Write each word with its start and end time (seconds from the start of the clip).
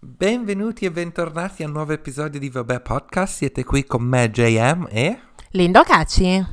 Benvenuti 0.00 0.84
e 0.84 0.90
bentornati 0.90 1.62
a 1.62 1.66
un 1.66 1.72
nuovo 1.72 1.92
episodio 1.92 2.38
di 2.38 2.48
Vabbè 2.48 2.80
Podcast. 2.80 3.36
Siete 3.36 3.64
qui 3.64 3.84
con 3.84 4.02
me, 4.02 4.30
JM 4.30 4.88
e. 4.90 5.20
Lindo 5.50 5.82
Cacci. 5.82 6.44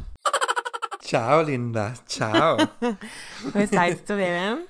Ciao 1.00 1.42
Linda, 1.42 1.94
ciao. 2.06 2.56
Come 3.52 3.66
stai? 3.66 3.96
Tutto 3.96 4.16
bene? 4.16 4.68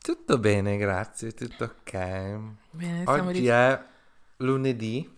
Tutto 0.00 0.38
bene, 0.38 0.76
grazie, 0.76 1.32
tutto 1.32 1.64
ok. 1.64 1.92
Bene, 2.70 3.02
Oggi 3.06 3.40
di... 3.40 3.46
è 3.46 3.82
lunedì, 4.38 5.10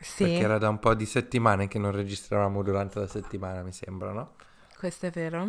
Sì, 0.00 0.24
perché 0.24 0.40
era 0.40 0.58
da 0.58 0.68
un 0.68 0.78
po' 0.78 0.94
di 0.94 1.06
settimane 1.06 1.68
che 1.68 1.78
non 1.78 1.92
registravamo 1.92 2.62
durante 2.62 2.98
la 2.98 3.06
settimana, 3.06 3.62
mi 3.62 3.72
sembra, 3.72 4.12
no? 4.12 4.34
questo 4.82 5.06
è 5.06 5.10
vero. 5.10 5.48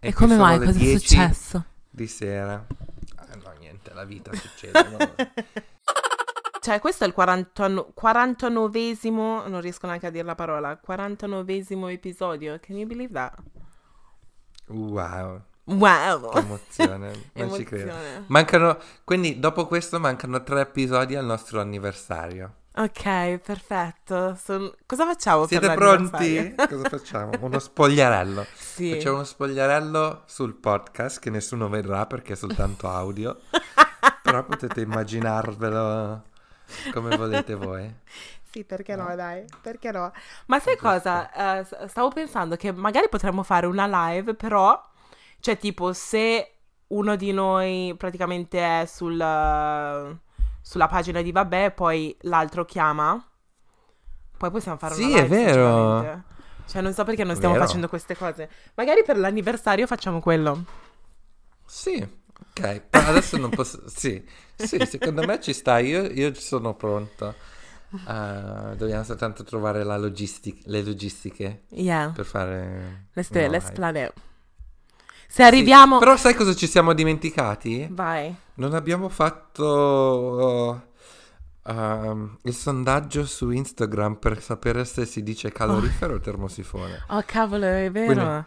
E, 0.00 0.12
come 0.12 0.36
mai? 0.36 0.58
Cosa 0.58 0.70
è 0.70 0.74
10 0.74 0.98
successo? 0.98 1.64
Di 1.90 2.06
sera. 2.06 2.64
Ah, 3.16 3.34
no, 3.42 3.52
niente, 3.58 3.92
la 3.94 4.04
vita 4.04 4.32
succede. 4.32 4.86
no? 4.88 5.14
Cioè, 6.60 6.80
questo 6.80 7.04
è 7.04 7.06
il 7.06 7.12
49 7.14 7.92
49esimo, 7.98 9.48
non 9.48 9.60
riesco 9.60 9.86
neanche 9.86 10.06
a 10.06 10.10
dire 10.10 10.24
la 10.24 10.34
parola, 10.34 10.78
49esimo 10.86 11.90
episodio. 11.90 12.58
Can 12.60 12.76
you 12.76 12.86
believe 12.86 13.12
that? 13.12 13.34
Wow, 14.66 15.42
Wow! 15.64 16.30
che 16.30 16.38
emozione, 16.38 17.30
non 17.34 17.52
ci 17.54 17.64
credo. 17.64 17.90
Emozione. 17.90 18.24
Mancano, 18.28 18.78
quindi 19.04 19.38
dopo 19.38 19.66
questo 19.66 19.98
mancano 19.98 20.42
tre 20.42 20.60
episodi 20.60 21.14
al 21.14 21.24
nostro 21.24 21.60
anniversario. 21.60 22.54
Ok, 22.78 23.38
perfetto. 23.38 24.36
Son- 24.36 24.72
Cosa 24.86 25.04
facciamo 25.04 25.46
Siete 25.46 25.72
pronti? 25.74 26.54
Cosa 26.68 26.88
facciamo? 26.88 27.32
Uno 27.40 27.58
spogliarello. 27.58 28.46
sì. 28.54 28.92
Facciamo 28.92 29.16
uno 29.16 29.24
spogliarello 29.24 30.22
sul 30.26 30.54
podcast 30.54 31.18
che 31.18 31.30
nessuno 31.30 31.68
vedrà 31.68 32.06
perché 32.06 32.34
è 32.34 32.36
soltanto 32.36 32.88
audio. 32.88 33.36
Però 34.22 34.44
potete 34.44 34.80
immaginarvelo 34.82 36.22
come 36.92 37.16
volete 37.16 37.54
voi. 37.56 37.92
Sì, 38.50 38.62
perché 38.64 38.94
no, 38.94 39.08
No? 39.08 39.14
dai, 39.16 39.44
perché 39.60 39.90
no? 39.90 40.12
Ma 40.46 40.60
sai 40.60 40.76
cosa? 40.76 41.64
S- 41.64 41.84
stavo 41.86 42.10
pensando 42.10 42.54
che 42.56 42.70
magari 42.72 43.08
potremmo 43.08 43.42
fare 43.42 43.66
una 43.66 43.86
live, 44.10 44.34
però, 44.34 44.80
cioè 45.40 45.58
tipo 45.58 45.92
se 45.92 46.52
uno 46.88 47.16
di 47.16 47.32
noi 47.32 47.94
praticamente 47.98 48.82
è 48.82 48.86
sul, 48.86 49.20
eh, 49.20 50.16
sulla 50.68 50.86
pagina 50.86 51.22
di 51.22 51.32
Vabbè, 51.32 51.70
poi 51.72 52.14
l'altro 52.22 52.66
chiama, 52.66 53.18
poi 54.36 54.50
possiamo 54.50 54.76
fare 54.76 54.94
Sì, 54.94 55.04
una 55.04 55.22
live. 55.22 55.24
è 55.24 55.28
vero. 55.28 56.22
Cioè 56.66 56.82
non 56.82 56.92
so 56.92 57.04
perché 57.04 57.24
non 57.24 57.34
stiamo 57.34 57.54
Vero. 57.54 57.64
facendo 57.64 57.88
queste 57.88 58.14
cose. 58.14 58.50
Magari 58.74 59.02
per 59.02 59.16
l'anniversario 59.16 59.86
facciamo 59.86 60.20
quello. 60.20 60.64
Sì, 61.64 62.06
ok. 62.50 62.82
Adesso 62.90 63.38
non 63.38 63.48
posso... 63.48 63.82
Sì, 63.88 64.22
sì, 64.54 64.78
secondo 64.84 65.24
me 65.24 65.40
ci 65.40 65.54
sta. 65.54 65.78
Io, 65.78 66.02
io 66.04 66.34
sono 66.34 66.74
pronto. 66.74 67.34
Eh, 67.90 68.76
dobbiamo 68.76 69.04
soltanto 69.04 69.44
trovare 69.44 69.82
la 69.84 69.96
logistic- 69.96 70.66
le 70.66 70.82
logistiche 70.82 71.62
Yeah, 71.70 72.10
per 72.10 72.26
fare... 72.26 73.06
let's 73.14 73.30
do 73.30 73.38
it, 73.40 73.48
let's 73.48 73.70
plan 73.70 73.96
it. 73.96 74.12
Se 75.30 75.42
arriviamo... 75.42 75.98
Però 75.98 76.16
sai 76.16 76.34
cosa 76.34 76.54
ci 76.54 76.66
siamo 76.66 76.94
dimenticati? 76.94 77.86
Vai. 77.90 78.34
Non 78.54 78.72
abbiamo 78.74 79.08
fatto 79.10 80.82
ehm, 81.64 82.38
il 82.42 82.54
sondaggio 82.54 83.26
su 83.26 83.50
Instagram 83.50 84.16
per 84.16 84.42
sapere 84.42 84.84
se 84.86 85.04
si 85.04 85.22
dice 85.22 85.52
calorifero 85.52 86.14
o 86.14 86.20
termosifone. 86.20 87.04
Oh 87.08 87.22
cavolo, 87.26 87.66
è 87.66 87.90
vero. 87.90 88.12
Quindi- 88.14 88.44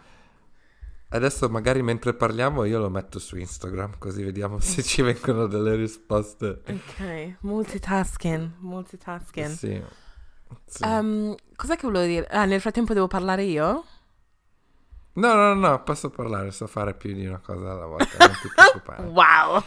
Adesso 1.14 1.48
magari 1.50 1.82
mentre 1.82 2.14
parliamo 2.14 2.64
io 2.64 2.78
lo 2.78 2.88
metto 2.88 3.18
su 3.18 3.36
Instagram 3.36 3.98
così 3.98 4.22
vediamo 4.22 4.58
se 4.60 4.82
ci 4.82 5.02
vengono 5.02 5.46
delle 5.46 5.76
risposte. 5.76 6.62
Ok, 6.66 7.36
multitasking, 7.40 8.50
multitasking. 8.58 9.50
Sì. 9.50 9.82
sì. 10.64 10.82
Ehm, 10.84 11.34
cos'è 11.54 11.76
che 11.76 11.86
volevo 11.86 12.06
dire? 12.06 12.26
Ah, 12.28 12.46
nel 12.46 12.60
frattempo 12.60 12.94
devo 12.94 13.08
parlare 13.08 13.44
io? 13.44 13.84
No, 15.14 15.34
no, 15.34 15.54
no, 15.54 15.82
posso 15.82 16.08
parlare, 16.08 16.50
so 16.52 16.66
fare 16.66 16.94
più 16.94 17.12
di 17.12 17.26
una 17.26 17.40
cosa 17.44 17.72
alla 17.72 17.86
volta, 17.86 18.16
non 18.18 18.36
ti 18.40 18.48
preoccupare. 18.54 19.02
Wow! 19.12 19.62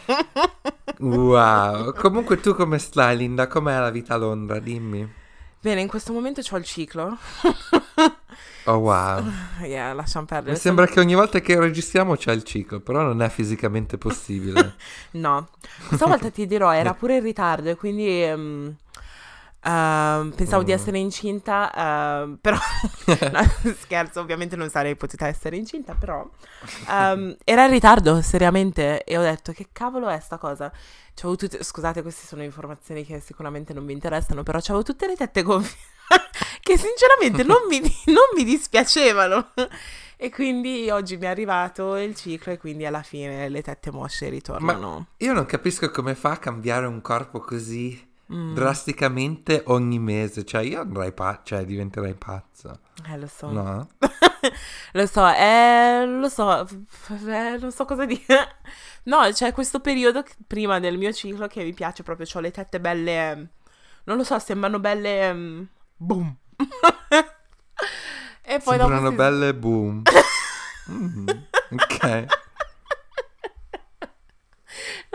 Wow, 0.98 1.92
comunque 1.92 2.40
tu 2.40 2.54
come 2.54 2.78
stai 2.78 3.16
Linda? 3.16 3.46
Com'è 3.46 3.78
la 3.78 3.90
vita 3.90 4.14
a 4.14 4.16
Londra? 4.16 4.58
Dimmi. 4.58 5.08
Bene, 5.60 5.80
in 5.80 5.88
questo 5.88 6.12
momento 6.12 6.40
ho 6.48 6.56
il 6.56 6.64
ciclo. 6.64 7.16
Oh 8.64 8.76
wow. 8.76 9.22
yeah, 9.62 9.92
lasciamo 9.92 10.26
perdere. 10.26 10.52
Mi 10.52 10.58
sembra 10.58 10.86
che 10.86 11.00
ogni 11.00 11.14
volta 11.14 11.40
che 11.40 11.58
registriamo 11.58 12.16
c'è 12.16 12.32
il 12.32 12.42
ciclo, 12.42 12.80
però 12.80 13.02
non 13.02 13.22
è 13.22 13.28
fisicamente 13.28 13.98
possibile. 13.98 14.74
No, 15.16 15.48
questa 15.88 16.06
volta 16.06 16.30
ti 16.30 16.46
dirò, 16.46 16.72
era 16.72 16.92
pure 16.92 17.16
in 17.16 17.22
ritardo 17.22 17.70
e 17.70 17.74
quindi 17.76 18.22
ehm, 18.22 18.76
ehm, 19.66 20.32
pensavo 20.34 20.62
di 20.62 20.70
Mm. 20.72 20.74
essere 20.74 20.98
incinta, 20.98 21.72
ehm, 22.22 22.38
però 22.40 22.56
no, 23.32 23.72
scherzo, 23.80 24.20
ovviamente 24.20 24.56
non 24.56 24.70
sarei 24.70 24.94
potuta 24.96 25.26
essere 25.26 25.56
incinta, 25.56 25.94
però 25.94 26.28
ehm, 26.88 27.36
era 27.44 27.64
in 27.64 27.70
ritardo, 27.70 28.22
seriamente, 28.22 29.02
e 29.04 29.18
ho 29.18 29.22
detto 29.22 29.52
che 29.52 29.68
cavolo 29.72 30.08
è 30.08 30.18
sta 30.20 30.38
cosa? 30.38 30.72
C'avevo 31.14 31.36
tutte, 31.36 31.62
scusate, 31.64 32.02
queste 32.02 32.26
sono 32.26 32.42
informazioni 32.42 33.04
che 33.04 33.20
sicuramente 33.20 33.72
non 33.72 33.86
vi 33.86 33.92
interessano, 33.94 34.42
però 34.42 34.58
c'avevo 34.60 34.82
tutte 34.82 35.06
le 35.06 35.16
tette 35.16 35.42
gonfie 35.42 35.76
che 36.60 36.76
sinceramente 36.76 37.42
non 37.42 37.66
mi, 37.68 37.80
non 38.06 38.24
mi 38.36 38.44
dispiacevano. 38.44 39.52
E 40.18 40.30
quindi 40.30 40.88
oggi 40.90 41.16
mi 41.18 41.24
è 41.24 41.28
arrivato 41.28 41.96
il 41.96 42.14
ciclo 42.14 42.52
e 42.52 42.58
quindi 42.58 42.86
alla 42.86 43.02
fine 43.02 43.48
le 43.50 43.62
tette 43.62 43.90
mosce 43.90 44.28
ritornano. 44.30 45.08
Io 45.18 45.32
non 45.34 45.44
capisco 45.46 45.90
come 45.90 46.14
fa 46.14 46.30
a 46.32 46.36
cambiare 46.38 46.86
un 46.86 47.00
corpo 47.02 47.40
così 47.40 48.05
Mm. 48.32 48.54
drasticamente 48.54 49.62
ogni 49.66 49.98
mese. 50.00 50.44
Cioè, 50.44 50.62
io 50.62 50.80
andrei 50.80 51.12
pa- 51.12 51.40
cioè, 51.44 51.64
diventerei 51.64 52.14
pazzo. 52.14 52.80
Eh, 53.08 53.16
lo 53.18 53.26
so. 53.28 53.50
No? 53.50 53.88
lo 54.92 55.06
so, 55.06 55.28
eh, 55.28 56.04
lo 56.06 56.28
so, 56.28 56.66
eh, 57.26 57.56
non 57.60 57.70
so 57.70 57.84
cosa 57.84 58.04
dire. 58.04 58.24
No, 59.06 59.20
c'è 59.30 59.52
questo 59.52 59.78
periodo 59.78 60.24
che- 60.24 60.34
prima 60.44 60.80
del 60.80 60.98
mio 60.98 61.12
ciclo 61.12 61.46
che 61.46 61.62
mi 61.62 61.72
piace 61.72 62.02
proprio, 62.02 62.26
ho 62.34 62.40
le 62.40 62.50
tette 62.50 62.80
belle, 62.80 63.30
ehm, 63.30 63.48
non 64.02 64.16
lo 64.16 64.24
so, 64.24 64.36
sembrano 64.40 64.80
belle, 64.80 65.20
ehm, 65.28 65.68
boom. 65.96 66.36
e 68.42 68.58
poi 68.58 68.76
dopo 68.76 68.90
Sembrano 68.90 69.12
belle 69.12 69.54
boom. 69.54 70.02
Mm, 70.90 71.28
ok. 71.70 72.26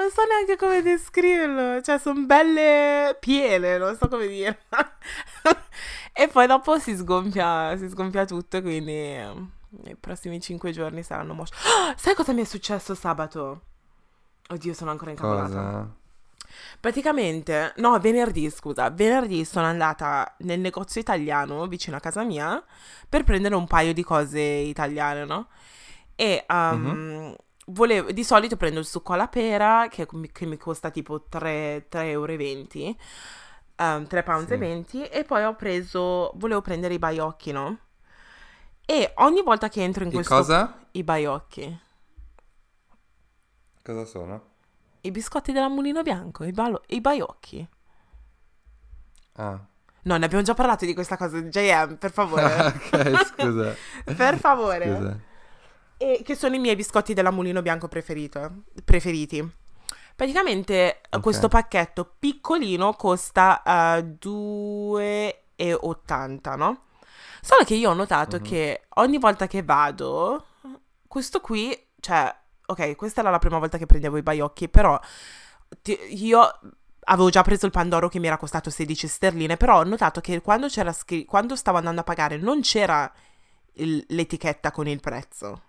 Non 0.01 0.09
so 0.09 0.23
neanche 0.27 0.55
come 0.55 0.81
descriverlo, 0.81 1.79
cioè 1.83 1.99
sono 1.99 2.25
belle 2.25 3.15
piene, 3.19 3.77
non 3.77 3.95
so 3.95 4.07
come 4.07 4.27
dire. 4.27 4.61
e 6.11 6.27
poi 6.27 6.47
dopo 6.47 6.79
si 6.79 6.95
sgonfia, 6.95 7.77
si 7.77 7.87
sgonfia 7.87 8.25
tutto, 8.25 8.63
quindi 8.63 8.93
eh, 8.93 9.31
i 9.83 9.95
prossimi 9.95 10.41
cinque 10.41 10.71
giorni 10.71 11.03
saranno 11.03 11.35
mosci. 11.35 11.53
Ah, 11.53 11.93
sai 12.01 12.15
cosa 12.15 12.33
mi 12.33 12.41
è 12.41 12.45
successo 12.45 12.95
sabato? 12.95 13.61
Oddio, 14.49 14.73
sono 14.73 14.89
ancora 14.89 15.11
incavolata. 15.11 15.47
Cosa? 15.47 15.95
Praticamente, 16.79 17.73
no, 17.75 17.99
venerdì, 17.99 18.49
scusa, 18.49 18.89
venerdì 18.89 19.45
sono 19.45 19.67
andata 19.67 20.33
nel 20.39 20.59
negozio 20.59 20.99
italiano 20.99 21.67
vicino 21.67 21.97
a 21.97 21.99
casa 21.99 22.23
mia 22.23 22.61
per 23.07 23.23
prendere 23.23 23.53
un 23.53 23.67
paio 23.67 23.93
di 23.93 24.01
cose 24.01 24.41
italiane, 24.41 25.25
no? 25.25 25.47
E 26.15 26.43
um, 26.49 27.35
volevo, 27.67 28.11
di 28.11 28.23
solito 28.23 28.57
prendo 28.57 28.79
il 28.79 28.85
succo 28.85 29.13
alla 29.13 29.27
pera 29.27 29.87
che, 29.89 30.07
mi- 30.11 30.31
che 30.31 30.45
mi 30.45 30.57
costa 30.57 30.89
tipo 30.91 31.25
3,20 31.29 31.85
euro, 32.09 32.95
um, 33.97 34.07
3 34.07 34.23
pounds 34.23 34.47
Sì. 34.47 34.53
e 34.53 34.57
20 34.57 35.03
e 35.05 35.23
poi 35.23 35.43
ho 35.43 35.55
preso, 35.55 36.31
volevo 36.35 36.61
prendere 36.61 36.93
i 36.93 36.99
baiocchi, 36.99 37.51
no? 37.51 37.77
E 38.85 39.13
ogni 39.17 39.41
volta 39.43 39.69
che 39.69 39.81
entro 39.81 40.03
in 40.03 40.09
I 40.09 40.13
questo... 40.13 40.35
cosa? 40.35 40.85
I 40.91 41.03
baiocchi. 41.03 41.79
Cosa 43.83 44.05
sono? 44.05 44.49
I 45.01 45.11
biscotti 45.11 45.51
della 45.51 45.69
Mulino 45.69 46.03
Bianco, 46.03 46.43
i, 46.43 46.51
balo- 46.51 46.83
i 46.87 47.01
baiocchi. 47.01 47.67
Ah. 49.33 49.59
No, 50.03 50.17
ne 50.17 50.25
abbiamo 50.25 50.43
già 50.43 50.53
parlato 50.53 50.85
di 50.85 50.93
questa 50.93 51.15
cosa. 51.17 51.39
JM, 51.41 51.95
per 51.97 52.11
favore. 52.11 52.43
ok, 52.65 53.25
scusa. 53.27 53.75
per 54.15 54.37
favore. 54.37 54.95
Scusa. 54.95 55.19
E 56.01 56.21
che 56.23 56.35
sono 56.35 56.55
i 56.55 56.59
miei 56.59 56.75
biscotti 56.75 57.13
della 57.13 57.31
Mulino 57.31 57.61
Bianco 57.61 57.87
preferiti. 57.87 58.39
Praticamente 60.15 61.01
Ok. 61.11 61.21
questo 61.21 61.47
pacchetto 61.47 62.15
piccolino 62.19 62.93
costa 62.93 63.61
eh, 63.63 64.03
2,80, 64.19 66.55
no? 66.55 66.81
Solo 67.41 67.63
che 67.63 67.75
io 67.75 67.89
ho 67.89 67.93
notato 67.93 68.37
Mhm. 68.37 68.43
che 68.43 68.83
ogni 68.95 69.17
volta 69.19 69.47
che 69.47 69.63
vado, 69.63 70.45
questo 71.07 71.39
qui, 71.39 71.75
cioè, 71.99 72.33
ok, 72.65 72.95
questa 72.95 73.21
era 73.21 73.29
la 73.29 73.39
prima 73.39 73.57
volta 73.59 73.77
che 73.77 73.85
prendevo 73.85 74.17
i 74.17 74.21
baiocchi, 74.23 74.69
però 74.69 74.99
ti- 75.81 75.97
io 76.25 76.59
avevo 77.05 77.29
già 77.29 77.41
preso 77.41 77.65
il 77.65 77.71
Pandoro 77.71 78.09
che 78.09 78.19
mi 78.19 78.27
era 78.27 78.37
costato 78.37 78.69
16 78.69 79.07
sterline, 79.07 79.57
però 79.57 79.79
ho 79.79 79.83
notato 79.83 80.21
che 80.21 80.41
quando, 80.41 80.67
c'era 80.67 80.93
scri- 80.93 81.25
quando 81.25 81.55
stavo 81.55 81.77
andando 81.77 82.01
a 82.01 82.03
pagare 82.03 82.37
non 82.37 82.61
c'era 82.61 83.11
il- 83.75 84.03
l'etichetta 84.09 84.71
con 84.71 84.87
il 84.87 84.99
prezzo. 84.99 85.61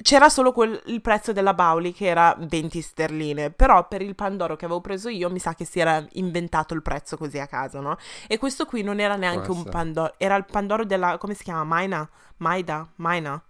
C'era 0.00 0.28
solo 0.28 0.52
quel- 0.52 0.80
il 0.86 1.00
prezzo 1.00 1.32
della 1.32 1.54
Bauli 1.54 1.92
che 1.92 2.06
era 2.06 2.34
20 2.38 2.80
sterline, 2.80 3.50
però 3.50 3.86
per 3.88 4.00
il 4.02 4.14
Pandoro 4.14 4.54
che 4.56 4.64
avevo 4.64 4.80
preso 4.80 5.08
io 5.08 5.28
mi 5.30 5.38
sa 5.40 5.54
che 5.54 5.64
si 5.64 5.80
era 5.80 6.04
inventato 6.12 6.72
il 6.74 6.82
prezzo 6.82 7.16
così 7.16 7.38
a 7.38 7.46
caso, 7.46 7.80
no? 7.80 7.96
E 8.28 8.38
questo 8.38 8.64
qui 8.64 8.82
non 8.82 9.00
era 9.00 9.16
neanche 9.16 9.46
Può 9.46 9.56
un. 9.56 9.64
Pandoro, 9.64 10.14
era 10.18 10.36
il 10.36 10.44
Pandoro 10.44 10.84
della, 10.84 11.18
come 11.18 11.34
si 11.34 11.42
chiama? 11.44 11.64
Maina? 11.64 12.08
Maida? 12.38 12.86
Maina? 12.96 13.42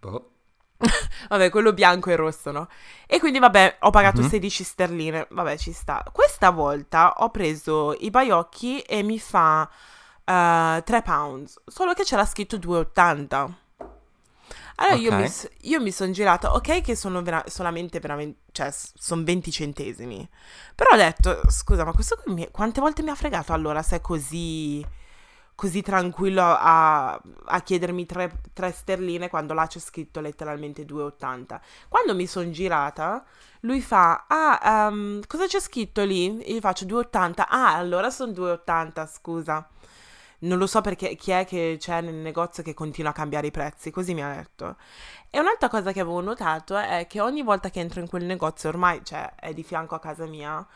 Boh. 0.00 0.28
Vabbè, 1.28 1.50
quello 1.50 1.72
bianco 1.72 2.10
e 2.10 2.16
rosso, 2.16 2.50
no? 2.50 2.68
E 3.06 3.18
quindi, 3.18 3.38
vabbè, 3.38 3.78
ho 3.80 3.90
pagato 3.90 4.20
Mhm. 4.20 4.28
16 4.28 4.64
sterline. 4.64 5.26
Vabbè, 5.30 5.56
ci 5.56 5.72
sta. 5.72 6.04
Questa 6.12 6.50
volta 6.50 7.14
ho 7.18 7.30
preso 7.30 7.94
i 7.98 8.10
baiocchi 8.10 8.80
e 8.80 9.02
mi 9.02 9.18
fa 9.18 9.68
eh, 10.24 10.82
3 10.84 11.02
pounds. 11.02 11.60
Solo 11.66 11.92
che 11.94 12.02
c'era 12.04 12.24
scritto 12.26 12.56
2,80. 12.58 13.50
Allora 14.76 14.96
io 14.96 15.10
Ok. 15.10 15.12
mi, 15.12 15.26
io 15.62 15.80
mi 15.80 15.92
sono 15.92 16.10
girata, 16.12 16.52
ok 16.54 16.80
che 16.80 16.96
sono 16.96 17.22
vera- 17.22 17.44
solamente 17.46 18.00
veramente, 18.00 18.40
cioè 18.52 18.70
sono 18.72 19.22
20 19.24 19.50
centesimi. 19.52 20.28
Però 20.74 20.90
ho 20.92 20.96
detto, 20.96 21.42
scusa, 21.50 21.84
ma 21.84 21.92
questo 21.92 22.20
mi- 22.26 22.48
quante 22.50 22.80
volte 22.80 23.02
mi 23.02 23.10
ha 23.10 23.14
fregato 23.14 23.52
allora 23.52 23.82
se 23.82 23.96
è 23.96 24.00
così, 24.00 24.84
così 25.54 25.82
tranquillo 25.82 26.42
a, 26.42 27.12
a 27.12 27.60
chiedermi 27.62 28.06
3, 28.06 28.72
sterline 28.72 29.28
quando 29.28 29.54
là 29.54 29.66
c'è 29.66 29.78
scritto 29.78 30.20
letteralmente 30.20 30.84
2,80. 30.84 31.60
Quando 31.88 32.14
mi 32.14 32.26
sono 32.26 32.50
girata, 32.50 33.24
lui 33.60 33.80
fa, 33.80 34.24
ah, 34.28 34.88
ehm, 34.90 35.22
cosa 35.26 35.46
c'è 35.46 35.60
scritto 35.60 36.02
lì? 36.04 36.32
Gli 36.54 36.58
faccio 36.60 36.84
2,80. 36.84 37.46
Ah, 37.48 37.74
allora 37.76 38.10
sono 38.10 38.32
2,80, 38.32 39.06
scusa. 39.06 39.68
Non 40.44 40.58
lo 40.58 40.66
so 40.66 40.80
perché 40.80 41.14
chi 41.16 41.30
è 41.30 41.44
che 41.44 41.76
c'è 41.78 42.00
nel 42.00 42.14
negozio 42.14 42.62
che 42.62 42.74
continua 42.74 43.10
a 43.10 43.14
cambiare 43.14 43.46
i 43.46 43.50
prezzi, 43.50 43.90
così 43.90 44.14
mi 44.14 44.22
ha 44.22 44.34
detto. 44.34 44.76
E 45.30 45.40
un'altra 45.40 45.68
cosa 45.68 45.92
che 45.92 46.00
avevo 46.00 46.20
notato 46.20 46.76
è 46.76 47.06
che 47.08 47.20
ogni 47.20 47.42
volta 47.42 47.70
che 47.70 47.80
entro 47.80 48.00
in 48.00 48.08
quel 48.08 48.24
negozio, 48.24 48.68
ormai 48.68 49.00
cioè, 49.04 49.34
è 49.34 49.52
di 49.52 49.62
fianco 49.62 49.94
a 49.94 50.00
casa 50.00 50.26
mia, 50.26 50.66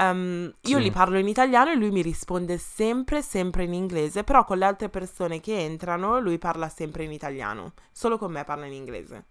io 0.00 0.52
Sì. 0.60 0.80
gli 0.80 0.92
parlo 0.92 1.18
in 1.18 1.26
italiano 1.26 1.70
e 1.70 1.74
lui 1.74 1.90
mi 1.90 2.02
risponde 2.02 2.58
sempre, 2.58 3.22
sempre 3.22 3.64
in 3.64 3.72
inglese, 3.72 4.22
però 4.22 4.44
con 4.44 4.58
le 4.58 4.66
altre 4.66 4.88
persone 4.88 5.40
che 5.40 5.58
entrano 5.58 6.20
lui 6.20 6.38
parla 6.38 6.68
sempre 6.68 7.04
in 7.04 7.10
italiano, 7.10 7.72
solo 7.90 8.18
con 8.18 8.30
me 8.30 8.44
parla 8.44 8.66
in 8.66 8.74
inglese. 8.74 9.24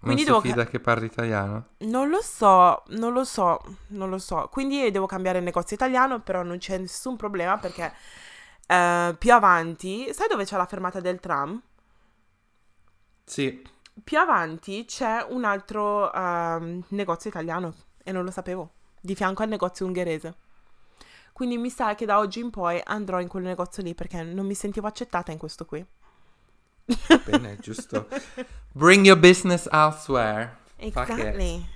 Quindi 0.00 0.22
non 0.24 0.40
devo 0.40 0.40
fida 0.40 0.64
che 0.64 0.80
parli 0.80 1.06
italiano? 1.06 1.70
Non 1.78 2.08
lo 2.08 2.22
so, 2.22 2.84
non 2.88 3.12
lo 3.12 3.24
so, 3.24 3.60
non 3.88 4.08
lo 4.08 4.18
so. 4.18 4.48
Quindi 4.50 4.90
devo 4.90 5.06
cambiare 5.06 5.38
il 5.38 5.44
negozio 5.44 5.74
italiano, 5.74 6.20
però 6.20 6.42
non 6.42 6.58
c'è 6.58 6.78
nessun 6.78 7.16
problema 7.16 7.58
perché 7.58 7.92
eh, 8.68 9.16
più 9.18 9.32
avanti, 9.32 10.12
sai 10.12 10.28
dove 10.28 10.44
c'è 10.44 10.56
la 10.58 10.66
fermata 10.66 11.00
del 11.00 11.20
tram? 11.20 11.60
Sì. 13.24 13.66
Più 14.04 14.18
avanti 14.18 14.84
c'è 14.84 15.26
un 15.28 15.44
altro 15.44 16.12
ehm, 16.12 16.84
negozio 16.88 17.30
italiano 17.30 17.74
e 18.04 18.12
non 18.12 18.24
lo 18.24 18.30
sapevo, 18.30 18.72
di 19.00 19.14
fianco 19.14 19.42
al 19.42 19.48
negozio 19.48 19.86
ungherese. 19.86 20.34
Quindi 21.32 21.56
mi 21.56 21.70
sa 21.70 21.94
che 21.94 22.04
da 22.04 22.18
oggi 22.18 22.40
in 22.40 22.50
poi 22.50 22.80
andrò 22.84 23.20
in 23.20 23.28
quel 23.28 23.44
negozio 23.44 23.82
lì 23.82 23.94
perché 23.94 24.22
non 24.22 24.44
mi 24.44 24.54
sentivo 24.54 24.86
accettata 24.86 25.32
in 25.32 25.38
questo 25.38 25.64
qui. 25.64 25.84
Bene, 27.24 27.56
giusto. 27.60 28.08
Bring 28.72 29.06
your 29.06 29.18
business 29.18 29.66
elsewhere. 29.70 30.56
Exactly. 30.76 31.66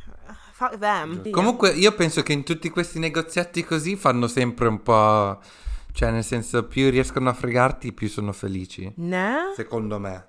Fuck 0.53 0.79
them. 0.79 1.31
Comunque 1.31 1.71
io 1.71 1.93
penso 1.95 2.23
che 2.23 2.33
in 2.33 2.45
tutti 2.45 2.71
questi 2.71 2.99
negozietti 2.99 3.65
così 3.65 3.97
fanno 3.97 4.27
sempre 4.27 4.69
un 4.69 4.83
po'... 4.83 5.41
Cioè 5.93 6.11
nel 6.11 6.25
senso 6.25 6.67
più 6.67 6.91
riescono 6.91 7.29
a 7.29 7.35
fregarti 7.35 7.93
più 7.93 8.09
sono 8.09 8.33
felici. 8.33 8.91
Ne? 8.97 9.53
Secondo 9.55 9.99
me. 9.99 10.29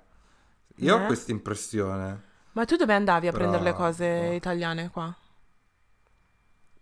Io 0.76 0.98
Eh? 0.98 1.02
ho 1.02 1.06
questa 1.06 1.32
impressione. 1.32 2.22
Ma 2.52 2.64
tu 2.64 2.76
dove 2.76 2.92
andavi 2.94 3.26
a 3.28 3.32
Però- 3.32 3.42
prendere 3.44 3.64
le 3.70 3.76
cose 3.76 4.28
oh. 4.28 4.32
italiane 4.34 4.90
qua? 4.90 5.16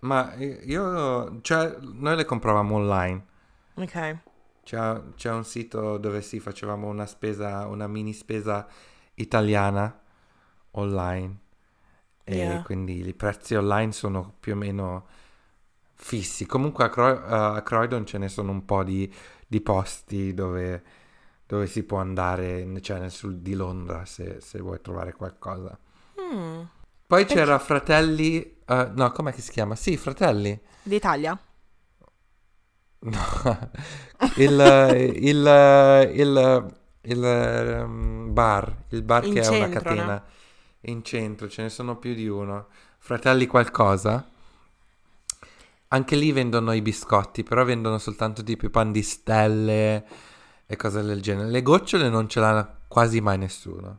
Ma 0.00 0.34
io... 0.34 1.40
Cioè 1.42 1.76
noi 1.80 2.16
le 2.16 2.24
compravamo 2.24 2.74
online. 2.74 3.24
Ok. 3.74 4.16
C'è, 4.64 5.00
c'è 5.14 5.30
un 5.30 5.44
sito 5.44 5.96
dove 5.98 6.20
sì, 6.22 6.40
facevamo 6.40 6.88
una 6.88 7.06
spesa, 7.06 7.66
una 7.66 7.86
mini 7.86 8.12
spesa 8.12 8.66
italiana 9.14 10.00
online. 10.72 11.38
E 12.24 12.36
Yeah. 12.36 12.62
quindi 12.62 13.06
i 13.06 13.14
prezzi 13.14 13.54
online 13.54 13.92
sono 13.92 14.34
più 14.38 14.52
o 14.52 14.56
meno 14.56 15.06
fissi. 16.02 16.46
Comunque 16.46 16.84
a, 16.84 16.88
Cro- 16.88 17.24
a 17.24 17.62
Croydon 17.62 18.04
ce 18.04 18.18
ne 18.18 18.28
sono 18.28 18.50
un 18.50 18.64
po' 18.64 18.82
di, 18.82 19.10
di 19.46 19.60
posti 19.60 20.34
dove, 20.34 20.82
dove 21.46 21.66
si 21.66 21.84
può 21.84 21.98
andare, 21.98 22.66
cioè 22.80 22.98
nel 22.98 23.10
sud 23.10 23.40
di 23.40 23.54
Londra, 23.54 24.04
se, 24.04 24.40
se 24.40 24.60
vuoi 24.60 24.80
trovare 24.80 25.12
qualcosa. 25.12 25.78
Mm. 26.20 26.62
Poi 27.06 27.24
c'era 27.26 27.58
Fratelli... 27.58 28.58
eh, 28.66 28.90
no, 28.94 29.12
com'è 29.12 29.32
che 29.32 29.40
si 29.40 29.50
chiama? 29.50 29.76
Sì, 29.76 29.96
Fratelli. 29.96 30.58
D'Italia? 30.82 31.38
No, 33.00 33.10
il, 34.36 35.14
il, 35.16 36.10
il, 36.14 36.74
il, 37.02 37.24
ehm, 37.24 38.32
bar, 38.32 38.84
il 38.90 39.02
bar 39.02 39.24
In 39.24 39.32
che 39.34 39.40
è 39.40 39.48
una 39.48 39.68
centro, 39.68 39.82
catena 39.82 40.24
in 40.82 41.02
centro, 41.04 41.48
ce 41.48 41.62
ne 41.62 41.68
sono 41.68 41.96
più 41.96 42.14
di 42.14 42.26
uno. 42.26 42.68
Fratelli 42.98 43.46
qualcosa. 43.46 44.31
Anche 45.92 46.16
lì 46.16 46.32
vendono 46.32 46.72
i 46.72 46.80
biscotti, 46.80 47.42
però 47.42 47.64
vendono 47.64 47.98
soltanto 47.98 48.42
tipo 48.42 48.64
i 48.64 48.70
pan 48.70 48.92
di 48.92 49.02
stelle 49.02 50.04
e 50.64 50.76
cose 50.76 51.02
del 51.02 51.20
genere. 51.20 51.50
Le 51.50 51.60
gocciole 51.62 52.08
non 52.08 52.28
ce 52.28 52.40
l'ha 52.40 52.66
quasi 52.88 53.20
mai 53.20 53.36
nessuno. 53.36 53.98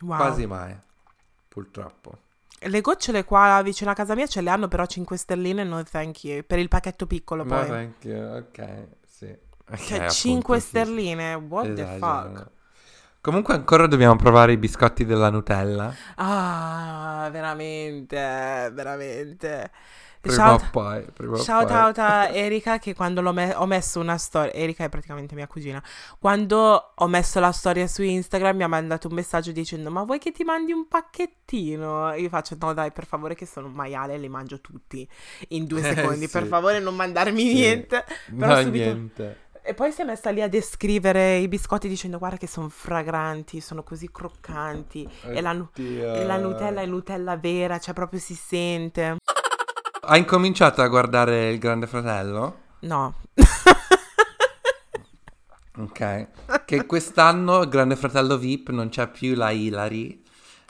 Wow. 0.00 0.16
Quasi 0.16 0.46
mai, 0.46 0.76
purtroppo. 1.48 2.18
Le 2.62 2.80
gocciole 2.82 3.24
qua 3.24 3.62
vicino 3.62 3.90
a 3.90 3.94
casa 3.94 4.14
mia 4.14 4.26
ce 4.26 4.42
le 4.42 4.50
hanno 4.50 4.68
però 4.68 4.84
5 4.84 5.16
sterline, 5.16 5.64
no 5.64 5.82
thank 5.82 6.24
you. 6.24 6.42
Per 6.46 6.58
il 6.58 6.68
pacchetto 6.68 7.06
piccolo 7.06 7.46
poi. 7.46 7.66
thank 7.66 8.04
you, 8.04 8.36
ok, 8.36 8.88
sì. 9.06 9.34
Ok, 9.70 9.76
Cioè 9.78 10.00
appunto, 10.04 10.10
5 10.10 10.60
sì, 10.60 10.66
sterline, 10.66 11.34
what 11.34 11.72
the 11.72 11.82
Esagerano. 11.82 12.38
fuck? 12.38 12.50
Comunque 13.22 13.54
ancora 13.54 13.86
dobbiamo 13.86 14.16
provare 14.16 14.52
i 14.52 14.58
biscotti 14.58 15.04
della 15.06 15.30
Nutella. 15.30 16.00
Ah, 16.16 17.28
veramente, 17.32 18.16
veramente. 18.72 19.70
Prima 20.20 20.36
Shout, 20.36 20.62
o 20.62 20.68
poi. 20.70 21.02
Prima 21.14 21.36
shout 21.38 21.66
poi. 21.68 21.76
out 21.76 21.98
a 21.98 22.28
Erika 22.28 22.78
che 22.78 22.94
quando 22.94 23.22
l'ho 23.22 23.32
me- 23.32 23.54
ho 23.54 23.64
messo 23.64 24.00
una 24.00 24.18
storia, 24.18 24.52
Erika 24.52 24.84
è 24.84 24.88
praticamente 24.90 25.34
mia 25.34 25.46
cugina, 25.46 25.82
quando 26.18 26.92
ho 26.94 27.06
messo 27.08 27.40
la 27.40 27.52
storia 27.52 27.86
su 27.86 28.02
Instagram 28.02 28.56
mi 28.56 28.62
ha 28.64 28.68
mandato 28.68 29.08
un 29.08 29.14
messaggio 29.14 29.50
dicendo 29.50 29.90
ma 29.90 30.02
vuoi 30.02 30.18
che 30.18 30.30
ti 30.32 30.44
mandi 30.44 30.72
un 30.72 30.86
pacchettino? 30.88 32.12
Io 32.14 32.28
faccio 32.28 32.56
no 32.60 32.74
dai 32.74 32.92
per 32.92 33.06
favore 33.06 33.34
che 33.34 33.46
sono 33.46 33.68
un 33.68 33.72
maiale 33.72 34.14
e 34.14 34.18
li 34.18 34.28
mangio 34.28 34.60
tutti 34.60 35.08
in 35.48 35.64
due 35.64 35.80
Eh, 35.88 35.94
secondi, 35.94 36.26
sì. 36.26 36.30
per 36.30 36.44
favore 36.46 36.80
non 36.80 36.94
mandarmi 36.94 37.40
Sì. 37.40 37.54
niente. 37.54 38.04
Però 38.38 38.54
No, 38.54 38.60
subito- 38.62 38.84
niente. 38.84 39.38
E 39.62 39.74
poi 39.74 39.92
si 39.92 40.00
è 40.00 40.04
messa 40.04 40.30
lì 40.30 40.40
a 40.42 40.48
descrivere 40.48 41.36
i 41.36 41.46
biscotti 41.46 41.86
dicendo 41.86 42.18
guarda 42.18 42.38
che 42.38 42.46
sono 42.46 42.68
fragranti, 42.68 43.60
sono 43.60 43.82
così 43.82 44.10
croccanti 44.10 45.06
e 45.26 45.40
la, 45.40 45.52
nu- 45.52 45.68
e 45.74 46.24
la 46.24 46.36
Nutella 46.38 46.80
è 46.80 46.86
Nutella 46.86 47.36
vera, 47.36 47.78
cioè 47.78 47.94
proprio 47.94 48.18
si 48.20 48.34
sente. 48.34 49.16
Ha 50.10 50.16
incominciato 50.16 50.82
a 50.82 50.88
guardare 50.88 51.50
il 51.50 51.60
Grande 51.60 51.86
Fratello? 51.86 52.58
No, 52.80 53.14
Ok. 55.78 56.26
Che 56.64 56.84
quest'anno 56.84 57.62
il 57.62 57.68
Grande 57.68 57.94
Fratello 57.94 58.36
VIP 58.36 58.70
non 58.70 58.88
c'è 58.88 59.08
più 59.08 59.36
la 59.36 59.50
Hilary 59.50 60.20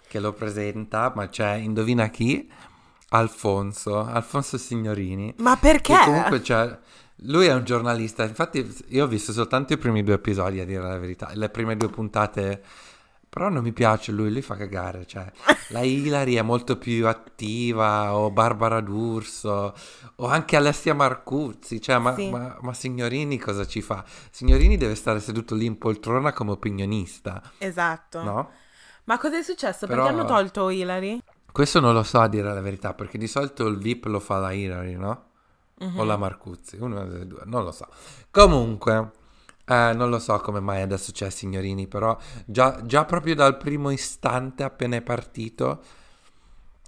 che 0.06 0.20
lo 0.20 0.34
presenta, 0.34 1.10
ma 1.16 1.28
c'è, 1.28 1.54
indovina 1.54 2.10
chi? 2.10 2.52
Alfonso, 3.08 4.04
Alfonso 4.04 4.58
Signorini. 4.58 5.32
ma 5.38 5.56
perché? 5.56 5.94
Che 5.96 6.04
comunque 6.04 6.42
c'è... 6.42 6.78
Lui 7.24 7.46
è 7.46 7.54
un 7.54 7.64
giornalista, 7.64 8.24
infatti 8.24 8.84
io 8.88 9.04
ho 9.04 9.08
visto 9.08 9.32
soltanto 9.32 9.72
i 9.72 9.78
primi 9.78 10.02
due 10.02 10.14
episodi 10.14 10.60
a 10.60 10.66
dire 10.66 10.82
la 10.82 10.98
verità, 10.98 11.30
le 11.32 11.48
prime 11.48 11.78
due 11.78 11.88
puntate, 11.88 12.62
però 13.30 13.48
non 13.48 13.62
mi 13.62 13.72
piace 13.72 14.10
lui, 14.12 14.30
lui 14.32 14.42
fa 14.42 14.56
cagare, 14.56 15.06
cioè 15.06 15.30
la 15.70 15.80
Hilary 15.82 16.34
è 16.34 16.42
molto 16.42 16.76
più 16.76 17.06
attiva, 17.06 18.14
o 18.16 18.30
Barbara 18.32 18.80
D'Urso, 18.80 19.72
o 20.16 20.26
anche 20.26 20.56
Alessia 20.56 20.94
Marcuzzi, 20.94 21.80
cioè 21.80 21.98
ma, 21.98 22.14
Sì. 22.14 22.28
ma- 22.28 22.58
ma 22.60 22.74
Signorini 22.74 23.38
cosa 23.38 23.64
ci 23.66 23.80
fa? 23.82 24.04
Signorini 24.30 24.76
deve 24.76 24.96
stare 24.96 25.20
seduto 25.20 25.54
lì 25.54 25.64
in 25.64 25.78
poltrona 25.78 26.32
come 26.32 26.50
opinionista, 26.50 27.40
Esatto. 27.58 28.22
no? 28.22 28.50
Ma 29.04 29.16
cosa 29.18 29.38
è 29.38 29.42
successo? 29.42 29.86
Però- 29.86 30.02
Perché 30.04 30.18
hanno 30.18 30.26
tolto 30.28 30.68
Hilary? 30.68 31.22
Questo 31.52 31.80
non 31.80 31.94
lo 31.94 32.02
so 32.02 32.18
a 32.20 32.28
dire 32.28 32.52
la 32.52 32.60
verità, 32.60 32.94
perché 32.94 33.16
di 33.16 33.26
solito 33.26 33.66
il 33.66 33.78
VIP 33.78 34.06
lo 34.06 34.20
fa 34.20 34.38
la 34.38 34.52
Hilary, 34.52 34.94
no? 34.96 35.24
Mhm. 35.78 35.98
O 35.98 36.04
la 36.04 36.16
Marcuzzi, 36.16 36.76
una 36.80 37.04
delle 37.04 37.26
due, 37.26 37.42
non 37.46 37.64
lo 37.64 37.72
so. 37.72 37.86
Comunque, 38.30 39.10
eh, 39.70 39.92
non 39.94 40.10
lo 40.10 40.18
so 40.18 40.36
come 40.38 40.58
mai 40.58 40.82
adesso 40.82 41.12
c'è 41.12 41.30
Signorini, 41.30 41.86
però 41.86 42.18
già, 42.44 42.80
già 42.84 43.04
proprio 43.04 43.36
dal 43.36 43.56
primo 43.56 43.90
istante 43.90 44.64
appena 44.64 44.96
è 44.96 45.00
partito 45.00 45.80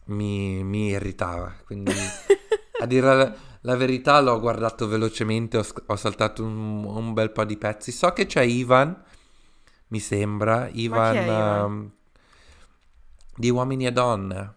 mi, 0.07 0.65
mi 0.65 0.89
irritava. 0.89 1.55
Quindi, 1.65 1.93
a 2.83 2.87
dire 2.87 3.15
la, 3.15 3.35
la 3.61 3.77
verità, 3.77 4.21
l'ho 4.21 4.41
guardato 4.41 4.89
velocemente, 4.89 5.59
ho, 5.59 5.65
ho 5.87 5.97
saltato 5.97 6.43
un, 6.43 6.85
un 6.85 7.13
bel 7.13 7.31
po' 7.31 7.45
di 7.45 7.57
pezzi. 7.57 7.93
So 7.93 8.13
che 8.13 8.27
c'è 8.27 8.43
Ivan, 8.43 9.01
mi 9.89 10.01
sembra, 10.01 10.69
Ivan, 10.73 11.17
Ivan? 11.17 11.65
ehm, 11.65 11.91
di 13.37 13.49
Uomini 13.49 13.87
e 13.87 13.93
Donne, 13.93 14.55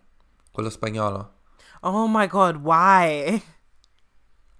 quello 0.52 0.72
spagnolo. 0.72 1.34
Oh 1.82 2.08
my 2.08 2.26
god, 2.26 2.56
why? 2.56 3.40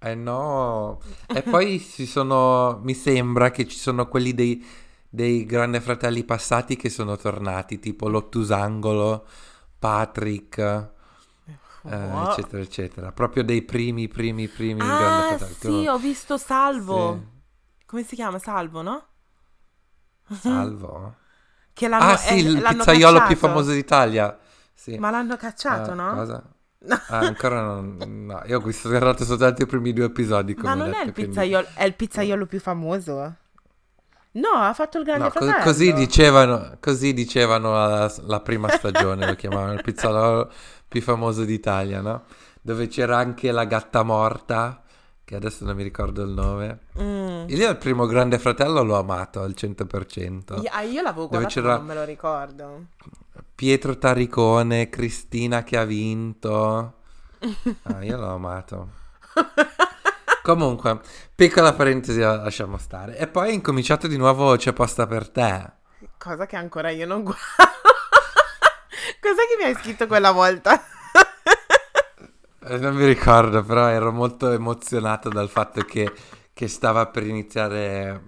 Eh 0.06 0.14
no, 0.14 1.00
e 1.32 1.42
poi 1.42 1.80
ci 1.80 2.06
sono, 2.06 2.78
mi 2.82 2.94
sembra 2.94 3.50
che 3.50 3.66
ci 3.66 3.76
sono 3.76 4.06
quelli 4.08 4.34
dei, 4.34 4.64
dei 5.08 5.44
Grandi 5.46 5.80
Fratelli 5.80 6.22
passati 6.24 6.76
che 6.76 6.90
sono 6.90 7.16
tornati, 7.16 7.80
tipo 7.80 8.08
Lottusangolo, 8.08 9.26
Patrick, 9.78 10.58
eh, 10.58 10.90
What? 11.82 12.22
eccetera, 12.22 12.62
eccetera. 12.62 13.12
Proprio 13.12 13.42
dei 13.44 13.62
primi, 13.62 14.08
primi, 14.08 14.48
primi 14.48 14.94
Grandi 14.94 15.22
Ah, 15.22 15.38
sì, 15.38 15.68
non- 15.68 15.86
ho 15.86 15.98
visto 15.98 16.36
Salvo. 16.38 17.18
Sì. 17.18 17.34
Come 17.86 18.02
si 18.04 18.14
chiama? 18.14 18.38
Salvo, 18.38 18.82
no? 18.82 19.06
Salvo? 20.30 21.16
Che 21.72 21.88
l'hanno, 21.88 22.12
Ah 22.12 22.16
sì, 22.16 22.34
eh, 22.36 22.50
il 22.50 22.62
pizzaiolo 22.64 23.22
più 23.22 23.36
cacciato. 23.36 23.36
famoso 23.36 23.72
d'Italia. 23.72 24.38
Sì. 24.74 24.92
Ma 24.96 25.10
l'hanno 25.10 25.36
cacciato, 25.36 25.94
Ah, 25.94 25.94
no? 25.94 26.26
Cosa? 26.26 26.55
Ah, 27.08 27.18
ancora 27.18 27.62
non... 27.62 27.96
No, 28.26 28.42
io 28.46 28.58
ho 28.58 28.60
visto 28.60 28.88
guardato 28.88 29.24
soltanto 29.24 29.62
i 29.62 29.66
primi 29.66 29.92
due 29.92 30.04
episodi. 30.06 30.54
Come 30.54 30.68
Ma 30.68 30.74
non 30.74 30.88
ho 30.88 30.96
è 30.96 30.98
il 30.98 30.98
detto, 30.98 31.12
quindi- 31.12 31.30
pizzaiolo, 31.32 31.66
è 31.74 31.84
il 31.84 31.94
pizzaiolo 31.94 32.46
più 32.46 32.60
famoso. 32.60 33.34
No, 34.32 34.48
ha 34.50 34.74
fatto 34.74 34.98
il 34.98 35.04
grande 35.04 35.24
No, 35.24 35.30
co- 35.30 35.38
fratello. 35.40 35.64
così 35.64 35.92
dicevano, 35.94 36.76
così 36.80 37.14
dicevano 37.14 37.72
la, 37.72 38.12
la 38.26 38.40
prima 38.40 38.68
stagione, 38.68 39.26
lo 39.26 39.34
chiamavano 39.34 39.72
il 39.72 39.82
pizzaiolo 39.82 40.50
più 40.86 41.00
famoso 41.00 41.44
d'Italia, 41.44 42.00
no? 42.02 42.24
Dove 42.60 42.86
c'era 42.88 43.16
anche 43.16 43.50
la 43.50 43.64
gatta 43.64 44.02
morta, 44.02 44.82
che 45.24 45.34
adesso 45.36 45.64
non 45.64 45.74
mi 45.74 45.82
ricordo 45.82 46.22
il 46.22 46.30
nome. 46.30 46.80
Mm. 47.00 47.44
Io 47.48 47.70
il 47.70 47.76
primo 47.78 48.04
Grande 48.06 48.38
Fratello 48.38 48.82
l'ho 48.82 48.98
amato 48.98 49.40
al 49.40 49.54
100%. 49.56 50.60
Io, 50.62 50.70
ah, 50.70 50.82
io 50.82 51.00
l'avevo 51.02 51.28
guardato, 51.28 51.52
c'era- 51.54 51.76
non 51.78 51.86
me 51.86 51.94
lo 51.94 52.04
ricordo. 52.04 52.84
Pietro 53.56 53.98
Taricone, 53.98 54.88
Cristina 54.88 55.64
che 55.64 55.76
ha 55.76 55.84
vinto. 55.84 56.92
Ah, 57.82 58.02
io 58.04 58.16
l'ho 58.18 58.34
amato. 58.34 58.88
Comunque, 60.42 61.00
piccola 61.34 61.72
parentesi 61.74 62.20
la 62.20 62.36
lasciamo 62.36 62.78
stare. 62.78 63.16
E 63.18 63.26
poi 63.26 63.50
è 63.50 63.52
incominciato 63.52 64.06
di 64.06 64.16
nuovo 64.16 64.56
C'è 64.56 64.72
posta 64.72 65.06
per 65.06 65.28
te. 65.30 65.72
Cosa 66.18 66.46
che 66.46 66.56
ancora 66.56 66.90
io 66.90 67.06
non 67.06 67.22
guardo. 67.22 67.40
Cos'è 69.20 69.46
che 69.48 69.56
mi 69.58 69.64
hai 69.64 69.74
scritto 69.74 70.06
quella 70.06 70.30
volta? 70.32 70.82
Eh, 72.68 72.78
Non 72.78 72.94
mi 72.94 73.06
ricordo, 73.06 73.62
però 73.62 73.86
ero 73.88 74.12
molto 74.12 74.50
emozionato 74.50 75.28
dal 75.28 75.48
fatto 75.48 75.82
che, 75.84 76.12
che 76.52 76.68
stava 76.68 77.06
per 77.06 77.24
iniziare 77.26 78.22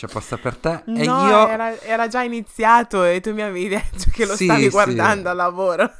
C'è 0.00 0.06
posta 0.06 0.38
per 0.38 0.56
te. 0.56 0.82
e 0.86 1.04
no, 1.04 1.26
io... 1.28 1.46
era, 1.46 1.78
era 1.82 2.08
già 2.08 2.22
iniziato 2.22 3.04
e 3.04 3.20
tu 3.20 3.34
mi 3.34 3.42
avevi 3.42 3.68
detto 3.76 4.04
che 4.10 4.24
lo 4.24 4.34
Sì, 4.34 4.44
stavi 4.46 4.62
sì. 4.62 4.68
guardando 4.70 5.28
al 5.28 5.36
lavoro. 5.36 5.90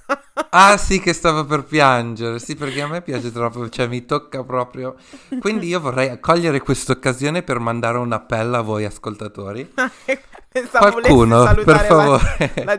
Ah 0.48 0.78
sì, 0.78 1.00
che 1.00 1.12
stavo 1.12 1.44
per 1.44 1.64
piangere. 1.64 2.38
Sì, 2.38 2.56
perché 2.56 2.80
a 2.80 2.86
me 2.88 3.02
piace 3.02 3.30
troppo, 3.30 3.68
cioè 3.68 3.88
mi 3.88 4.06
tocca 4.06 4.42
proprio. 4.42 4.96
Quindi 5.38 5.66
io 5.66 5.80
vorrei 5.80 6.18
cogliere 6.18 6.60
questa 6.60 6.92
occasione 6.92 7.42
per 7.42 7.58
mandare 7.58 7.98
un 7.98 8.10
appello 8.10 8.56
a 8.56 8.62
voi 8.62 8.86
ascoltatori. 8.86 9.70
Pensavo 10.48 10.92
Qualcuno, 10.92 11.54
per 11.62 11.80
favore. 11.84 12.52
La, 12.64 12.78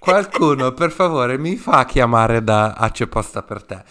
Qualcuno, 0.00 0.72
per 0.72 0.90
favore, 0.90 1.38
mi 1.38 1.54
fa 1.54 1.84
chiamare 1.84 2.42
da 2.42 2.72
a 2.72 2.90
C'è 2.90 3.06
posta 3.06 3.42
per 3.42 3.62
te. 3.62 3.84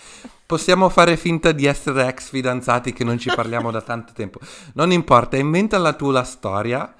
Possiamo 0.53 0.87
fare 0.89 1.17
finta 1.17 1.51
di 1.51 1.65
essere 1.65 2.07
ex 2.07 2.29
fidanzati 2.29 2.93
che 2.93 3.03
non 3.03 3.17
ci 3.17 3.31
parliamo 3.33 3.71
da 3.71 3.81
tanto 3.81 4.13
tempo. 4.13 4.37
Non 4.75 4.91
importa, 4.91 5.35
inventa 5.35 5.79
la 5.79 5.93
tua 5.93 6.11
la 6.11 6.23
storia. 6.23 6.93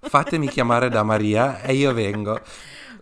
Fatemi 0.00 0.48
chiamare 0.48 0.88
da 0.88 1.02
Maria 1.02 1.60
e 1.60 1.74
io 1.74 1.92
vengo. 1.92 2.40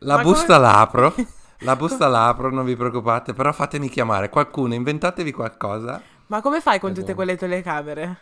La 0.01 0.17
Ma 0.17 0.23
busta 0.23 0.57
come- 0.57 0.59
la 0.59 0.81
apro. 0.81 1.15
La 1.63 1.77
busta 1.77 2.09
la 2.09 2.27
apro, 2.27 2.51
non 2.51 2.65
vi 2.65 2.75
preoccupate, 2.75 3.33
però 3.33 3.53
fatemi 3.53 3.89
chiamare. 3.89 4.29
Qualcuno, 4.29 4.75
inventatevi 4.75 5.31
qualcosa. 5.31 6.03
Ma 6.27 6.41
come 6.41 6.61
fai 6.61 6.81
con 6.81 6.93
tutte 6.93 7.15
quelle 7.15 7.37
telecamere? 7.37 8.19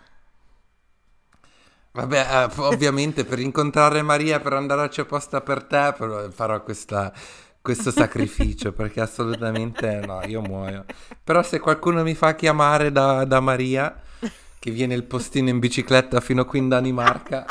Vabbè, 1.93 2.27
eh, 2.51 2.61
ovviamente 2.61 3.25
per 3.25 3.39
incontrare 3.39 4.03
Maria, 4.03 4.39
per 4.41 4.53
andare 4.53 4.83
a 4.83 4.89
C'è 4.89 5.07
posta 5.07 5.41
per 5.41 5.65
te, 5.65 5.95
farò 6.31 6.63
questa- 6.63 7.11
questo 7.63 7.91
sacrificio 7.91 8.73
perché 8.75 9.01
assolutamente 9.01 10.01
no, 10.05 10.23
io 10.27 10.41
muoio. 10.41 10.85
Però 11.23 11.43
se 11.43 11.59
qualcuno 11.59 12.03
mi 12.03 12.15
fa 12.15 12.35
chiamare 12.35 12.93
da, 12.93 13.25
da 13.25 13.41
Maria, 13.41 14.01
che 14.59 14.71
viene 14.71 14.95
il 14.95 15.05
postino 15.05 15.49
in 15.49 15.59
bicicletta 15.59 16.21
fino 16.21 16.45
qui 16.45 16.59
in 16.59 16.69
Danimarca, 16.69 17.47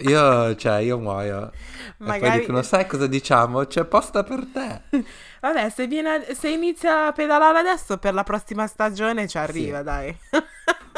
io, 0.00 0.54
cioè, 0.54 0.78
io 0.78 0.98
muoio. 0.98 1.50
E 1.50 1.94
poi 1.98 2.06
Magari- 2.06 2.40
dicono, 2.40 2.62
sai 2.62 2.86
cosa 2.86 3.06
diciamo? 3.06 3.64
C'è 3.64 3.84
posta 3.84 4.22
per 4.22 4.46
te. 4.52 4.82
Vabbè, 5.40 5.70
se, 5.70 5.86
viene, 5.86 6.34
se 6.34 6.48
inizia 6.48 7.06
a 7.06 7.12
pedalare 7.12 7.58
adesso 7.58 7.98
per 7.98 8.14
la 8.14 8.24
prossima 8.24 8.66
stagione 8.66 9.26
ci 9.26 9.38
arriva, 9.38 9.82
dai. 9.82 10.16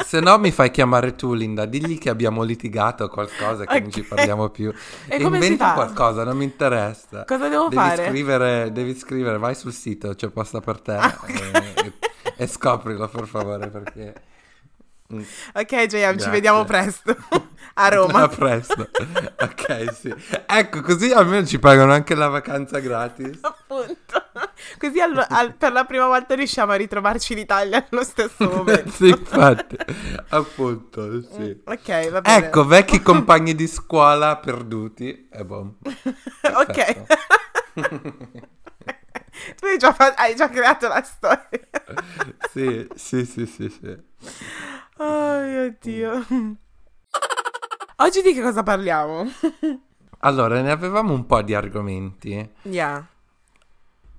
Se 0.03 0.19
no 0.19 0.37
mi 0.39 0.51
fai 0.51 0.71
chiamare 0.71 1.15
tu, 1.15 1.33
Linda, 1.33 1.65
digli 1.65 1.97
che 1.97 2.09
abbiamo 2.09 2.43
litigato 2.43 3.05
o 3.05 3.07
qualcosa, 3.07 3.65
che 3.65 3.79
non 3.79 3.87
Ok. 3.87 3.93
ci 3.93 4.03
parliamo 4.03 4.49
più. 4.49 4.73
E 5.07 5.21
Inventa 5.21 5.73
qualcosa, 5.73 6.23
non 6.23 6.35
mi 6.37 6.43
interessa. 6.43 7.23
Cosa 7.25 7.47
devo 7.47 7.69
devi 7.69 7.75
fare? 7.75 8.07
Scrivere, 8.07 8.71
devi 8.71 8.95
scrivere, 8.95 9.37
vai 9.37 9.55
sul 9.55 9.71
sito, 9.71 10.13
c'è 10.15 10.29
posta 10.29 10.59
per 10.59 10.81
te 10.81 10.91
Ah, 10.93 11.17
e, 11.27 11.73
e- 11.85 11.93
e 12.35 12.47
scoprilo 12.47 13.07
per 13.07 13.25
favore 13.27 13.69
perché... 13.69 14.13
Mm, 15.13 15.23
Ok, 15.55 15.85
JM, 15.87 16.17
ci 16.17 16.29
vediamo 16.29 16.63
presto. 16.63 17.11
a 17.11 17.41
A 17.85 17.89
Roma. 17.89 18.29
presto. 18.29 18.89
ok, 19.41 19.93
sì. 19.93 20.13
Ecco, 20.45 20.79
così 20.79 21.11
almeno 21.11 21.45
ci 21.45 21.59
pagano 21.59 21.91
anche 21.91 22.15
la 22.15 22.29
vacanza 22.29 22.79
gratis. 22.79 23.39
Appunto. 23.43 24.23
Così 24.77 24.99
al- 24.99 25.25
al- 25.29 25.55
per 25.55 25.71
la 25.71 25.85
prima 25.85 26.07
volta 26.07 26.35
riusciamo 26.35 26.71
a 26.71 26.75
ritrovarci 26.75 27.33
in 27.33 27.39
Italia 27.39 27.85
nello 27.89 28.03
stesso 28.03 28.49
momento. 28.49 28.89
sì, 28.91 29.09
infatti. 29.09 29.77
Appunto, 30.29 31.21
sì. 31.21 31.61
Ok, 31.65 32.09
va 32.09 32.21
bene. 32.21 32.45
Ecco, 32.45 32.65
vecchi 32.65 33.01
compagni 33.01 33.55
di 33.55 33.67
scuola 33.67 34.37
perduti. 34.37 35.27
E 35.31 35.45
boh. 35.45 35.75
Ok. 36.53 37.03
tu 39.57 39.65
hai 39.65 39.77
già, 39.77 39.93
fa- 39.93 40.13
hai 40.15 40.35
già 40.35 40.49
creato 40.49 40.87
la 40.87 41.01
storia. 41.03 41.67
sì, 42.51 42.87
sì, 42.95 43.25
sì, 43.25 43.45
sì, 43.45 43.69
sì. 43.69 43.97
Oh 44.97 45.39
mio 45.41 45.75
Dio. 45.81 46.25
Oggi 47.97 48.21
di 48.21 48.33
che 48.33 48.41
cosa 48.41 48.63
parliamo? 48.63 49.31
Allora, 50.19 50.61
ne 50.61 50.71
avevamo 50.71 51.13
un 51.13 51.25
po' 51.25 51.41
di 51.41 51.53
argomenti. 51.55 52.49
Yeah. 52.63 53.03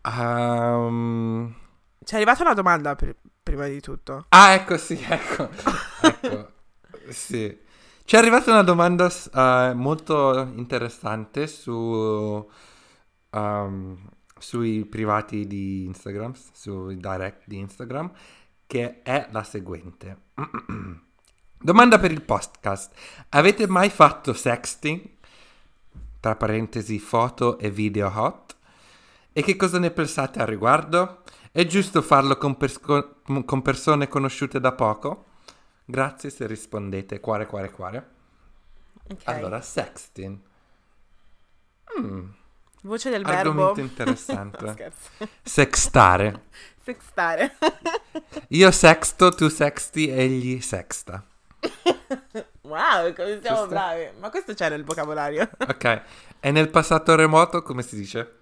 Ehm, 0.05 1.55
Ci 2.05 2.15
è 2.15 2.17
arrivata 2.17 2.43
una 2.43 2.55
domanda 2.55 2.95
pr- 2.95 3.17
prima 3.43 3.67
di 3.67 3.81
tutto. 3.81 4.27
Ah, 4.29 4.53
ecco, 4.53 4.77
sì, 4.77 5.01
ecco. 5.09 5.49
ecco. 6.03 6.53
Sì. 7.09 7.61
Ci 8.05 8.17
è 8.17 8.19
arrivata 8.19 8.51
una 8.51 8.63
domanda 8.63 9.11
eh, 9.11 9.73
molto 9.75 10.39
interessante 10.57 11.47
su, 11.47 12.51
ehm, 13.31 14.09
sui 14.39 14.85
privati 14.85 15.47
di 15.47 15.85
Instagram, 15.85 16.35
sui 16.53 16.97
direct 16.97 17.43
di 17.47 17.59
Instagram, 17.59 18.11
che 18.67 19.03
è 19.03 19.29
la 19.31 19.45
seguente. 19.45 20.31
Domanda 21.59 21.99
per 22.01 22.11
il 22.11 22.23
podcast. 22.23 22.93
Avete 23.31 23.69
mai 23.69 23.89
fatto 23.89 24.33
sexting? 24.33 25.11
Tra 26.19 26.35
parentesi, 26.35 26.99
foto 26.99 27.57
e 27.59 27.71
video 27.71 28.11
hot? 28.13 28.57
E 29.33 29.43
che 29.43 29.57
cosa 29.57 29.79
ne 29.79 29.91
pensate 29.91 30.41
al 30.41 30.47
riguardo? 30.47 31.23
È 31.51 31.65
giusto 31.67 32.03
farlo 32.03 32.37
con, 32.37 32.57
persco- 32.57 33.17
con 33.45 33.63
persone 33.63 34.09
conosciute 34.09 34.61
da 34.61 34.73
poco? 34.73 35.27
Grazie 35.85 36.31
se 36.31 36.47
rispondete 36.47 37.21
cuore 37.21 37.47
cuore 37.47 37.71
cuore. 37.71 38.11
Ok. 39.11 39.21
Allora, 39.25 39.61
sexting. 39.61 40.39
Mm, 41.99 42.29
Voce 42.83 43.11
del 43.11 43.25
argomento 43.25 43.75
verbo. 43.75 43.81
interessante. 43.81 44.65
No. 45.19 45.27
Sextare. 45.43 46.43
Sextare. 46.85 47.57
Io 48.49 48.71
sexto, 48.71 49.31
tu 49.31 49.49
sexti, 49.49 50.09
egli 50.09 50.61
sexta. 50.61 51.25
wow, 52.63 53.13
come 53.13 53.39
siamo 53.41 53.59
Giusto? 53.59 53.67
bravi. 53.69 54.09
Ma 54.19 54.31
questo 54.31 54.55
c'è 54.55 54.69
nel 54.69 54.85
vocabolario. 54.85 55.49
Ok. 55.59 56.03
E 56.41 56.51
nel 56.51 56.71
passato 56.71 57.15
remoto 57.15 57.63
come 57.63 57.83
si 57.83 57.95
dice? 57.97 58.41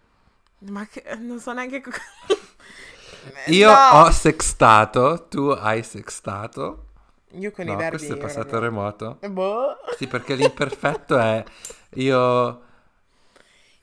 Ma 0.68 0.86
che, 0.86 1.02
non 1.18 1.38
so 1.40 1.52
neanche... 1.52 1.80
co- 1.80 1.90
Io 3.46 3.70
No! 3.70 3.88
ho 4.02 4.10
sextato, 4.10 5.26
tu 5.28 5.48
hai 5.48 5.82
sextato. 5.82 6.86
Io 7.32 7.50
con 7.50 7.66
i 7.66 7.70
No, 7.70 7.76
verbi... 7.76 7.96
questo 7.96 8.14
è 8.14 8.18
passato 8.18 8.48
proprio- 8.48 8.60
remoto. 8.68 9.18
Boh. 9.28 9.76
Sì, 9.96 10.06
perché 10.06 10.34
l'imperfetto 10.34 11.18
è 11.18 11.42
io... 11.94 12.62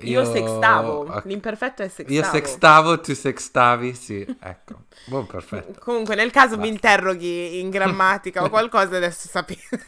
Io, 0.01 0.23
sextavo. 0.25 1.05
ok. 1.07 1.25
L'imperfetto 1.25 1.81
è 1.81 1.87
sextavo. 1.87 2.13
Io 2.13 2.23
sextavo, 2.23 2.99
tu 2.99 3.15
sextavi, 3.15 3.95
sì, 3.95 4.37
ecco. 4.39 4.81
Buon 5.05 5.25
perfetto. 5.27 5.79
Comunque, 5.79 6.13
nel 6.13 6.29
caso 6.29 6.55
mi 6.57 6.69
Basta. 6.69 6.73
interroghi 6.73 7.59
in 7.59 7.71
grammatica 7.71 8.43
o 8.43 8.49
qualcosa, 8.51 8.97
adesso 8.97 9.27
sapete. 9.27 9.79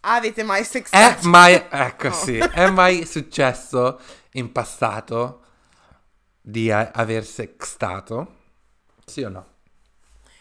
Avete 0.00 0.44
mai 0.44 0.60
È 0.60 0.64
sextato? 0.64 1.28
mai, 1.28 1.60
ecco 1.68 2.08
No. 2.08 2.14
sì, 2.14 2.36
è 2.36 2.70
mai 2.70 3.04
successo 3.06 3.98
in 4.32 4.52
passato 4.52 5.40
di 6.48 6.70
a- 6.70 6.90
aver 6.92 7.24
sextato? 7.24 8.34
Sì 9.04 9.22
o 9.22 9.28
no? 9.28 9.46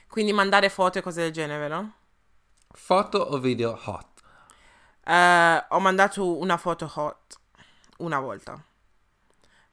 Quindi 0.07 0.33
mandare 0.33 0.69
foto 0.69 0.97
e 0.97 1.01
cose 1.03 1.21
del 1.21 1.31
genere, 1.31 1.59
vero? 1.59 1.91
Foto 2.87 3.17
o 3.33 3.39
video 3.39 3.73
hot? 3.85 4.21
Eh, 5.05 5.65
ho 5.69 5.79
mandato 5.79 6.37
una 6.39 6.57
foto 6.57 6.91
hot 6.95 7.37
una 7.97 8.19
volta. 8.19 8.61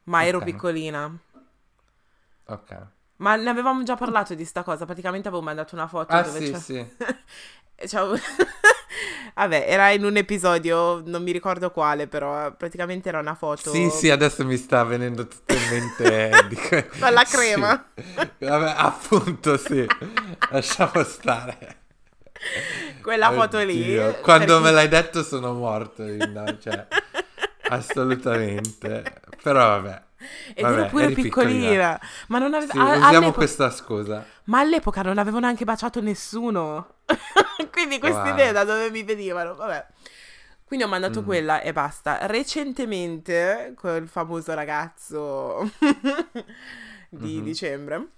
Ma 0.04 0.24
ero 0.24 0.38
Ok. 0.38 0.44
piccolina. 0.44 1.10
Ok. 2.46 2.72
Ma 3.16 3.36
ne 3.36 3.48
avevamo 3.50 3.82
già 3.84 3.94
parlato 3.96 4.34
di 4.34 4.44
sta 4.44 4.62
cosa. 4.64 4.84
Praticamente 4.84 5.28
avevo 5.28 5.42
mandato 5.42 5.74
una 5.74 5.86
foto 5.86 6.16
Ah 6.16 6.22
dove 6.22 6.38
sì, 6.38 6.50
c'è- 6.50 6.58
sì. 6.58 6.86
Ciao. 7.86 8.14
Vabbè, 9.34 9.64
era 9.66 9.90
in 9.90 10.04
un 10.04 10.16
episodio, 10.16 11.02
non 11.06 11.22
mi 11.22 11.32
ricordo 11.32 11.70
quale, 11.70 12.06
però 12.06 12.52
praticamente 12.52 13.08
era 13.08 13.18
una 13.18 13.34
foto. 13.34 13.70
Sì, 13.70 13.88
sì, 13.88 14.10
adesso 14.10 14.44
mi 14.44 14.56
sta 14.56 14.84
venendo 14.84 15.26
tutto 15.26 15.54
in 15.54 15.68
mente 15.70 16.88
Con 17.00 17.12
la 17.12 17.24
crema. 17.24 17.86
Sì. 17.94 18.28
Vabbè, 18.38 18.74
appunto, 18.76 19.56
sì. 19.56 19.86
Lasciamo 20.50 21.02
stare. 21.04 21.76
Quella 23.00 23.30
foto 23.32 23.58
lì. 23.60 23.98
Oddio, 23.98 24.20
Quando 24.20 24.54
per 24.54 24.62
me 24.64 24.70
l'hai 24.72 24.88
detto 24.88 25.22
sono 25.22 25.52
morto, 25.54 26.04
Linda, 26.04 26.56
cioè, 26.60 26.86
assolutamente. 27.68 29.20
Però 29.42 29.60
vabbè. 29.60 30.02
Ed 30.54 30.62
vabbè, 30.62 30.78
ero 30.78 30.86
pure 30.86 31.04
eri 31.04 31.14
piccolina. 31.14 32.00
Ma 32.28 32.38
non 32.38 32.54
avevo... 32.54 32.72
Sì, 32.72 32.78
a- 32.78 33.06
usiamo 33.06 33.32
questa 33.32 33.70
scusa. 33.70 34.24
Ma 34.44 34.60
all'epoca 34.60 35.02
non 35.02 35.18
avevo 35.18 35.38
neanche 35.38 35.64
baciato 35.64 36.00
nessuno. 36.00 36.96
Quindi 37.72 37.98
queste 37.98 38.20
Wow. 38.20 38.32
idee 38.32 38.52
da 38.52 38.64
dove 38.64 38.90
mi 38.90 39.02
venivano? 39.02 39.54
Vabbè. 39.54 39.86
Quindi 40.64 40.84
ho 40.86 40.88
mandato 40.88 41.20
Mm. 41.20 41.24
quella 41.24 41.60
e 41.60 41.72
basta. 41.72 42.26
Recentemente, 42.26 43.74
quel 43.76 44.08
famoso 44.08 44.54
ragazzo 44.54 45.70
di 47.10 47.36
Mhm. 47.38 47.42
dicembre, 47.44 48.08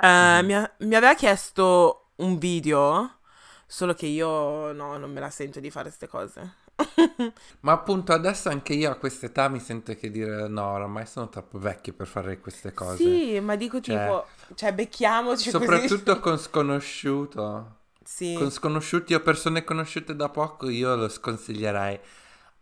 eh, 0.00 0.40
mi, 0.42 0.54
ha- 0.54 0.70
mi 0.78 0.94
aveva 0.94 1.14
chiesto 1.14 2.08
un 2.16 2.36
video, 2.38 3.18
solo 3.66 3.94
che 3.94 4.06
io 4.06 4.72
no, 4.72 4.96
non 4.98 5.12
me 5.12 5.20
la 5.20 5.30
sento 5.30 5.60
di 5.60 5.70
fare 5.70 5.84
queste 5.86 6.08
cose. 6.08 6.54
Ma 7.60 7.72
appunto 7.72 8.12
adesso 8.12 8.48
anche 8.48 8.72
io 8.72 8.90
a 8.90 8.96
quest'età 8.96 9.48
mi 9.48 9.60
sento 9.60 9.94
che 9.94 10.10
dire 10.10 10.48
no, 10.48 10.64
oramai 10.72 11.06
sono 11.06 11.28
troppo 11.28 11.58
vecchio 11.58 11.92
per 11.92 12.06
fare 12.08 12.40
queste 12.40 12.72
cose. 12.72 12.96
Sì, 12.96 13.38
ma 13.40 13.54
dico 13.56 13.80
Cioè- 13.80 13.98
tipo, 13.98 14.26
cioè 14.56 14.72
becchiamoci 14.74 15.50
Soprattutto 15.50 16.12
così. 16.18 16.20
con 16.20 16.38
sconosciuto. 16.38 17.76
Sì. 18.04 18.34
Con 18.34 18.50
sconosciuti 18.50 19.14
o 19.14 19.20
persone 19.20 19.64
conosciute 19.64 20.14
da 20.16 20.28
poco 20.28 20.68
io 20.68 20.94
lo 20.96 21.08
sconsiglierei 21.08 21.98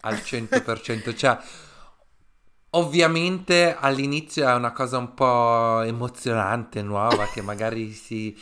al 0.02 0.16
100%. 0.22 1.14
cioè, 1.14 1.38
ovviamente 2.70 3.76
all'inizio 3.78 4.48
è 4.48 4.54
una 4.54 4.72
cosa 4.72 4.98
un 4.98 5.14
po' 5.14 5.80
emozionante, 5.82 6.82
nuova, 6.82 7.26
che 7.26 7.42
magari 7.42 7.92
si, 7.92 8.36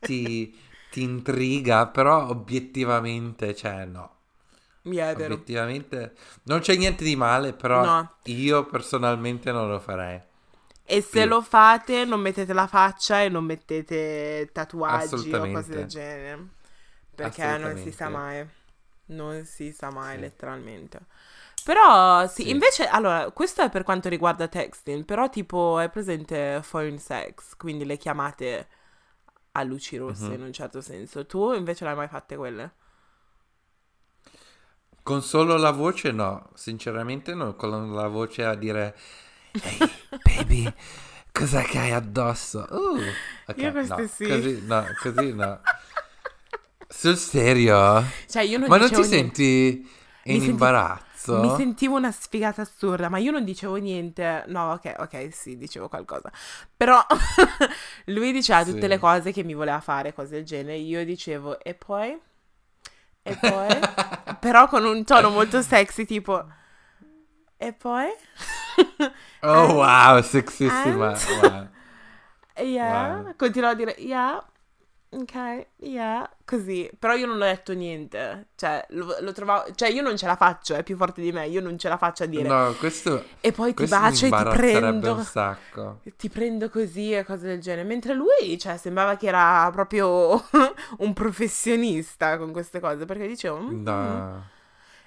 ti, 0.00 0.54
ti 0.90 1.02
intriga, 1.02 1.86
però 1.88 2.28
obiettivamente, 2.28 3.54
cioè 3.54 3.84
no. 3.84 4.12
Mi 4.82 4.96
è 4.96 5.14
vero. 5.16 5.34
Obiettivamente 5.34 6.14
non 6.44 6.60
c'è 6.60 6.76
niente 6.76 7.04
di 7.04 7.16
male, 7.16 7.52
però 7.54 7.82
No. 7.84 8.10
io 8.24 8.66
personalmente 8.66 9.50
non 9.52 9.68
lo 9.68 9.80
farei. 9.80 10.20
E 10.86 11.00
se 11.00 11.24
Sì. 11.24 11.24
lo 11.24 11.40
fate, 11.40 12.04
non 12.04 12.20
mettete 12.20 12.52
la 12.52 12.66
faccia 12.66 13.22
e 13.22 13.28
non 13.30 13.44
mettete 13.44 14.50
tatuaggi 14.52 15.34
o 15.34 15.48
cose 15.48 15.72
del 15.72 15.86
genere. 15.86 16.48
Perché 17.14 17.56
non 17.58 17.76
si 17.76 17.90
sa 17.92 18.08
mai. 18.10 18.46
Non 19.06 19.44
si 19.44 19.72
sa 19.72 19.90
mai, 19.90 20.18
Sì. 20.18 20.18
letteralmente. 20.18 21.00
Però, 21.64 22.26
sì, 22.26 22.48
Sì. 22.48 22.50
invece, 22.50 22.86
allora, 22.86 23.30
questo 23.30 23.62
è 23.62 23.70
per 23.70 23.84
quanto 23.84 24.08
riguarda 24.10 24.48
texting, 24.48 25.04
però 25.04 25.30
tipo 25.30 25.78
è 25.78 25.88
presente 25.90 26.62
phone 26.68 26.98
sex, 26.98 27.56
quindi 27.56 27.84
le 27.86 27.96
chiamate 27.96 28.68
a 29.52 29.62
luci 29.64 29.96
rosse 29.96 30.34
Mhm. 30.34 30.36
in 30.36 30.42
un 30.42 30.52
certo 30.52 30.80
senso. 30.82 31.26
Tu 31.26 31.52
invece 31.54 31.84
l'hai 31.84 31.94
mai 31.96 32.08
fatte 32.08 32.36
quelle? 32.36 32.72
Con 35.02 35.20
solo 35.22 35.56
la 35.58 35.70
voce 35.70 36.12
no, 36.12 36.48
sinceramente 36.54 37.34
no, 37.34 37.54
con 37.56 37.92
la 37.92 38.08
voce 38.08 38.42
a 38.44 38.54
dire 38.54 38.96
Ehi, 39.62 39.90
baby, 40.22 40.72
cos'è 41.32 41.62
che 41.64 41.78
hai 41.78 41.92
addosso? 41.92 42.66
Uh, 42.70 43.18
ok, 43.46 43.56
Io 43.58 43.70
queste 43.72 43.94
no, 43.94 44.08
sì. 44.08 44.26
Così 44.26 44.60
no, 44.62 44.94
così 45.00 45.32
no. 45.32 45.60
Sul 46.88 47.16
serio? 47.16 48.02
Cioè, 48.26 48.42
io 48.42 48.58
non 48.58 48.68
Ma 48.68 48.76
non 48.76 48.88
ti 48.90 49.02
niente. 49.02 49.08
senti 49.08 49.90
in 50.24 50.40
senti- 50.40 50.50
imbarazzo? 50.50 51.34
Mi 51.34 51.50
sentivo 51.50 51.96
una 51.96 52.12
sfigata 52.12 52.62
assurda, 52.62 53.08
ma 53.08 53.18
io 53.18 53.32
non 53.32 53.44
dicevo 53.44 53.76
niente. 53.76 54.44
No, 54.48 54.72
ok, 54.72 54.94
ok, 54.98 55.28
sì, 55.32 55.56
dicevo 55.56 55.88
qualcosa. 55.88 56.30
Però 56.76 57.04
lui 58.06 58.30
diceva 58.32 58.62
tutte 58.64 58.82
Sì. 58.82 58.88
le 58.88 58.98
cose 58.98 59.32
che 59.32 59.42
mi 59.42 59.54
voleva 59.54 59.80
fare, 59.80 60.12
cose 60.14 60.36
del 60.36 60.44
genere. 60.44 60.76
Io 60.78 61.04
dicevo, 61.04 61.58
e 61.60 61.74
poi? 61.74 62.18
E 63.22 63.36
poi? 63.36 63.68
Però 64.40 64.68
con 64.68 64.84
un 64.84 65.04
tono 65.04 65.30
molto 65.30 65.62
sexy, 65.62 66.04
tipo, 66.04 66.44
e 67.58 67.72
poi? 67.72 68.08
Oh 69.42 69.64
And- 69.68 69.72
wow, 69.74 70.20
sexissima. 70.22 71.12
and- 71.12 71.42
wow. 71.42 71.68
Yeah, 72.64 73.20
Wow. 73.22 73.34
continuavo 73.36 73.74
a 73.74 73.76
dire, 73.76 73.94
yeah, 73.98 74.40
ok, 75.10 75.66
yeah, 75.78 76.28
così. 76.44 76.88
Però 76.96 77.14
io 77.14 77.26
non 77.26 77.36
ho 77.42 77.44
detto 77.44 77.72
niente. 77.72 78.46
Cioè, 78.54 78.86
lo, 78.90 79.16
lo 79.20 79.32
trovavo, 79.32 79.72
cioè 79.74 79.88
io 79.88 80.02
non 80.02 80.16
ce 80.16 80.26
la 80.26 80.36
faccio, 80.36 80.74
è 80.76 80.84
più 80.84 80.96
forte 80.96 81.20
di 81.20 81.32
me. 81.32 81.48
Io 81.48 81.60
non 81.60 81.76
ce 81.76 81.88
la 81.88 81.96
faccio 81.96 82.22
a 82.22 82.26
dire. 82.26 82.48
No, 82.48 82.72
questo, 82.78 83.24
E 83.40 83.50
poi 83.50 83.74
ti 83.74 83.86
bacio 83.86 84.26
e 84.26 84.30
ti 84.30 84.44
prendo. 84.50 85.14
un 85.14 85.24
sacco. 85.24 86.00
Ti 86.16 86.28
prendo 86.28 86.68
così 86.70 87.12
e 87.12 87.24
cose 87.24 87.46
del 87.48 87.60
genere. 87.60 87.82
Mentre 87.88 88.14
lui, 88.14 88.56
cioè, 88.56 88.76
sembrava 88.76 89.16
che 89.16 89.26
era 89.26 89.68
proprio 89.72 90.40
un 90.98 91.12
professionista 91.12 92.38
con 92.38 92.52
queste 92.52 92.78
cose. 92.78 93.04
Perché 93.04 93.26
dicevo. 93.26 93.58
"Mm, 93.58 93.68
mm". 93.74 93.82
No. 93.82 94.44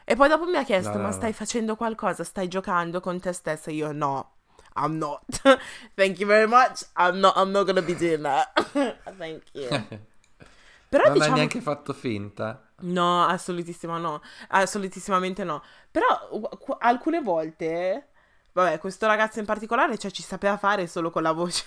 E 0.09 0.15
poi 0.15 0.29
dopo 0.29 0.45
mi 0.45 0.55
ha 0.55 0.63
chiesto: 0.63 0.93
No, 0.93 0.99
Ma 0.99 1.07
no, 1.07 1.11
stai 1.11 1.31
no. 1.31 1.35
facendo 1.35 1.75
qualcosa? 1.75 2.23
Stai 2.23 2.47
giocando 2.47 3.01
con 3.01 3.19
te 3.19 3.33
stessa? 3.33 3.71
Io 3.71 3.91
no. 3.91 4.35
I'm 4.77 4.97
not. 4.97 5.21
Thank 5.95 6.19
you 6.19 6.27
very 6.27 6.47
much. 6.47 6.85
I'm 6.95 7.19
not, 7.19 7.35
I'm 7.35 7.51
not 7.51 7.65
gonna 7.65 7.81
be 7.81 7.93
doing 7.95 8.21
that. 8.21 8.53
Thank 9.17 9.43
you. 9.51 9.67
Però 10.89 11.03
non 11.03 11.13
diciamo. 11.13 11.31
hai 11.31 11.37
neanche 11.39 11.59
fatto 11.59 11.91
finta. 11.91 12.69
No, 12.81 13.25
assolutissima 13.25 13.97
no. 13.97 14.21
Assolutissimamente 14.49 15.43
no. 15.43 15.61
Però 15.91 16.05
qu- 16.57 16.77
alcune 16.79 17.21
volte. 17.21 18.07
Vabbè, 18.53 18.79
questo 18.79 19.07
ragazzo 19.07 19.39
in 19.39 19.45
particolare, 19.45 19.97
cioè, 19.97 20.09
ci 20.11 20.23
sapeva 20.23 20.57
fare 20.57 20.87
solo 20.87 21.11
con 21.11 21.23
la 21.23 21.33
voce. 21.33 21.65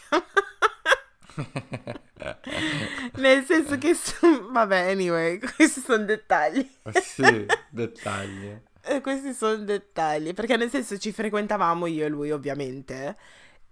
Nel 3.16 3.44
senso 3.44 3.78
che, 3.78 3.94
so- 3.94 4.48
vabbè, 4.50 4.90
anyway, 4.90 5.38
questi 5.56 5.80
sono 5.80 6.04
dettagli. 6.04 6.68
sì, 7.02 7.46
dettagli. 7.70 8.58
Eh, 8.82 9.02
questi 9.02 9.34
sono 9.34 9.56
dettagli, 9.56 10.32
perché 10.32 10.56
nel 10.56 10.70
senso 10.70 10.96
ci 10.96 11.12
frequentavamo 11.12 11.84
io 11.84 12.06
e 12.06 12.08
lui, 12.08 12.30
ovviamente. 12.30 13.14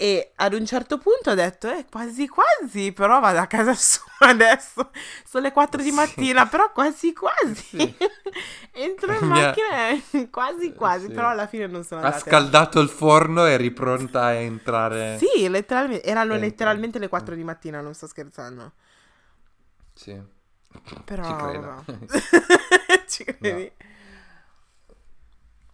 E 0.01 0.31
ad 0.37 0.53
un 0.55 0.65
certo 0.65 0.97
punto 0.99 1.31
ho 1.31 1.35
detto, 1.35 1.69
eh, 1.69 1.85
quasi 1.91 2.29
quasi, 2.29 2.93
però 2.93 3.19
vado 3.19 3.41
a 3.41 3.47
casa 3.49 3.75
sua 3.75 4.29
adesso. 4.29 4.91
Sono 5.27 5.43
le 5.43 5.51
4 5.51 5.83
di 5.83 5.89
Sì. 5.89 5.95
mattina, 5.95 6.47
però 6.47 6.71
quasi 6.71 7.13
quasi. 7.13 7.55
Sì. 7.57 7.97
Entro 8.75 9.13
in 9.13 9.25
ha- 9.25 9.27
macchina 9.27 10.29
quasi 10.31 10.73
quasi, 10.73 11.07
Sì. 11.07 11.13
però 11.13 11.31
alla 11.31 11.49
fine 11.49 11.67
non 11.67 11.83
sono 11.83 12.01
Ha 12.03 12.05
andata. 12.05 12.23
scaldato 12.25 12.79
il 12.79 12.89
forno 12.89 13.45
e 13.45 13.51
eri 13.51 13.73
pronta 13.73 14.27
a 14.27 14.33
entrare. 14.35 15.19
Sì, 15.19 15.49
letteralmente, 15.49 16.05
erano 16.05 16.29
Dentro. 16.31 16.47
letteralmente 16.49 16.99
le 17.01 17.09
4 17.09 17.35
di 17.35 17.43
mattina, 17.43 17.81
non 17.81 17.93
sto 17.93 18.07
scherzando. 18.07 18.73
Sì. 19.95 20.17
Però... 21.05 21.25
Ci 21.25 21.35
credo. 21.35 21.85
Ci 23.09 23.25
credi? 23.25 23.73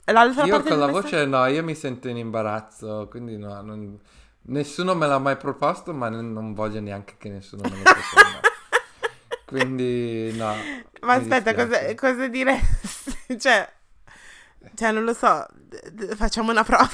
L'altra 0.07 0.45
Io 0.45 0.63
con 0.63 0.79
la 0.79 0.87
messaggio- 0.87 1.01
voce 1.03 1.25
no, 1.27 1.47
io 1.47 1.63
mi 1.65 1.75
sento 1.75 2.09
in 2.09 2.17
imbarazzo, 2.19 3.07
quindi 3.11 3.39
no, 3.39 3.61
non- 3.63 3.99
nessuno 4.43 4.95
me 4.95 5.07
l'ha 5.07 5.19
mai 5.19 5.37
proposto, 5.37 5.93
ma 5.95 6.09
n- 6.11 6.33
non 6.33 6.53
voglio 6.53 6.81
neanche 6.81 7.15
che 7.19 7.29
nessuno 7.31 7.63
me 7.63 7.77
lo 7.77 7.83
proponga. 7.83 8.41
quindi 9.47 10.33
no. 10.37 10.55
Ma 11.01 11.15
aspetta, 11.15 11.55
cosa, 11.55 11.95
cosa 11.95 12.27
diresti? 12.29 13.39
cioè, 13.41 13.71
cioè, 14.75 14.93
non 14.93 15.05
lo 15.05 15.15
so, 15.15 15.47
facciamo 16.17 16.51
una 16.51 16.65
prova. 16.65 16.89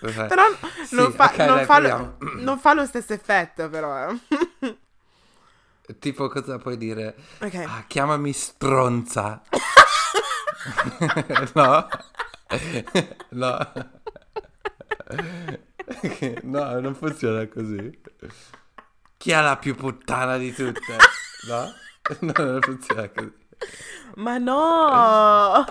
Però 0.02 0.42
sì, 0.84 0.96
non, 0.96 1.12
fa, 1.12 1.26
ok, 1.26 1.36
non 1.38 1.54
dai, 1.56 1.64
fa 1.64 1.78
lo, 1.78 2.16
non 2.42 2.58
fa 2.58 2.74
lo 2.74 2.84
stesso 2.86 3.12
effetto, 3.12 3.68
però. 3.68 4.10
eh. 4.10 4.78
Tipo 6.00 6.28
cosa 6.28 6.58
puoi 6.58 6.76
dire? 6.76 7.14
ok. 7.40 7.54
Ah, 7.54 7.84
chiamami 7.86 8.32
stronza. 8.32 9.42
no? 11.54 11.88
no. 13.30 13.72
no, 16.42 16.80
non 16.80 16.94
funziona 16.94 17.46
così. 17.48 18.00
Chi 19.16 19.30
è 19.30 19.40
la 19.40 19.56
più 19.56 19.74
puttana 19.74 20.36
di 20.36 20.52
tutte? 20.52 20.96
No? 21.48 21.72
No, 22.20 22.32
non 22.44 22.60
funziona 22.60 23.08
così. 23.08 23.32
Ma 24.16 24.38
no! 24.38 25.64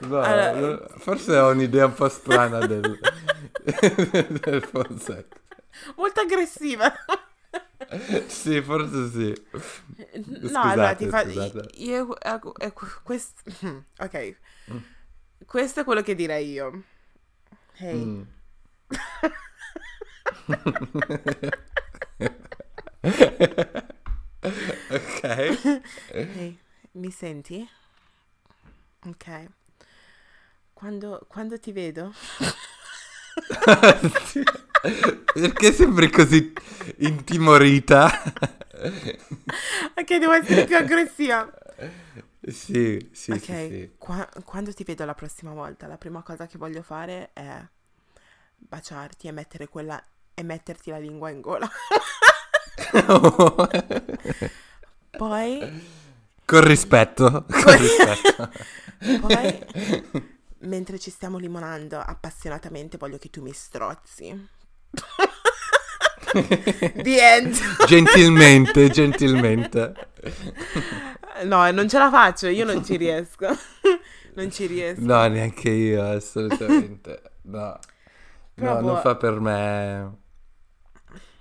No, 0.00 0.20
Allora- 0.20 0.52
no, 0.52 0.86
forse 0.98 1.36
ho 1.36 1.50
un'idea 1.50 1.86
un 1.86 1.94
po' 1.94 2.08
strana 2.08 2.64
del, 2.66 2.80
del 3.62 4.98
sex. 4.98 5.24
Molto 5.96 6.20
aggressiva. 6.20 6.92
Sì, 8.26 8.60
forse 8.62 9.10
sì. 9.10 9.46
No, 10.26 10.48
Scusate, 10.48 10.68
allora 10.68 10.94
ti 10.94 11.08
fa... 11.08 11.22
Io, 11.74 12.18
eh, 12.20 12.40
eh, 12.58 12.72
quest- 13.02 13.42
ok. 13.98 14.36
Mm. 14.72 14.76
Questo 15.48 15.80
è 15.80 15.84
quello 15.84 16.02
che 16.02 16.14
direi 16.14 16.50
io. 16.50 16.82
Hey. 17.78 18.04
Mm. 18.04 18.22
ok. 24.90 25.82
Ehi, 26.12 26.58
mi 26.92 27.10
senti? 27.10 27.66
Ok. 29.06 29.46
Quando, 30.74 31.24
quando 31.26 31.58
ti 31.58 31.72
vedo? 31.72 32.12
Perché 35.32 35.72
sembri 35.72 36.10
così 36.10 36.52
intimorita? 36.98 38.22
Ok, 39.94 40.18
devo 40.18 40.32
essere 40.32 40.66
più 40.66 40.76
aggressiva. 40.76 41.50
Sì, 42.50 43.08
sì, 43.12 43.30
ok, 43.32 43.40
sì, 43.40 43.52
sì. 43.52 43.90
qua- 43.98 44.28
quando 44.44 44.72
ti 44.72 44.84
vedo 44.84 45.04
la 45.04 45.14
prossima 45.14 45.52
volta, 45.52 45.86
la 45.86 45.98
prima 45.98 46.22
cosa 46.22 46.46
che 46.46 46.58
voglio 46.58 46.82
fare 46.82 47.30
è 47.32 47.62
baciarti 48.56 49.28
e 49.28 49.32
mettere 49.32 49.68
quella 49.68 50.02
e 50.34 50.42
metterti 50.42 50.90
la 50.90 50.98
lingua 50.98 51.30
in 51.30 51.40
gola. 51.40 51.68
Poi, 55.10 55.82
Con 56.44 56.60
rispetto. 56.60 57.44
Con 57.48 57.76
rispetto. 57.76 58.50
poi, 59.20 59.66
mentre 60.60 60.98
ci 60.98 61.10
stiamo 61.10 61.38
limonando 61.38 61.98
appassionatamente, 61.98 62.98
voglio 62.98 63.18
che 63.18 63.30
tu 63.30 63.42
mi 63.42 63.52
strozzi. 63.52 64.48
The 66.32 67.18
end. 67.20 67.58
gentilmente, 67.86 68.90
gentilmente. 68.90 70.07
No, 71.44 71.70
non 71.70 71.88
ce 71.88 71.98
la 71.98 72.10
faccio, 72.10 72.48
io 72.48 72.64
non 72.64 72.84
ci 72.84 72.96
riesco. 72.96 73.48
Non 74.38 74.52
ci 74.52 74.66
riesco. 74.66 75.00
No, 75.02 75.26
neanche 75.26 75.68
io, 75.68 76.00
assolutamente. 76.12 77.20
No. 77.42 77.76
Però 78.54 78.80
No, 78.80 78.86
non 78.92 79.00
fa 79.00 79.16
per 79.16 79.40
me 79.40 80.16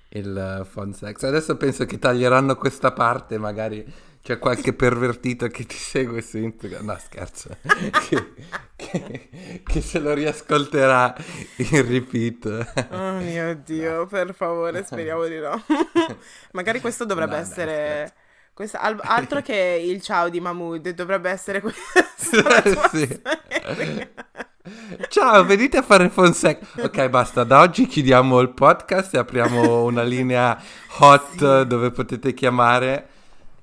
il 0.10 0.36
eh, 0.36 0.66
phone 0.66 0.94
sex. 0.94 1.22
Adesso 1.22 1.58
penso 1.58 1.86
che 1.86 2.00
taglieranno 2.00 2.56
questa 2.56 2.92
parte, 2.94 3.38
magari 3.38 3.86
c'è 4.24 4.40
qualche 4.40 4.74
pervertito 4.74 5.48
che 5.48 5.66
ti 5.66 5.76
segue 5.76 6.24
su 6.24 6.40
Instagram. 6.40 6.86
No, 6.86 6.98
scherzo. 7.00 7.50
che, 8.10 8.34
che- 8.76 9.62
che 9.64 9.82
se 9.82 10.00
lo 10.00 10.14
riascolterà 10.16 11.14
in 11.58 11.88
repeat. 11.88 12.88
Oh 12.92 13.12
mio 13.20 13.54
Dio, 13.64 14.08
per 14.08 14.34
favore, 14.34 14.84
speriamo 14.84 15.26
di 15.28 15.38
no. 15.38 15.64
Magari 16.54 16.80
questo 16.82 17.06
dovrebbe 17.06 17.36
No, 17.36 17.42
essere... 17.42 18.14
questo- 18.58 18.78
al- 18.80 19.00
altro 19.04 19.42
che 19.44 19.80
il 19.86 20.02
ciao 20.02 20.30
di 20.30 20.40
Mahmood, 20.40 20.90
dovrebbe 20.90 21.30
essere 21.30 21.62
questo. 21.62 21.82
Sì. 22.92 23.22
Ciao, 25.10 25.46
venite 25.46 25.78
a 25.78 25.82
fare 25.82 26.10
phone 26.10 26.34
sex. 26.34 26.60
Ok, 26.82 27.08
basta. 27.08 27.44
Da 27.44 27.62
oggi 27.62 27.86
chiudiamo 27.86 28.40
il 28.40 28.50
podcast 28.50 29.14
e 29.14 29.20
apriamo 29.20 29.84
una 29.84 30.04
linea 30.04 30.60
hot 31.00 31.30
Sì. 31.32 31.68
dove 31.68 31.92
potete 31.92 32.34
chiamare. 32.34 33.08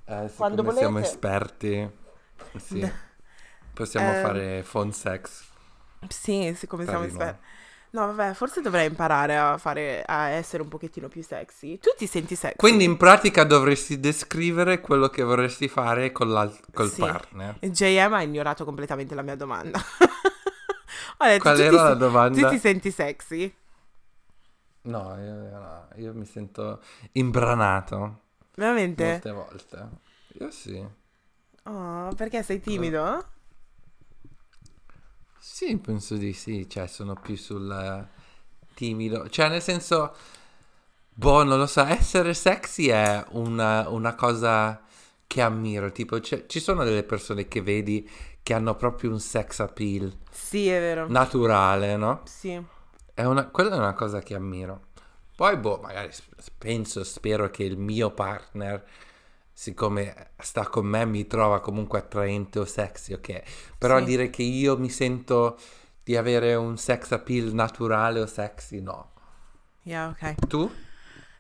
Eh, 0.07 0.31
Quando 0.37 0.63
siccome 0.63 0.79
siamo 0.79 0.93
volete. 0.95 1.11
esperti, 1.11 1.91
sì, 2.57 2.91
possiamo 3.75 4.13
Eh, 4.13 4.21
fare 4.23 4.65
phone 4.71 4.93
sex. 4.93 5.43
Sì, 6.09 6.55
siccome 6.57 6.85
siamo 6.85 7.05
di 7.05 7.13
noi. 7.13 7.21
esperti. 7.21 7.53
No, 7.95 8.13
vabbè, 8.13 8.35
forse 8.35 8.61
dovrei 8.61 8.89
imparare 8.89 9.37
a 9.39 9.57
fare, 9.57 10.03
a 10.05 10.27
essere 10.31 10.63
un 10.65 10.69
pochettino 10.69 11.07
più 11.07 11.23
sexy. 11.23 11.79
Tu 11.79 11.91
ti 11.97 12.09
senti 12.09 12.35
sexy? 12.35 12.57
Quindi 12.57 12.83
in 12.83 12.97
pratica 12.97 13.45
dovresti 13.45 14.01
descrivere 14.01 14.81
quello 14.81 15.09
che 15.09 15.23
vorresti 15.23 15.69
fare 15.69 16.11
col 16.11 16.59
Sì. 16.91 16.99
partner. 17.01 17.57
JM 17.61 18.13
ha 18.15 18.23
ignorato 18.23 18.65
completamente 18.65 19.15
la 19.15 19.23
mia 19.23 19.37
domanda. 19.37 19.79
Ho 21.19 21.25
detto, 21.25 21.43
Qual 21.43 21.61
era 21.61 21.83
la 21.83 21.91
se- 21.93 21.97
domanda? 21.97 22.49
tu 22.49 22.55
ti 22.55 22.59
senti 22.59 22.91
sexy? 22.91 23.55
No, 24.83 25.17
io, 25.17 25.35
no, 25.35 25.89
io 25.95 26.13
mi 26.15 26.27
sento 26.27 26.83
imbranato 27.13 28.23
Veramente? 28.57 29.05
molte 29.05 29.31
volte. 29.31 29.89
Io 30.41 30.51
sì. 30.51 30.85
Oh, 31.67 32.13
perché 32.17 32.43
sei 32.43 32.61
timido? 32.61 33.25
Sì, 35.47 35.77
penso 35.77 36.17
di 36.17 36.33
sì, 36.33 36.67
cioè 36.69 36.87
sono 36.87 37.15
più 37.15 37.37
sul 37.37 38.09
timido, 38.73 39.29
cioè 39.29 39.51
nel 39.51 39.61
senso, 39.61 40.15
boh, 41.11 41.45
non 41.45 41.59
lo 41.59 41.67
so, 41.67 41.85
essere 41.85 42.33
sexy 42.33 42.87
è 42.89 43.23
una, 43.33 43.89
una 43.91 44.15
cosa 44.15 44.81
che 45.27 45.43
ammiro, 45.43 45.93
tipo 45.93 46.19
c'è- 46.19 46.47
ci 46.47 46.61
sono 46.61 46.83
delle 46.83 47.05
persone 47.05 47.47
che 47.47 47.61
vedi 47.61 48.09
che 48.43 48.55
hanno 48.55 48.75
proprio 48.75 49.11
un 49.11 49.21
sex 49.21 49.61
appeal 49.61 50.11
Sì, 50.31 50.67
è 50.69 50.81
vero. 50.81 51.09
naturale, 51.09 51.97
no? 51.97 52.23
Sì. 52.25 52.61
È 53.13 53.23
una, 53.25 53.47
quella 53.49 53.75
è 53.75 53.79
una 53.79 53.93
cosa 53.93 54.21
che 54.21 54.35
ammiro. 54.35 54.87
Poi, 55.37 55.57
boh, 55.59 55.79
magari 55.83 56.11
penso, 56.57 57.05
spero 57.05 57.51
che 57.51 57.65
il 57.65 57.77
mio 57.77 58.11
partner, 58.11 58.83
siccome 59.55 60.33
sta 60.41 60.69
con 60.69 60.87
me, 60.87 61.07
mi 61.07 61.27
trova 61.29 61.61
comunque 61.61 62.01
attraente 62.01 62.59
o 62.59 62.67
sexy, 62.67 63.15
ok? 63.15 63.43
Però 63.79 63.99
Sì. 63.99 64.05
dire 64.05 64.31
che 64.31 64.43
io 64.43 64.77
mi 64.79 64.91
sento 64.91 65.59
di 66.03 66.17
avere 66.17 66.55
un 66.57 66.77
sex 66.77 67.13
appeal 67.13 67.55
naturale 67.55 68.21
o 68.21 68.27
sexy, 68.27 68.81
no. 68.83 69.13
Yeah, 69.85 70.09
ok. 70.11 70.35
Tu? 70.49 70.71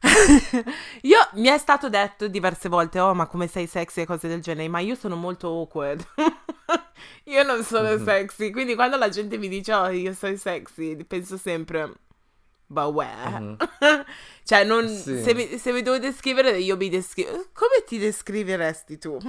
Io 1.03 1.18
mi 1.35 1.48
è 1.48 1.59
stato 1.59 1.88
detto 1.88 2.29
diverse 2.29 2.68
volte, 2.68 3.00
oh, 3.00 3.14
ma 3.14 3.27
come 3.27 3.46
sei 3.46 3.66
sexy 3.66 4.03
e 4.03 4.07
cose 4.07 4.29
del 4.29 4.42
genere, 4.42 4.68
ma 4.68 4.81
io 4.81 4.94
sono 4.94 5.16
molto 5.16 5.48
awkward. 5.48 6.07
io 7.24 7.42
non 7.42 7.62
sono 7.64 7.96
Mhm. 7.96 8.05
sexy, 8.05 8.50
quindi 8.50 8.74
quando 8.74 8.96
la 8.98 9.09
gente 9.09 9.38
mi 9.38 9.48
dice, 9.48 9.72
oh, 9.72 9.88
io 9.88 10.12
sono 10.12 10.37
sexy, 10.37 11.05
penso 11.05 11.37
sempre, 11.38 11.90
where? 12.68 13.38
Mhm. 13.40 13.57
cioè, 14.44 14.64
non, 14.64 14.88
Sì. 14.88 15.22
se, 15.22 15.35
mi, 15.35 15.59
se 15.59 15.72
mi 15.72 15.83
devo 15.83 15.98
descrivere, 15.98 16.59
io 16.59 16.77
mi 16.77 16.88
descrivo. 16.88 17.31
Come 17.53 17.85
ti 17.87 17.98
descriveresti 17.98 18.98
tu? 18.98 19.18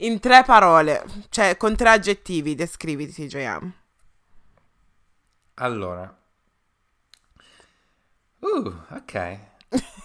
In 0.00 0.20
tre 0.20 0.42
parole, 0.44 1.02
cioè 1.30 1.56
con 1.56 1.74
tre 1.74 1.88
aggettivi, 1.90 2.54
descriviti, 2.54 3.26
JM. 3.26 3.72
Allora. 5.54 6.14
Uh, 8.40 8.74
ok. 8.90 9.38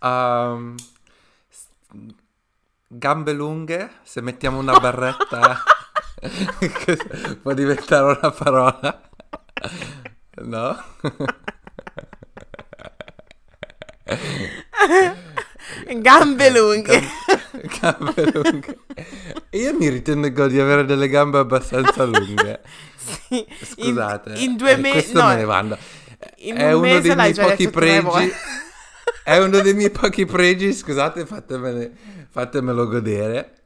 Um, 0.00 0.74
gambe 2.88 3.32
lunghe, 3.32 3.98
se 4.04 4.22
mettiamo 4.22 4.58
una 4.58 4.80
barretta 4.80 5.62
può 7.42 7.52
diventare 7.52 8.18
una 8.18 8.30
parola. 8.30 9.10
No? 10.42 10.76
Gambe 16.00 16.50
lunghe. 16.50 17.02
Gambe 17.80 18.30
lunghe. 18.32 18.78
Io 19.50 19.74
mi 19.74 19.88
ritengo 19.88 20.46
di 20.46 20.60
avere 20.60 20.84
delle 20.84 21.08
gambe 21.08 21.38
abbastanza 21.38 22.04
lunghe. 22.04 22.60
Sì, 22.96 23.46
in- 23.76 23.94
Scusate. 23.94 24.32
In, 24.36 24.56
due 24.56 24.72
eh, 24.72 24.76
mesi. 24.76 25.12
No, 25.12 25.28
me 25.28 25.36
ne 25.36 25.44
vanno. 25.44 25.78
in 26.36 26.56
È 26.56 26.72
un 26.72 26.84
uno 26.84 27.00
dei 27.00 27.14
miei 27.14 27.34
pochi 27.34 27.70
pregi. 27.70 28.32
È 29.22 29.38
uno 29.38 29.60
dei 29.60 29.74
miei 29.74 29.90
pochi 29.90 30.24
pregi, 30.24 30.72
scusate, 30.72 31.26
fatemelo 31.26 32.86
godere. 32.86 33.62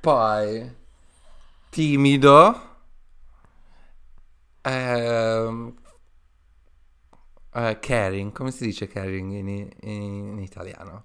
Poi, 0.00 0.70
timido. 1.68 2.69
Ehm, 4.62 5.74
eh, 7.52 7.78
caring, 7.80 8.32
come 8.32 8.50
si 8.50 8.64
dice 8.64 8.86
caring 8.86 9.32
in, 9.32 9.48
in- 9.48 9.70
in 9.80 10.38
italiano? 10.38 11.04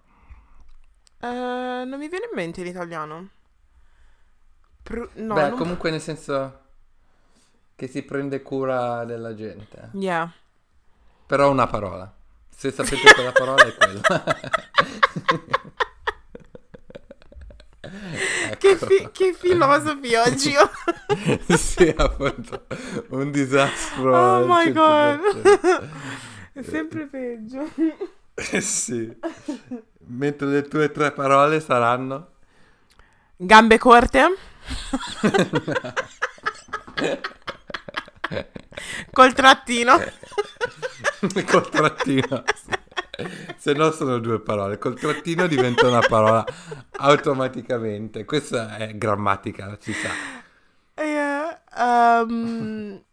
Eh, 1.19 1.27
non 1.85 1.97
mi 1.97 2.07
viene 2.07 2.25
in 2.29 2.35
mente 2.35 2.61
in 2.61 2.67
italiano. 2.67 3.29
Pru- 4.83 5.09
no, 5.15 5.33
Beh, 5.33 5.49
non- 5.49 5.57
comunque 5.57 5.89
nel 5.89 6.01
senso 6.01 6.59
che 7.75 7.87
si 7.87 8.03
prende 8.03 8.41
cura 8.41 9.03
della 9.05 9.33
gente. 9.33 9.89
Yeah. 9.93 10.31
Però 11.25 11.49
una 11.49 11.67
parola. 11.67 12.13
Se 12.49 12.71
sapete 12.71 13.13
quella 13.13 13.31
parola 13.31 13.65
è 13.65 13.73
quella. 13.73 14.01
Che, 18.57 18.69
Ecco. 18.69 18.85
fi- 18.85 19.09
che 19.11 19.33
filosofi 19.33 20.15
oggi 20.15 20.51
io. 20.51 20.69
sì, 21.57 21.93
appunto. 21.95 22.65
Un 23.09 23.31
disastro. 23.31 24.15
Oh 24.17 24.45
my 24.47 24.71
god. 24.71 25.19
100%. 25.19 25.89
È 26.53 26.61
sempre 26.61 27.05
peggio. 27.07 27.69
Eh, 28.33 28.61
sì. 28.61 29.13
Mentre 30.07 30.47
le 30.47 30.61
tue 30.63 30.91
tre 30.91 31.11
parole 31.11 31.59
saranno... 31.59 32.29
Gambe 33.37 33.77
corte. 33.77 34.23
Col 39.11 39.33
trattino. 39.33 40.01
Col 41.45 41.69
trattino. 41.69 42.43
Se 43.57 43.73
no 43.73 43.91
sono 43.91 44.19
due 44.19 44.41
parole. 44.41 44.77
Col 44.77 44.99
trattino 44.99 45.47
diventa 45.47 45.87
una 45.87 46.01
parola 46.01 46.45
automaticamente. 46.97 48.25
Questa 48.25 48.77
è 48.77 48.95
grammatica, 48.95 49.77
si 49.79 49.93
sa. 49.93 50.09
Eh, 50.93 51.59
ehm, 51.77 53.03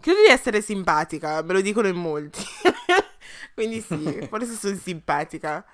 credo 0.00 0.20
di 0.20 0.28
essere 0.28 0.62
simpatica, 0.62 1.42
me 1.42 1.52
lo 1.54 1.60
dicono 1.60 1.88
in 1.88 1.96
molti. 1.96 2.42
Quindi 3.54 3.80
sì, 3.80 4.26
forse 4.28 4.54
sono 4.54 4.76
simpatica. 4.76 5.64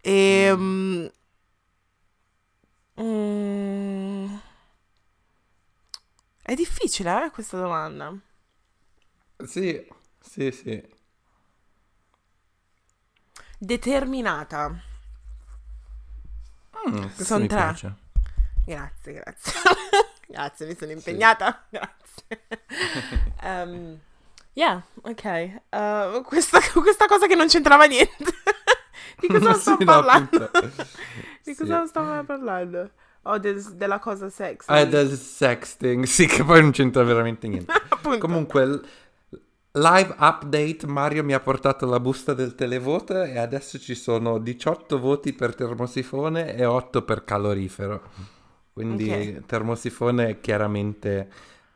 Ehm, 0.00 1.10
mm, 3.00 4.34
è 6.42 6.54
difficile, 6.54 7.26
eh, 7.26 7.30
questa 7.30 7.58
domanda. 7.58 8.16
Sì, 9.44 9.86
sì, 10.20 10.50
sì. 10.50 11.00
Determinata. 13.64 14.74
Mm, 16.88 16.98
questo 17.02 17.22
Son 17.22 17.42
mi 17.42 17.46
tre. 17.46 17.58
piace. 17.58 17.94
Grazie, 18.66 19.12
grazie. 19.12 19.52
grazie, 20.26 20.66
mi 20.66 20.76
sono 20.76 20.90
impegnata. 20.90 21.62
Grazie. 21.70 22.40
Ehm, 23.40 24.00
yeah, 24.54 24.82
ok. 25.02 25.60
Uh, 25.70 26.22
questa, 26.24 26.58
questa 26.72 27.06
cosa 27.06 27.28
che 27.28 27.36
non 27.36 27.46
c'entrava 27.46 27.84
niente. 27.84 28.32
Di 29.20 29.28
cosa 29.28 29.54
Sì, 29.54 29.60
sto 29.60 29.76
no, 29.78 29.84
parlando? 29.84 30.50
Di 31.44 31.54
Sì. 31.54 31.54
cosa 31.54 31.86
stavo 31.86 32.24
parlando? 32.24 32.90
Oh, 33.22 33.38
del- 33.38 33.62
della 33.76 34.00
cosa 34.00 34.28
sex. 34.28 34.64
Ah, 34.66 34.84
del 34.84 35.16
sexting, 35.16 36.02
sì, 36.04 36.26
che 36.26 36.42
poi 36.42 36.60
non 36.62 36.72
c'entra 36.72 37.04
veramente 37.04 37.46
niente. 37.46 37.72
Comunque, 38.18 38.80
live 39.72 40.14
update, 40.18 40.86
Mario 40.86 41.24
mi 41.24 41.32
ha 41.34 41.40
portato 41.40 41.86
la 41.86 42.00
busta 42.00 42.34
del 42.34 42.54
televoto 42.54 43.22
e 43.22 43.38
adesso 43.38 43.78
ci 43.78 43.94
sono 43.94 44.38
18 44.38 44.98
voti 44.98 45.32
per 45.32 45.54
termosifone 45.54 46.54
e 46.54 46.64
8 46.64 47.02
per 47.02 47.24
calorifero. 47.24 48.02
Quindi 48.72 49.36
Ok. 49.36 49.46
termosifone 49.46 50.28
è 50.28 50.40
chiaramente... 50.40 51.30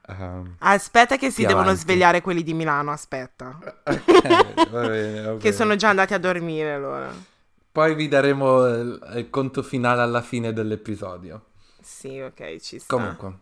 ehm, 0.09 0.57
Aspetta 0.59 1.17
che 1.17 1.31
si 1.31 1.45
Più 1.45 1.47
devono 1.47 1.71
avanti. 1.71 1.81
svegliare 1.81 2.21
quelli 2.21 2.43
di 2.43 2.53
Milano, 2.55 2.91
aspetta. 2.91 3.59
ok, 3.85 4.69
va 4.71 4.87
bene, 4.87 5.21
va 5.23 5.33
Che 5.39 5.53
bene. 5.53 5.53
sono 5.53 5.77
già 5.77 5.89
andati 5.91 6.15
a 6.15 6.19
dormire 6.19 6.73
allora. 6.75 7.25
Poi 7.71 7.95
vi 7.95 8.09
daremo 8.09 8.67
il, 8.67 9.13
il 9.17 9.31
conto 9.31 9.63
finale 9.63 10.01
alla 10.03 10.23
fine 10.23 10.53
dell'episodio. 10.53 11.45
Sì, 11.81 12.21
ok, 12.21 12.59
ci 12.61 12.79
sta. 12.79 12.87
Comunque. 12.95 13.39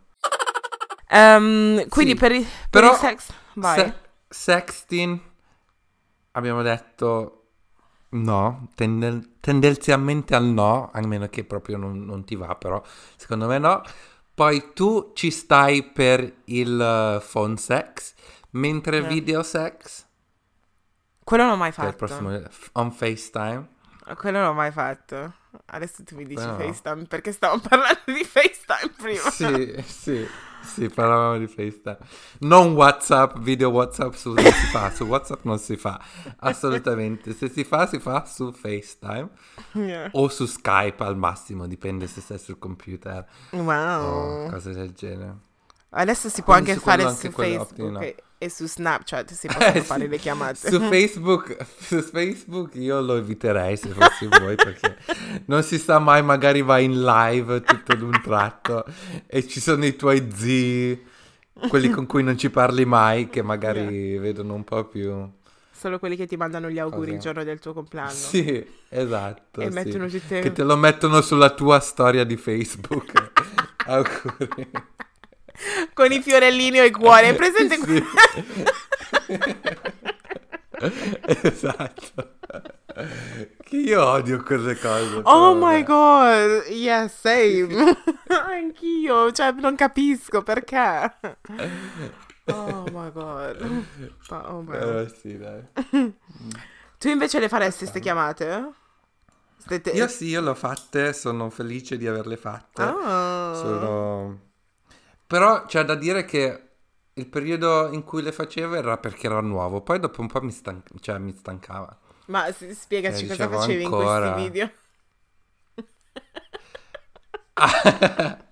Ehm, 1.09 1.89
quindi 1.89 2.13
Sì, 2.13 2.19
per, 2.19 2.33
i- 2.33 2.47
per 2.71 2.71
però 2.71 2.93
il 2.93 2.95
sex... 2.95 3.33
Vai. 3.55 3.79
Se- 3.79 3.95
sexting 4.35 5.21
abbiamo 6.33 6.63
detto 6.63 7.41
no, 8.11 8.69
tenden- 8.75 9.37
tendenzialmente 9.41 10.35
al 10.35 10.45
no, 10.45 10.91
a 10.93 11.01
meno 11.07 11.29
che 11.29 11.45
proprio 11.45 11.77
non, 11.77 12.05
non 12.05 12.25
ti 12.25 12.35
va, 12.37 12.55
però 12.57 12.83
secondo 13.17 13.47
me 13.47 13.59
no. 13.59 13.83
Poi 14.35 14.73
tu 14.75 15.13
ci 15.15 15.31
stai 15.31 15.85
per 15.85 16.39
il 16.47 16.81
eh, 16.81 17.25
phone 17.31 17.57
sex, 17.57 18.15
mentre 18.51 18.99
Eh. 18.99 19.03
video 19.07 19.43
sex, 19.45 20.07
Quello 21.23 21.45
non 21.45 21.53
ho 21.53 21.57
mai 21.57 21.73
che 21.73 21.81
è 21.81 21.85
il 21.85 21.91
fatto. 21.93 22.05
prossimo 22.05 22.43
on 22.73 22.91
FaceTime. 22.93 23.69
Quello 24.17 24.39
non 24.39 24.49
ho 24.49 24.53
mai 24.55 24.71
fatto. 24.73 25.33
Adesso 25.67 26.03
tu 26.05 26.17
mi 26.17 26.27
dici 26.27 26.45
no. 26.45 26.55
FaceTime 26.57 27.05
perché 27.07 27.33
stavamo 27.33 27.63
parlando 27.67 28.03
di 28.07 28.25
FaceTime 28.25 28.93
prima. 28.97 29.31
Sì, 29.31 29.83
sì, 29.87 30.29
sì, 30.65 30.89
parlavamo 30.89 31.39
di 31.39 31.47
FaceTime. 31.47 31.99
Non 32.41 32.73
WhatsApp, 32.73 33.39
video 33.39 33.71
WhatsApp 33.71 34.13
su, 34.15 34.33
non 34.33 34.45
si 34.45 34.67
fa, 34.67 34.91
su 34.91 35.05
WhatsApp 35.05 35.45
non 35.45 35.59
si 35.59 35.77
fa, 35.77 36.01
assolutamente. 36.39 37.33
Se 37.35 37.49
si 37.49 37.65
fa, 37.65 37.87
si 37.87 37.99
fa 37.99 38.25
su 38.27 38.53
FaceTime 38.53 39.29
Yeah. 39.73 40.09
o 40.13 40.29
su 40.29 40.47
Skype 40.47 41.03
al 41.05 41.17
massimo, 41.17 41.67
dipende 41.67 42.07
se 42.07 42.21
sei 42.21 42.39
sul 42.39 42.59
computer 42.59 43.27
Wow. 43.51 44.47
o 44.47 44.51
cose 44.51 44.73
del 44.73 44.93
genere. 44.93 45.37
Adesso 45.91 46.29
si 46.29 46.43
può 46.43 46.55
Quindi 46.55 46.73
anche 46.73 46.83
fare 46.83 47.05
anche 47.05 47.31
su 47.31 47.31
Facebook 47.31 48.03
e, 48.03 48.17
e 48.45 48.51
su 48.51 48.67
Snapchat 48.67 49.33
si 49.33 49.47
possono 49.53 49.73
Eh, 49.75 49.81
fare 49.81 50.07
le 50.07 50.19
chiamate. 50.19 50.71
Su 50.71 50.81
Facebook, 50.81 51.57
su 51.81 52.01
Facebook 52.03 52.75
io 52.75 53.01
lo 53.01 53.17
eviterei 53.17 53.77
se 53.77 53.89
fossi 53.89 54.27
voi 54.27 54.55
perché 54.55 54.97
non 55.47 55.63
si 55.63 55.79
sa 55.79 55.99
mai, 55.99 56.23
magari 56.23 56.63
vai 56.63 56.85
in 56.85 57.03
live 57.03 57.63
tutto 57.63 57.95
d'un 57.95 58.21
tratto 58.23 58.85
e 59.27 59.47
ci 59.47 59.61
sono 59.61 59.85
i 59.85 59.97
tuoi 59.97 60.29
zii, 60.33 61.05
quelli 61.69 61.89
con 61.89 62.07
cui 62.07 62.23
non 62.23 62.37
ci 62.37 62.51
parli 62.51 62.85
mai, 62.85 63.29
che 63.29 63.43
magari 63.43 64.19
vedono 64.19 64.55
un 64.55 64.65
po' 64.65 64.85
più... 64.85 65.29
Solo 65.77 65.99
quelli 65.99 66.17
che 66.17 66.27
ti 66.27 66.37
mandano 66.37 66.71
gli 66.71 66.79
auguri 66.79 67.11
il 67.11 67.17
Cosa? 67.17 67.29
giorno 67.29 67.45
del 67.45 67.59
tuo 67.59 67.75
compleanno. 67.75 68.11
Sì, 68.11 68.65
esatto. 68.89 69.61
E 69.61 69.67
sì. 69.69 69.73
mettono 69.73 70.07
tutte... 70.07 70.41
Che 70.41 70.53
te 70.53 70.63
lo 70.63 70.77
mettono 70.77 71.21
sulla 71.21 71.51
tua 71.51 71.79
storia 71.81 72.25
di 72.25 72.37
Facebook. 72.37 73.33
Auguri. 73.85 74.71
Con 75.93 76.11
i 76.13 76.21
fiorellini 76.21 76.81
o 76.81 76.85
i 76.85 76.91
cuori. 76.91 77.27
Hai 77.27 77.35
presente? 77.35 77.77
Sì. 77.77 78.05
esatto. 81.43 82.33
Che 83.63 83.77
io 83.77 84.05
odio 84.05 84.43
quelle 84.43 84.77
cose. 84.79 85.21
Oh 85.25 85.55
my 85.55 85.83
vabbè. 85.83 85.85
god, 85.85 86.67
yes, 86.69 87.19
same. 87.19 87.97
Anch'io, 88.29 89.33
cioè 89.33 89.53
non 89.53 89.75
capisco 89.75 90.43
perché. 90.43 91.17
Oh 92.47 92.85
my 92.93 93.11
god. 93.13 93.61
Oh 94.29 94.63
my 94.63 94.65
God. 94.65 94.79
Però 94.79 95.09
sì, 95.09 95.39
dai. 95.39 95.63
Tu 96.99 97.09
invece 97.11 97.39
le 97.39 97.49
faresti 97.49 97.81
queste 97.81 98.01
chiamate? 98.01 98.73
Ste 99.59 99.81
te- 99.81 99.91
Io 99.91 100.09
sì, 100.09 100.27
io 100.29 100.41
le 100.41 100.51
ho 100.51 100.55
fatte, 100.55 101.13
sono 101.13 101.51
felice 101.51 101.97
di 101.99 102.07
averle 102.07 102.37
fatte. 102.37 102.83
Ah. 102.83 103.53
Sono... 103.55 104.41
Però 105.35 105.65
c'è 105.67 105.85
da 105.85 105.97
dire 105.97 106.25
che 106.25 106.63
il 107.15 107.27
periodo 107.27 107.91
in 107.93 108.05
cui 108.05 108.23
le 108.23 108.31
facevo 108.31 108.77
era 108.77 108.99
perché 108.99 109.27
era 109.27 109.41
nuovo, 109.41 109.81
poi 109.81 109.99
dopo 109.99 110.21
un 110.21 110.29
po' 110.29 110.41
mi, 110.41 110.53
stan- 110.53 110.81
cioè, 111.01 111.19
mi 111.19 111.35
stancava. 111.37 111.99
Ma 112.27 112.51
spiegaci 112.53 113.25
Eh, 113.25 113.29
cosa 113.29 113.49
facevi 113.49 113.81
in 113.81 113.87
ancora. 113.87 114.33
questi 114.33 114.49
video. 114.49 114.71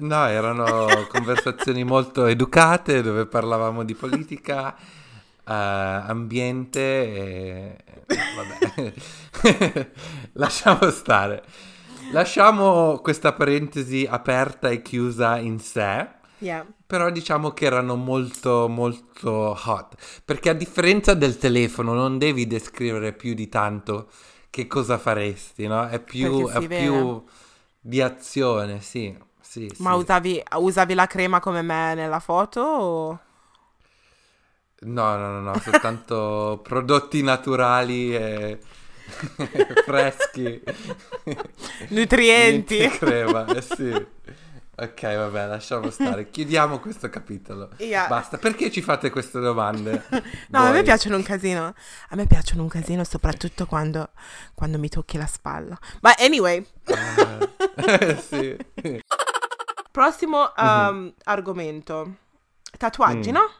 No, 0.00 0.26
erano 0.26 1.06
conversazioni 1.08 1.82
molto 1.82 2.26
educate 2.26 3.02
dove 3.02 3.26
parlavamo 3.26 3.82
di 3.82 3.94
politica, 3.94 4.76
eh, 4.76 5.52
ambiente 5.52 6.80
e... 6.80 7.76
Vabbè, 8.36 8.94
lasciamo 10.34 10.88
stare. 10.90 11.42
Lasciamo 12.10 12.98
questa 13.00 13.32
parentesi 13.34 14.06
aperta 14.08 14.70
e 14.70 14.82
chiusa 14.82 15.38
in 15.38 15.58
sé, 15.60 16.08
Yeah. 16.40 16.66
però 16.86 17.10
diciamo 17.10 17.52
che 17.52 17.66
erano 17.66 17.96
molto 17.96 18.66
molto 18.68 19.56
hot, 19.66 20.22
perché 20.24 20.48
a 20.50 20.54
differenza 20.54 21.14
del 21.14 21.36
telefono 21.38 21.92
non 21.94 22.16
devi 22.18 22.46
descrivere 22.46 23.12
più 23.12 23.34
di 23.34 23.48
tanto 23.48 24.08
che 24.50 24.66
cosa 24.66 24.96
faresti, 24.98 25.66
no? 25.66 25.86
È 25.88 26.00
più, 26.00 26.48
è 26.48 26.62
più 26.64 27.22
di 27.80 28.00
azione, 28.00 28.80
sì. 28.80 29.16
Sì, 29.40 29.72
Ma 29.78 29.94
sì. 29.94 29.96
usavi, 29.96 30.42
usavi 30.56 30.94
la 30.94 31.06
crema 31.06 31.40
come 31.40 31.62
me 31.62 31.94
nella 31.94 32.20
foto? 32.20 32.60
O... 32.60 33.20
No, 34.80 35.16
no, 35.16 35.32
no, 35.32 35.40
no, 35.40 35.58
soltanto 35.58 36.60
prodotti 36.62 37.22
naturali 37.22 38.14
e 38.14 38.58
freschi. 39.84 40.62
Nutrienti. 41.90 42.78
Niente 42.78 42.98
crema, 42.98 43.46
eh 43.46 43.62
sì. 43.62 44.06
Ok, 44.80 45.02
vabbè, 45.02 45.46
lasciamo 45.48 45.90
stare. 45.90 46.30
Chiudiamo 46.30 46.78
questo 46.78 47.08
capitolo. 47.08 47.70
Yeah. 47.78 48.06
Basta. 48.06 48.38
Perché 48.38 48.70
ci 48.70 48.80
fate 48.80 49.10
queste 49.10 49.40
domande? 49.40 50.04
No, 50.50 50.60
a 50.60 50.64
me 50.66 50.72
Voi? 50.74 50.82
piacciono 50.84 51.16
un 51.16 51.22
casino. 51.24 51.74
A 52.10 52.14
me 52.16 52.26
piacciono 52.26 52.62
un 52.62 52.68
casino, 52.68 53.02
soprattutto 53.04 53.66
quando, 53.66 54.10
quando 54.54 54.78
mi 54.78 54.88
tocchi 54.88 55.16
la 55.18 55.26
spalla. 55.26 55.76
Ma 56.00 56.14
anyway, 56.18 56.64
Eh, 56.84 58.16
sì. 58.20 58.56
prossimo 59.90 60.52
um, 60.56 61.12
argomento. 61.24 62.14
Tatuaggi, 62.78 63.30
Mm. 63.30 63.34
no? 63.34 63.50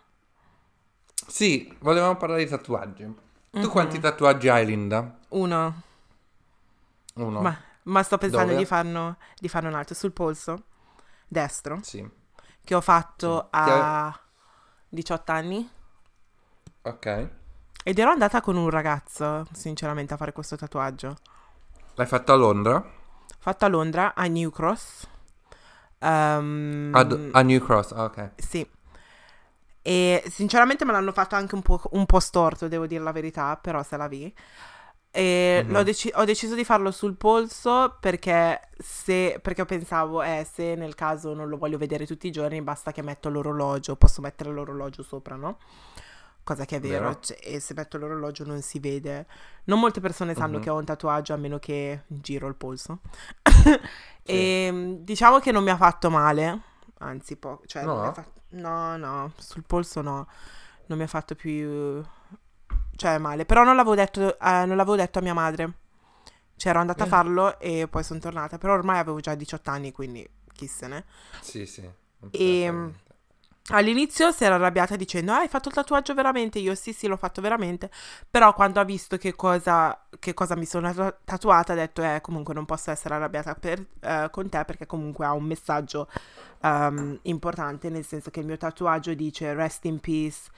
Sì, 1.27 1.75
volevamo 1.81 2.17
parlare 2.17 2.45
di 2.45 2.51
tatuaggi. 2.51 3.03
Tu 3.51 3.59
Mhm. 3.59 3.69
quanti 3.71 3.99
tatuaggi 3.99 4.49
hai, 4.49 4.65
Linda? 4.67 5.18
Uno. 5.31 5.83
Uno. 7.15 7.41
Ma, 7.41 7.57
ma 7.85 8.03
sto 8.03 8.19
pensando 8.19 8.55
di, 8.55 8.65
farno, 8.65 9.17
di 9.39 9.49
farne 9.49 9.69
un 9.69 9.75
altro 9.75 9.95
sul 9.95 10.13
polso 10.13 10.63
destro 11.27 11.81
Sì. 11.83 12.09
che 12.65 12.75
ho 12.75 12.81
fatto 12.81 13.41
Sì. 13.43 13.49
A 13.59 14.21
18 14.89 15.33
anni. 15.33 15.71
Ok. 16.83 17.31
Ed 17.85 17.99
ero 17.99 18.11
andata 18.11 18.41
con 18.41 18.57
un 18.57 18.71
ragazzo, 18.71 19.47
sinceramente, 19.53 20.15
a 20.15 20.17
fare 20.17 20.33
questo 20.33 20.57
tatuaggio. 20.57 21.17
L'hai 21.95 22.07
fatto 22.07 22.33
a 22.33 22.37
Londra? 22.37 22.85
Fatto 23.39 23.65
a 23.65 23.69
Londra, 23.69 24.15
a 24.15 24.27
New 24.27 24.51
Cross. 24.51 25.07
Ehm, 26.01 26.91
Ad- 26.95 27.31
a 27.33 27.43
New 27.43 27.61
Cross, 27.65 27.93
ah, 27.93 28.05
ok. 28.05 28.31
Sì. 28.37 28.69
E 29.83 30.23
sinceramente 30.29 30.85
me 30.85 30.93
l'hanno 30.93 31.13
fatto 31.13 31.35
anche 31.35 31.55
un 31.55 31.63
po', 31.63 31.81
un 31.93 32.05
po' 32.05 32.21
storto, 32.21 32.69
devo 32.69 32.87
dire 32.87 33.03
la 33.03 33.13
verità, 33.13 33.57
però 33.57 33.83
se 33.83 33.97
la 33.97 34.07
vi. 34.09 34.33
E 35.19 35.63
Mhm. 35.65 35.73
l'ho 35.73 35.83
deci- 35.83 36.13
ho 36.15 36.25
deciso 36.25 36.55
di 36.55 36.63
farlo 36.65 36.93
sul 36.93 37.17
polso 37.17 37.97
perché, 37.99 38.61
se, 38.79 39.41
perché 39.43 39.65
pensavo, 39.65 40.23
eh, 40.23 40.47
se 40.49 40.77
nel 40.77 40.95
caso 40.95 41.35
non 41.35 41.49
lo 41.49 41.57
voglio 41.59 41.77
vedere 41.77 42.07
tutti 42.07 42.29
i 42.29 42.31
giorni, 42.31 42.63
basta 42.63 42.93
che 42.93 43.03
metto 43.03 43.29
l'orologio, 43.29 43.97
posso 43.97 44.21
mettere 44.21 44.53
l'orologio 44.53 45.03
sopra, 45.03 45.35
no? 45.35 45.59
Cosa 46.45 46.65
che 46.65 46.77
è 46.77 46.81
vero, 46.81 47.09
Vero. 47.09 47.21
cioè, 47.21 47.37
e 47.43 47.59
se 47.59 47.75
metto 47.75 47.99
l'orologio 47.99 48.45
non 48.47 48.63
si 48.63 48.79
vede. 48.79 49.27
Non 49.65 49.81
molte 49.81 49.99
persone 50.01 50.35
sanno 50.37 50.59
Mhm. 50.59 50.63
che 50.63 50.71
ho 50.71 50.77
un 50.77 50.85
tatuaggio 50.85 51.35
a 51.35 51.37
meno 51.37 51.59
che 51.59 52.03
giro 52.07 52.47
il 52.47 52.55
polso. 52.55 53.01
Sì. 54.29 54.33
E 54.35 54.97
diciamo 55.01 55.39
che 55.41 55.51
non 55.53 55.65
mi 55.65 55.71
ha 55.71 55.77
fatto 55.77 56.11
male, 56.11 56.61
anzi, 56.99 57.35
po- 57.37 57.63
cioè, 57.67 57.83
No? 57.83 58.13
fatto- 58.13 58.25
no, 58.51 58.97
no, 58.99 59.33
sul 59.39 59.65
polso 59.67 60.01
no, 60.03 60.29
non 60.87 60.99
mi 60.99 61.05
ha 61.05 61.09
fatto 61.09 61.35
più, 61.35 62.03
cioè 62.99 63.17
male, 63.19 63.45
però 63.47 63.63
non 63.63 63.77
l'avevo 63.77 63.95
detto, 63.95 64.37
eh, 64.39 64.65
non 64.67 64.77
l'avevo 64.77 64.97
detto 64.97 65.21
a 65.21 65.23
mia 65.23 65.35
madre, 65.35 65.73
cioè 66.57 66.73
ero 66.73 66.81
andata 66.81 67.05
a 67.05 67.07
Eh. 67.07 67.09
farlo 67.11 67.59
e 67.61 67.87
poi 67.89 68.03
sono 68.03 68.19
tornata, 68.19 68.59
però 68.59 68.75
ormai 68.75 68.99
avevo 68.99 69.21
già 69.21 69.37
18 69.37 69.71
anni, 69.71 69.93
quindi 69.93 70.29
chi 70.53 70.67
se 70.67 70.89
ne. 70.89 71.05
Sì, 71.41 71.65
sì. 71.65 71.83
non 71.83 72.31
E-. 72.33 72.93
All'inizio 73.71 74.33
si 74.33 74.45
era 74.45 74.55
arrabbiata 74.55 74.97
dicendo: 74.97 75.31
"Ah, 75.33 75.39
hai 75.41 75.49
fatto 75.49 75.69
il 75.69 75.75
tatuaggio 75.75 76.15
veramente? 76.15 76.59
Io 76.59 76.75
sì, 76.75 76.93
sì, 76.95 77.07
l'ho 77.07 77.19
fatto 77.19 77.41
veramente. 77.43 77.91
Però 78.31 78.55
quando 78.55 78.81
ha 78.81 78.85
visto 78.85 79.19
che 79.19 79.35
cosa, 79.37 80.07
che 80.19 80.33
cosa 80.33 80.57
mi 80.57 80.65
sono 80.65 80.91
tatu- 80.93 81.19
tatuata, 81.25 81.75
ha 81.75 81.77
detto: 81.77 82.03
Eh, 82.03 82.21
comunque 82.23 82.55
non 82.55 82.65
posso 82.65 82.91
essere 82.91 83.15
arrabbiata 83.15 83.55
per- 83.55 83.85
eh, 84.01 84.29
con 84.31 84.49
te 84.49 84.65
perché 84.65 84.87
comunque 84.87 85.27
ha 85.27 85.33
un 85.35 85.45
messaggio 85.45 86.09
ehm, 86.63 87.19
importante, 87.23 87.91
nel 87.91 88.05
senso 88.07 88.31
che 88.31 88.41
il 88.41 88.47
mio 88.47 88.57
tatuaggio 88.57 89.13
dice 89.15 89.53
Rest 89.55 89.85
in 89.85 90.01
peace, 90.01 90.51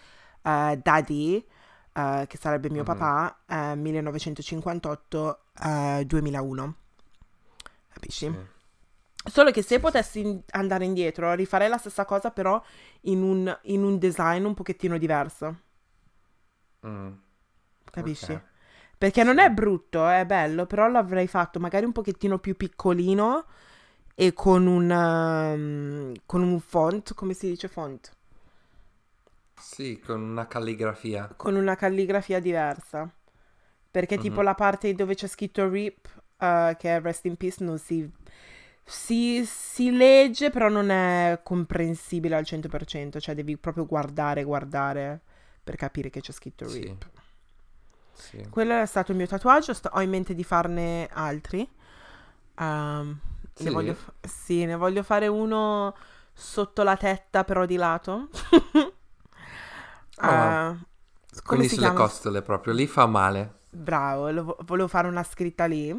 eh, 0.42 0.78
Daddy, 0.82 1.44
eh, 1.92 2.24
che 2.28 2.36
sarebbe 2.36 2.68
mio 2.70 2.82
Mhm. 2.82 2.86
papà, 2.86 3.38
eh, 3.46 3.74
1958-2001. 3.76 6.74
Capisci? 7.92 8.26
Sì. 8.26 8.34
Solo 9.30 9.50
che 9.50 9.60
se 9.62 9.80
potessi 9.80 10.42
andare 10.52 10.84
indietro, 10.86 11.34
rifarei 11.34 11.68
la 11.68 11.76
stessa 11.76 12.04
cosa, 12.06 12.30
però 12.30 12.60
in 13.02 13.22
un, 13.22 13.54
in 13.64 13.82
un 13.84 13.98
design 13.98 14.44
un 14.44 14.54
pochettino 14.54 14.96
diverso. 14.96 15.56
Mm, 16.86 17.12
Capisci? 17.90 18.32
ok. 18.32 18.40
Perché 18.96 19.22
non 19.22 19.38
è 19.38 19.50
brutto, 19.50 20.06
è 20.08 20.24
bello, 20.26 20.64
però 20.66 20.88
l'avrei 20.88 21.26
fatto 21.26 21.58
magari 21.58 21.84
un 21.86 21.92
pochettino 21.92 22.38
più 22.38 22.54
piccolino 22.56 23.44
e 24.14 24.32
con 24.34 24.66
un, 24.66 24.90
um, 24.90 26.12
con 26.26 26.42
un 26.42 26.60
font, 26.60 27.14
come 27.14 27.32
si 27.34 27.48
dice 27.48 27.68
font? 27.68 28.10
Sì, 29.60 30.00
con 30.04 30.20
una 30.22 30.48
calligrafia. 30.48 31.32
Con 31.36 31.54
una 31.54 31.74
calligrafia 31.76 32.40
diversa. 32.40 33.10
Perché 33.90 34.18
tipo 34.18 34.40
Mhm. 34.40 34.44
la 34.44 34.54
parte 34.54 34.94
dove 34.94 35.14
c'è 35.14 35.26
scritto 35.26 35.68
RIP, 35.68 36.06
uh, 36.38 36.76
che 36.76 36.96
è 36.96 37.00
Rest 37.00 37.24
in 37.26 37.36
Peace, 37.36 37.64
non 37.64 37.78
si, 37.78 38.08
si, 38.84 39.44
si 39.44 39.90
legge, 39.90 40.50
però 40.50 40.68
non 40.68 40.90
è 40.90 41.40
comprensibile 41.42 42.36
al 42.36 42.44
100%, 42.44 43.18
cioè 43.20 43.34
devi 43.34 43.56
proprio 43.56 43.86
guardare, 43.86 44.44
guardare 44.44 45.20
per 45.64 45.76
capire 45.76 46.10
che 46.10 46.20
c'è 46.20 46.32
scritto 46.32 46.68
Sì. 46.68 46.80
RIP. 46.80 47.10
Sì. 48.12 48.46
Quello 48.50 48.80
è 48.80 48.86
stato 48.86 49.12
il 49.12 49.16
mio 49.16 49.26
tatuaggio, 49.26 49.72
sto- 49.74 49.90
ho 49.92 50.00
in 50.00 50.10
mente 50.10 50.34
di 50.34 50.44
farne 50.44 51.08
altri. 51.12 51.68
Ehm, 52.58 53.18
Sì? 53.54 53.64
ne 53.64 53.70
voglio, 53.70 53.96
sì, 54.20 54.64
ne 54.64 54.76
voglio 54.76 55.02
fare 55.02 55.26
uno 55.26 55.94
sotto 56.32 56.82
la 56.82 56.96
tetta, 56.96 57.44
però 57.44 57.66
di 57.66 57.76
lato. 57.76 58.28
Ah, 60.22 60.78
come 61.42 61.44
Quindi 61.44 61.68
sulle 61.68 61.92
chiama? 61.92 61.92
costole 61.92 62.42
proprio, 62.42 62.72
lì 62.72 62.86
fa 62.86 63.06
male. 63.06 63.54
Bravo, 63.72 64.30
lo 64.30 64.44
vo- 64.44 64.56
volevo 64.64 64.88
fare 64.88 65.06
una 65.08 65.22
scritta 65.22 65.66
lì. 65.66 65.90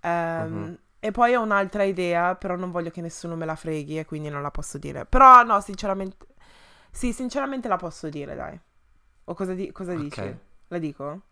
Ehm, 0.00 0.38
Mhm. 0.38 0.76
E 1.04 1.10
poi 1.10 1.34
ho 1.34 1.42
un'altra 1.42 1.82
idea, 1.82 2.34
però 2.34 2.56
non 2.56 2.70
voglio 2.70 2.88
che 2.90 3.02
nessuno 3.02 3.36
me 3.36 3.44
la 3.44 3.56
freghi 3.56 3.98
e 3.98 4.06
quindi 4.06 4.30
non 4.30 4.40
la 4.40 4.50
posso 4.50 4.78
dire. 4.78 5.04
Però 5.04 5.42
no, 5.42 5.60
sinceramente... 5.60 6.16
Sì, 6.90 7.12
sinceramente 7.12 7.68
la 7.68 7.76
posso 7.76 8.08
dire, 8.08 8.34
dai. 8.34 8.58
O 9.24 9.34
cosa, 9.34 9.52
di- 9.54 9.70
cosa 9.72 9.94
dici? 9.94 10.26
Ok. 10.26 10.36
La 10.68 10.78
dico? 10.78 11.22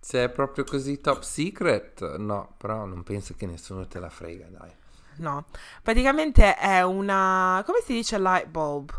Se 0.00 0.22
è 0.24 0.28
proprio 0.28 0.64
così 0.64 1.00
top 1.00 1.22
secret, 1.22 2.16
no, 2.16 2.54
però 2.58 2.84
non 2.84 3.02
penso 3.04 3.32
che 3.34 3.46
nessuno 3.46 3.86
te 3.88 4.00
la 4.00 4.10
frega, 4.10 4.48
dai. 4.48 4.70
No. 5.18 5.44
Praticamente 5.82 6.56
è 6.56 6.82
una... 6.82 7.62
come 7.66 7.80
si 7.84 7.92
dice 7.94 8.18
light 8.18 8.48
bulb? 8.48 8.90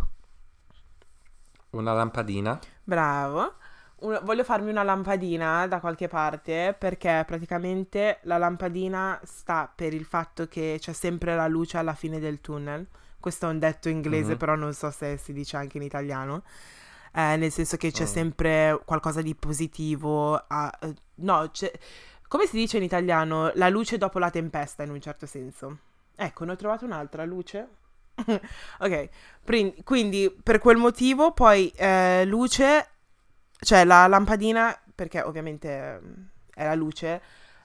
Una 1.73 1.93
lampadina? 1.93 2.59
Bravo. 2.83 3.53
Un- 4.01 4.19
voglio 4.23 4.43
farmi 4.43 4.69
una 4.69 4.83
lampadina 4.83 5.65
da 5.67 5.79
qualche 5.79 6.07
parte 6.07 6.75
perché 6.77 7.23
praticamente 7.25 8.19
la 8.23 8.37
lampadina 8.37 9.19
sta 9.23 9.71
per 9.73 9.93
il 9.93 10.05
fatto 10.05 10.47
che 10.47 10.77
c'è 10.79 10.93
sempre 10.93 11.35
la 11.35 11.47
luce 11.47 11.77
alla 11.77 11.93
fine 11.93 12.19
del 12.19 12.41
tunnel. 12.41 12.85
Questo 13.19 13.47
è 13.47 13.49
un 13.49 13.59
detto 13.59 13.89
inglese, 13.89 14.33
Mhm. 14.33 14.37
però 14.37 14.55
non 14.55 14.73
so 14.73 14.91
se 14.91 15.17
si 15.17 15.31
dice 15.33 15.55
anche 15.57 15.77
in 15.77 15.83
italiano. 15.83 16.43
Eh, 17.13 17.37
nel 17.37 17.51
senso 17.51 17.77
che 17.77 17.91
c'è 17.91 18.03
Oh. 18.03 18.07
sempre 18.07 18.79
qualcosa 18.85 19.21
di 19.21 19.33
positivo. 19.35 20.35
a- 20.35 20.71
eh, 20.81 20.93
no, 21.15 21.49
c'è- 21.51 21.71
come 22.27 22.45
si 22.45 22.57
dice 22.57 22.77
in 22.77 22.83
italiano? 22.83 23.51
La 23.55 23.69
luce 23.69 23.97
dopo 23.97 24.19
la 24.19 24.29
tempesta, 24.29 24.83
in 24.83 24.89
un 24.91 24.99
certo 25.01 25.25
senso. 25.25 25.77
Ecco, 26.15 26.43
ne 26.45 26.51
ho 26.51 26.55
trovato 26.55 26.85
un'altra 26.85 27.23
luce. 27.23 27.67
ok, 28.79 29.09
prin- 29.43 29.83
quindi 29.83 30.33
per 30.43 30.59
quel 30.59 30.77
motivo 30.77 31.31
poi 31.31 31.69
eh, 31.75 32.23
luce, 32.25 32.89
cioè 33.59 33.83
la 33.85 34.07
lampadina, 34.07 34.77
perché 34.93 35.21
ovviamente 35.21 35.69
ehm, 36.01 36.29
è 36.53 36.65
la 36.65 36.75
luce, 36.75 37.21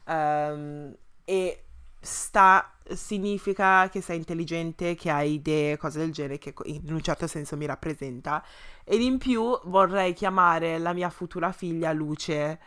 ehm, 0.06 0.96
e 1.24 1.62
sta 2.00 2.72
significa 2.94 3.88
che 3.90 4.00
sei 4.00 4.16
intelligente, 4.16 4.94
che 4.94 5.10
hai 5.10 5.34
idee, 5.34 5.76
cose 5.76 5.98
del 5.98 6.12
genere, 6.12 6.38
che 6.38 6.54
in 6.64 6.92
un 6.92 7.02
certo 7.02 7.26
senso 7.26 7.56
mi 7.56 7.66
rappresenta. 7.66 8.42
Ed 8.84 9.00
in 9.02 9.18
più 9.18 9.58
vorrei 9.64 10.14
chiamare 10.14 10.78
la 10.78 10.92
mia 10.94 11.10
futura 11.10 11.52
figlia 11.52 11.92
Luce. 11.92 12.58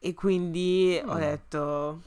E 0.00 0.14
quindi 0.14 1.00
ho 1.04 1.14
Mm. 1.14 1.18
detto 1.18 2.02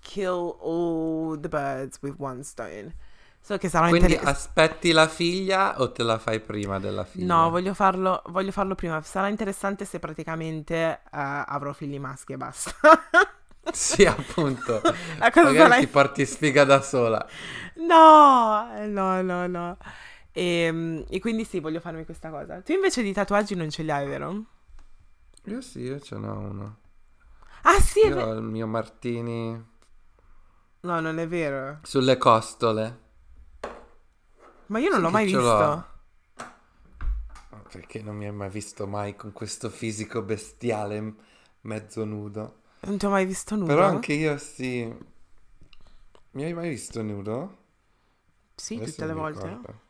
kill 0.00 0.56
all 0.62 1.38
the 1.40 1.48
birds 1.48 1.98
with 2.02 2.14
one 2.18 2.42
stone. 2.42 2.94
So 3.40 3.56
che 3.58 3.68
sarà 3.70 3.88
Quindi 3.88 4.14
interessante. 4.14 4.22
aspetti 4.22 4.92
la 4.92 5.08
figlia 5.08 5.80
o 5.80 5.90
te 5.90 6.02
la 6.02 6.18
fai 6.18 6.40
prima 6.40 6.78
della 6.78 7.04
figlia? 7.06 7.24
No, 7.24 7.48
voglio 7.50 7.72
farlo, 7.72 8.22
voglio 8.26 8.52
farlo 8.52 8.74
prima. 8.74 9.00
Sarà 9.02 9.28
interessante 9.28 9.84
se 9.86 9.98
praticamente 9.98 10.74
eh, 10.74 10.98
avrò 11.10 11.72
figli 11.72 11.98
maschi 11.98 12.32
e 12.34 12.36
basta. 12.36 12.72
Sì, 13.70 14.04
appunto. 14.06 14.82
La 15.18 15.30
cosa 15.30 15.52
Magari 15.52 15.54
sarà... 15.54 15.76
ti 15.76 15.86
porti 15.86 16.24
sfiga 16.24 16.64
da 16.64 16.80
sola. 16.82 17.26
No, 17.76 18.68
no, 18.86 19.22
no, 19.22 19.46
no. 19.46 19.76
E, 20.32 21.04
e 21.08 21.20
quindi 21.20 21.44
sì, 21.44 21.60
voglio 21.60 21.80
farmi 21.80 22.04
questa 22.04 22.30
cosa. 22.30 22.60
Tu 22.62 22.72
invece 22.72 23.02
di 23.02 23.12
tatuaggi 23.12 23.54
non 23.54 23.70
ce 23.70 23.82
li 23.82 23.90
hai, 23.90 24.06
vero? 24.06 24.44
Io 25.46 25.62
sì, 25.62 25.80
io 25.80 25.98
ce 25.98 26.18
n'ho 26.18 26.38
uno. 26.38 26.76
Ah 27.64 27.80
sì, 27.80 28.00
è 28.00 28.10
Io 28.10 28.16
ve- 28.16 28.28
ho 28.28 28.32
il 28.32 28.40
mio 28.42 28.66
Martini 28.66 29.62
No, 30.84 31.00
non 31.00 31.18
è 31.18 31.28
vero. 31.28 31.82
sulle 31.82 32.18
costole. 32.18 33.04
Ma 34.66 34.78
io 34.78 34.90
non 34.90 34.98
Sì 34.98 35.04
l'ho 35.04 35.10
mai 35.10 35.24
visto. 35.24 35.40
l'ho. 35.40 35.94
Perché 37.70 38.02
non 38.02 38.16
mi 38.16 38.26
hai 38.26 38.32
mai 38.32 38.48
visto 38.48 38.86
mai 38.86 39.16
con 39.16 39.32
questo 39.32 39.68
fisico 39.70 40.22
bestiale 40.22 41.14
mezzo 41.62 42.04
nudo. 42.04 42.60
Non 42.80 42.96
ti 42.98 43.06
ho 43.06 43.10
mai 43.10 43.26
visto 43.26 43.54
nudo. 43.54 43.66
Però 43.66 43.84
anche 43.86 44.12
io 44.12 44.38
sì. 44.38 44.92
Mi 46.32 46.44
hai 46.44 46.52
mai 46.54 46.68
visto 46.70 47.02
nudo? 47.02 47.56
Sì, 48.54 48.76
Adesso 48.76 48.90
tutte 48.92 49.06
le 49.06 49.12
volte. 49.12 49.46
ricordo. 49.48 49.80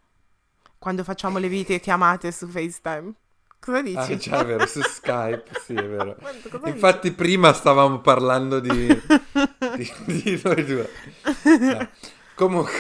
Quando 0.79 1.05
facciamo 1.05 1.39
le 1.39 1.49
videochiamate 1.49 2.33
su 2.33 2.47
FaceTime. 2.49 3.13
Cosa 3.59 3.83
dici? 3.83 3.97
Ah, 4.13 4.17
già, 4.17 4.39
è 4.41 4.47
vero, 4.47 4.67
su 4.67 4.81
Skype, 4.83 5.45
sì, 5.65 5.75
è 5.75 5.87
vero. 5.89 6.15
Quanto- 6.21 6.69
Infatti 6.69 7.13
prima 7.13 7.53
stavamo 7.53 8.01
parlando 8.01 8.61
di, 8.61 8.87
di, 9.77 9.93
di 10.07 10.41
noi 10.45 10.65
due. 10.65 10.91
No. 11.59 11.89
Comunque, 12.35 12.73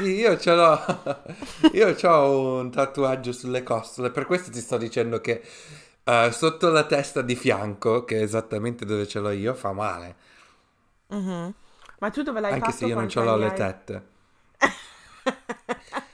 sì, 0.00 0.14
io 0.14 0.38
ce 0.38 0.54
l'ho. 0.54 0.78
Io 1.72 1.94
ho 2.10 2.58
un 2.60 2.70
tatuaggio 2.70 3.32
sulle 3.32 3.62
costole, 3.62 4.10
per 4.10 4.26
questo 4.26 4.50
ti 4.50 4.60
sto 4.60 4.76
dicendo 4.78 5.20
che 5.20 5.42
eh, 6.04 6.30
sotto 6.32 6.70
la 6.70 6.84
testa 6.86 7.22
di 7.22 7.36
fianco, 7.36 8.04
che 8.04 8.18
è 8.18 8.22
esattamente 8.22 8.84
dove 8.84 9.06
ce 9.06 9.20
l'ho 9.20 9.30
io, 9.30 9.54
fa 9.54 9.72
male. 9.72 10.16
Mhm. 11.10 11.54
Ma 11.98 12.10
tu 12.10 12.22
dove 12.22 12.40
l'hai 12.40 12.54
Anche 12.54 12.56
fatto? 12.56 12.84
se 12.84 12.84
io 12.84 12.96
non 12.96 13.08
ce 13.08 13.22
l'ho 13.22 13.38
le 13.38 13.54
tette. 13.54 14.08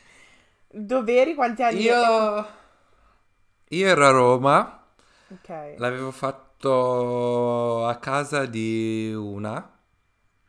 Dov'eri? 0.72 1.34
Quanti 1.34 1.62
anni 1.62 1.89
Io, 1.89 2.47
io 3.70 3.87
ero 3.89 4.07
a 4.07 4.11
Roma, 4.11 4.87
Ok. 5.30 5.51
l'avevo 5.74 6.11
fatto 6.11 7.87
a 7.87 7.97
casa 7.99 8.47
di 8.47 9.12
una. 9.14 9.76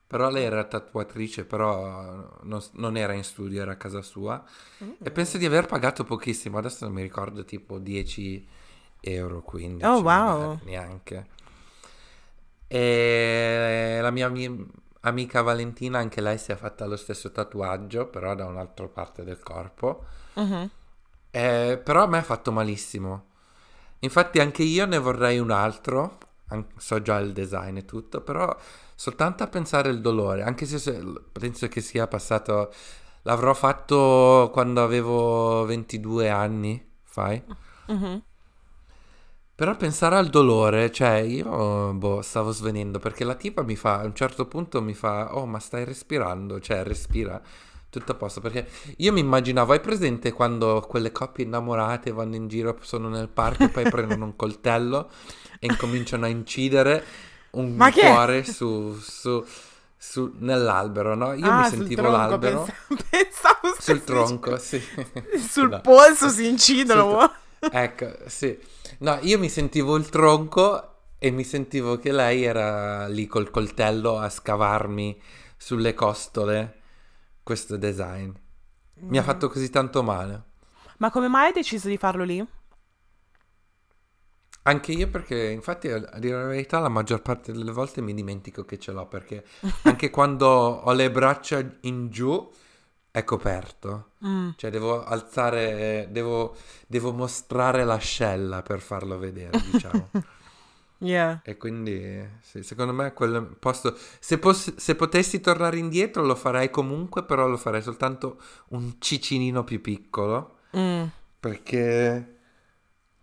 Però 0.07 0.29
lei 0.29 0.45
era 0.45 0.63
tatuatrice, 0.63 1.43
però 1.43 2.39
non, 2.43 2.61
non 2.73 2.95
era 2.95 3.11
in 3.11 3.25
studio, 3.25 3.61
era 3.61 3.73
a 3.73 3.75
casa 3.75 4.01
sua. 4.01 4.41
Mm. 4.81 4.91
E 5.03 5.11
penso 5.11 5.37
di 5.37 5.45
aver 5.45 5.65
pagato 5.65 6.05
pochissimo, 6.05 6.57
adesso 6.57 6.85
non 6.85 6.93
mi 6.93 7.01
ricordo, 7.01 7.43
tipo 7.43 7.77
10 7.77 8.47
euro, 9.01 9.41
15. 9.41 9.85
Oh, 9.85 10.01
wow. 10.01 10.59
Neanche. 10.63 11.27
E 12.67 13.99
la 14.01 14.11
mia 14.11 14.27
ami- 14.27 14.65
amica 15.01 15.41
Valentina, 15.41 15.99
anche 15.99 16.21
lei 16.21 16.37
si 16.37 16.51
è 16.51 16.55
fatta 16.55 16.85
lo 16.85 16.95
stesso 16.95 17.31
tatuaggio, 17.31 18.07
però 18.07 18.33
da 18.33 18.45
un'altra 18.45 18.87
parte 18.87 19.23
del 19.23 19.39
corpo. 19.39 20.05
Mhm. 20.35 20.69
Eh, 21.31 21.81
però 21.83 22.03
a 22.03 22.07
me 22.07 22.17
ha 22.19 22.23
fatto 22.23 22.51
malissimo. 22.51 23.25
Infatti 23.99 24.39
anche 24.39 24.63
io 24.63 24.85
ne 24.85 24.97
vorrei 24.97 25.39
un 25.39 25.51
altro, 25.51 26.17
so 26.77 27.01
già 27.01 27.17
il 27.19 27.33
design 27.33 27.77
e 27.77 27.85
tutto, 27.85 28.21
però 28.21 28.55
soltanto 28.95 29.43
a 29.43 29.47
pensare 29.47 29.89
al 29.89 30.01
dolore, 30.01 30.43
anche 30.43 30.65
se, 30.65 31.01
penso 31.31 31.67
che 31.67 31.81
sia 31.81 32.07
passato, 32.07 32.71
l'avrò 33.23 33.53
fatto 33.53 34.49
quando 34.53 34.83
avevo 34.83 35.65
22 35.65 36.29
anni, 36.29 36.91
fai? 37.03 37.43
Mhm. 37.87 38.23
Però 39.55 39.75
pensare 39.75 40.15
al 40.17 40.29
dolore, 40.29 40.91
cioè 40.91 41.15
io 41.17 41.91
boh, 41.93 42.21
stavo 42.21 42.51
svenendo 42.51 42.99
perché 42.99 43.23
la 43.23 43.33
tipa 43.33 43.63
mi 43.63 43.75
fa, 43.75 44.01
a 44.01 44.05
un 44.05 44.13
certo 44.13 44.45
punto 44.45 44.83
mi 44.83 44.93
fa, 44.93 45.35
oh 45.35 45.47
ma 45.47 45.57
stai 45.59 45.83
respirando, 45.83 46.59
cioè 46.59 46.83
respira, 46.83 47.41
tutto 47.99 48.11
a 48.13 48.15
posto, 48.15 48.41
perché 48.41 48.67
io 48.97 49.11
mi 49.13 49.19
immaginavo, 49.19 49.73
hai 49.73 49.79
presente 49.79 50.31
quando 50.31 50.81
quelle 50.87 51.11
coppie 51.11 51.45
innamorate 51.45 52.11
vanno 52.11 52.35
in 52.35 52.47
giro, 52.47 52.77
sono 52.81 53.09
nel 53.09 53.29
parco 53.29 53.65
e 53.65 53.69
poi 53.69 53.85
prendono 53.87 54.25
un 54.25 54.35
coltello 54.35 55.09
e 55.59 55.67
incominciano 55.67 56.25
a 56.25 56.29
incidere 56.29 57.05
un 57.51 57.77
Ma 57.77 57.91
cuore 57.93 58.43
su, 58.43 58.95
su- 58.99 59.45
su- 59.97 60.33
nell'albero, 60.39 61.15
no? 61.15 61.33
Io 61.33 61.51
Ah, 61.51 61.53
mi 61.53 61.63
sentivo 61.63 62.09
tronco, 62.09 62.09
l'albero 62.09 62.39
pensa- 62.39 62.73
pensavo 63.09 63.75
sul 63.77 64.03
tronco, 64.03 64.57
sì. 64.57 64.81
Sul 65.51 65.69
No. 65.69 65.81
polso 65.81 66.29
si 66.29 66.47
incidono. 66.47 67.19
Sul 67.19 67.31
Ecco, 67.69 68.15
sì. 68.27 68.57
No, 68.99 69.19
io 69.21 69.37
mi 69.39 69.49
sentivo 69.49 69.95
il 69.97 70.09
tronco 70.09 70.93
e 71.19 71.31
mi 71.31 71.43
sentivo 71.43 71.97
che 71.97 72.11
lei 72.11 72.43
era 72.43 73.07
lì 73.07 73.27
col 73.27 73.49
coltello 73.51 74.17
a 74.19 74.29
scavarmi 74.29 75.19
sulle 75.57 75.93
costole 75.93 76.76
questo 77.47 77.77
design. 77.77 78.29
Mi 78.95 79.17
ha 79.17 79.23
fatto 79.23 79.47
così 79.47 79.69
tanto 79.69 80.03
male. 80.03 80.43
Ma 80.97 81.09
come 81.09 81.29
mai 81.29 81.45
hai 81.45 81.53
deciso 81.53 81.87
di 81.87 81.95
farlo 81.95 82.25
lì? 82.25 82.45
Anche 84.63 84.91
io 84.91 85.07
perché, 85.07 85.47
infatti, 85.51 85.87
a 85.87 85.95
a 85.95 86.19
dire 86.19 86.35
la 86.35 86.47
verità, 86.47 86.79
la 86.79 86.89
maggior 86.89 87.21
parte 87.21 87.53
delle 87.53 87.71
volte 87.71 88.01
mi 88.01 88.13
dimentico 88.13 88.65
che 88.65 88.77
ce 88.77 88.91
l'ho 88.91 89.07
perché 89.07 89.45
anche 89.83 90.09
quando 90.09 90.45
ho 90.45 90.91
le 90.91 91.09
braccia 91.09 91.65
in 91.81 92.09
giù 92.09 92.51
è 93.11 93.23
coperto. 93.23 94.11
Mm. 94.25 94.49
Cioè 94.57 94.69
devo 94.69 95.05
alzare, 95.05 96.09
devo, 96.11 96.53
devo 96.85 97.13
mostrare 97.13 97.85
l'ascella 97.85 98.61
per 98.61 98.81
farlo 98.81 99.17
vedere, 99.17 99.57
diciamo. 99.71 100.09
Yeah. 100.99 101.41
E 101.43 101.57
quindi, 101.57 102.27
sì, 102.41 102.63
secondo 102.63 102.91
me 102.93 103.13
quel 103.13 103.55
posto... 103.59 103.95
Se, 104.19 104.39
pos- 104.39 104.75
se 104.75 104.95
potessi 104.95 105.39
tornare 105.39 105.77
indietro 105.77 106.23
lo 106.23 106.35
farei 106.35 106.69
comunque, 106.71 107.23
però 107.23 107.47
lo 107.47 107.57
farei 107.57 107.81
soltanto 107.83 108.41
un 108.69 108.95
cicinino 108.99 109.63
più 109.63 109.81
piccolo, 109.81 110.55
Mm. 110.77 111.03
perché... 111.39 112.33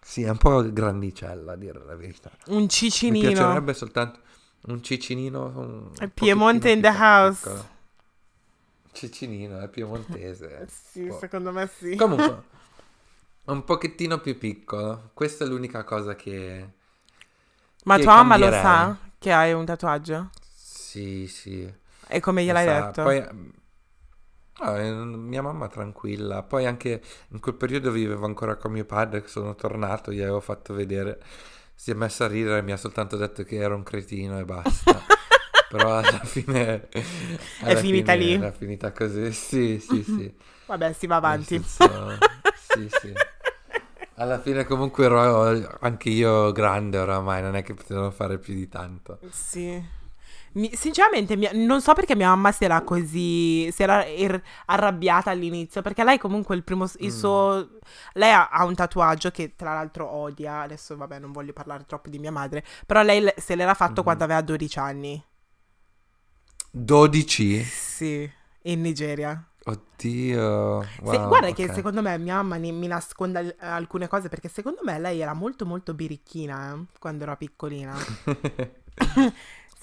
Sì, 0.01 0.23
è 0.23 0.29
un 0.31 0.37
po' 0.37 0.71
grandicella, 0.73 1.53
a 1.53 1.57
dire 1.57 1.83
la 1.85 1.97
verità. 1.97 2.31
Un 2.49 2.63
Mi 2.63 2.69
cicinino. 2.69 3.27
piacerebbe 3.29 3.75
soltanto 3.75 4.21
un 4.67 4.83
cicinino... 4.83 5.91
Un, 5.99 6.11
Piemonte 6.13 6.71
in 6.71 6.81
the 6.81 6.89
house. 6.89 7.41
piccolo. 7.43 7.69
Cicinino, 8.93 9.61
è 9.61 9.69
piemontese. 9.69 10.67
Sì, 10.71 11.07
Boh. 11.07 11.19
secondo 11.19 11.51
me 11.53 11.67
sì. 11.79 11.97
Comunque, 11.97 12.43
un 13.47 13.65
pochettino 13.65 14.21
più 14.21 14.39
piccolo. 14.39 15.11
Questa 15.15 15.45
è 15.45 15.49
l'unica 15.49 15.83
cosa 15.85 16.15
che... 16.15 16.83
Ma 17.85 17.99
tua 17.99 18.17
mamma 18.17 18.37
lo 18.37 18.51
sa 18.51 18.97
che 19.19 19.33
hai 19.33 19.53
un 19.53 19.65
tatuaggio? 19.65 20.31
Sì, 20.55 21.27
sì. 21.27 21.73
E 22.07 22.21
come 22.21 22.45
gliel'hai 22.45 22.67
detto? 22.67 23.03
Poi, 23.03 23.25
ah, 24.59 24.79
eh, 24.79 24.93
mia 24.93 25.43
mamma 25.43 25.69
tranquilla. 25.69 26.43
Poi 26.43 26.67
anche 26.67 27.03
in 27.29 27.41
quel 27.41 27.55
periodo 27.55 27.91
vivevo 27.91 28.27
ancora 28.27 28.57
con 28.57 28.73
mio 28.73 28.85
padre, 28.85 29.27
sono 29.27 29.55
tornato, 29.55 30.13
gli 30.13 30.21
avevo 30.21 30.41
fatto 30.41 30.75
vedere. 30.75 31.23
Si 31.75 31.91
è 31.91 31.95
messa 31.95 32.25
a 32.25 32.29
ridere, 32.29 32.63
mi 32.63 32.73
ha 32.73 32.77
soltanto 32.77 33.17
detto 33.17 33.43
che 33.43 33.57
ero 33.57 33.75
un 33.75 33.83
cretino 33.83 34.39
e 34.39 34.45
basta. 34.45 35.03
Però 35.69 35.99
alla 35.99 36.21
fine... 36.25 36.89
alla 37.61 37.77
finita 37.77 38.13
fine 38.13 38.25
lì. 38.25 38.33
Era 38.35 38.53
finita 38.53 38.93
così, 38.93 39.33
sì, 39.33 39.79
sì, 39.79 40.03
sì. 40.03 40.35
Vabbè, 40.67 40.93
si 40.93 41.07
va 41.07 41.17
avanti. 41.17 41.63
Senso, 41.63 42.19
sì, 42.55 42.89
sì. 42.89 43.13
Alla 44.17 44.41
fine 44.41 44.65
comunque 44.65 45.07
ero 45.07 45.77
anche 45.81 46.09
io 46.09 46.53
grande 46.53 46.99
oramai, 46.99 47.43
non 47.43 47.57
è 47.57 47.63
che 47.63 47.75
potevo 47.75 48.11
fare 48.13 48.39
più 48.39 48.55
di 48.55 48.69
tanto. 48.69 49.19
Sì. 49.31 49.83
Mi- 50.53 50.73
sinceramente, 50.77 51.35
mia- 51.37 51.51
non 51.53 51.81
so 51.81 51.95
perché 51.95 52.15
mia 52.15 52.29
mamma 52.29 52.53
si 52.53 52.63
era 52.65 52.81
così. 52.83 53.69
si 53.73 53.83
era 53.83 54.05
er- 54.07 54.41
arrabbiata 54.67 55.31
all'inizio. 55.31 55.83
Perché 55.83 56.05
lei, 56.05 56.19
comunque, 56.19 56.55
il 56.55 56.63
primo. 56.63 56.85
il 56.99 57.07
Mm. 57.13 57.17
suo. 57.17 57.69
Lei 58.13 58.31
ha, 58.33 58.49
ha 58.51 58.65
un 58.65 58.75
tatuaggio 58.77 59.31
che 59.33 59.55
tra 59.57 59.75
l'altro 59.75 60.09
odia. 60.09 60.61
Adesso, 60.61 60.97
vabbè, 60.97 61.19
non 61.19 61.33
voglio 61.33 61.53
parlare 61.53 61.85
troppo 61.87 62.09
di 62.09 62.21
mia 62.21 62.31
madre. 62.31 62.65
Però 62.87 63.03
lei 63.03 63.21
le- 63.21 63.35
se 63.39 63.57
l'era 63.57 63.75
fatto 63.75 64.01
Mhm. 64.01 64.03
quando 64.05 64.25
aveva 64.25 64.41
12 64.43 64.79
anni. 64.79 65.21
12? 66.71 67.63
Sì, 67.65 68.31
in 68.63 68.81
Nigeria. 68.81 69.45
Oddio. 69.67 70.83
Se- 70.83 71.01
wow, 71.03 71.29
guarda 71.29 71.53
che 71.53 71.65
ok. 71.65 71.73
secondo 71.75 72.03
me 72.03 72.19
mia 72.19 72.35
mamma 72.37 72.57
ni- 72.57 72.73
mi 72.73 72.87
nasconde 72.87 73.39
al- 73.39 73.55
alcune 73.59 74.09
cose 74.09 74.29
perché 74.29 74.49
secondo 74.49 74.81
me 74.85 74.99
lei 74.99 75.21
era 75.21 75.33
molto 75.33 75.65
molto 75.65 75.95
birichina 75.95 76.75
eh, 76.75 76.85
quando 76.99 77.23
era 77.25 77.37
piccolina. 77.37 77.95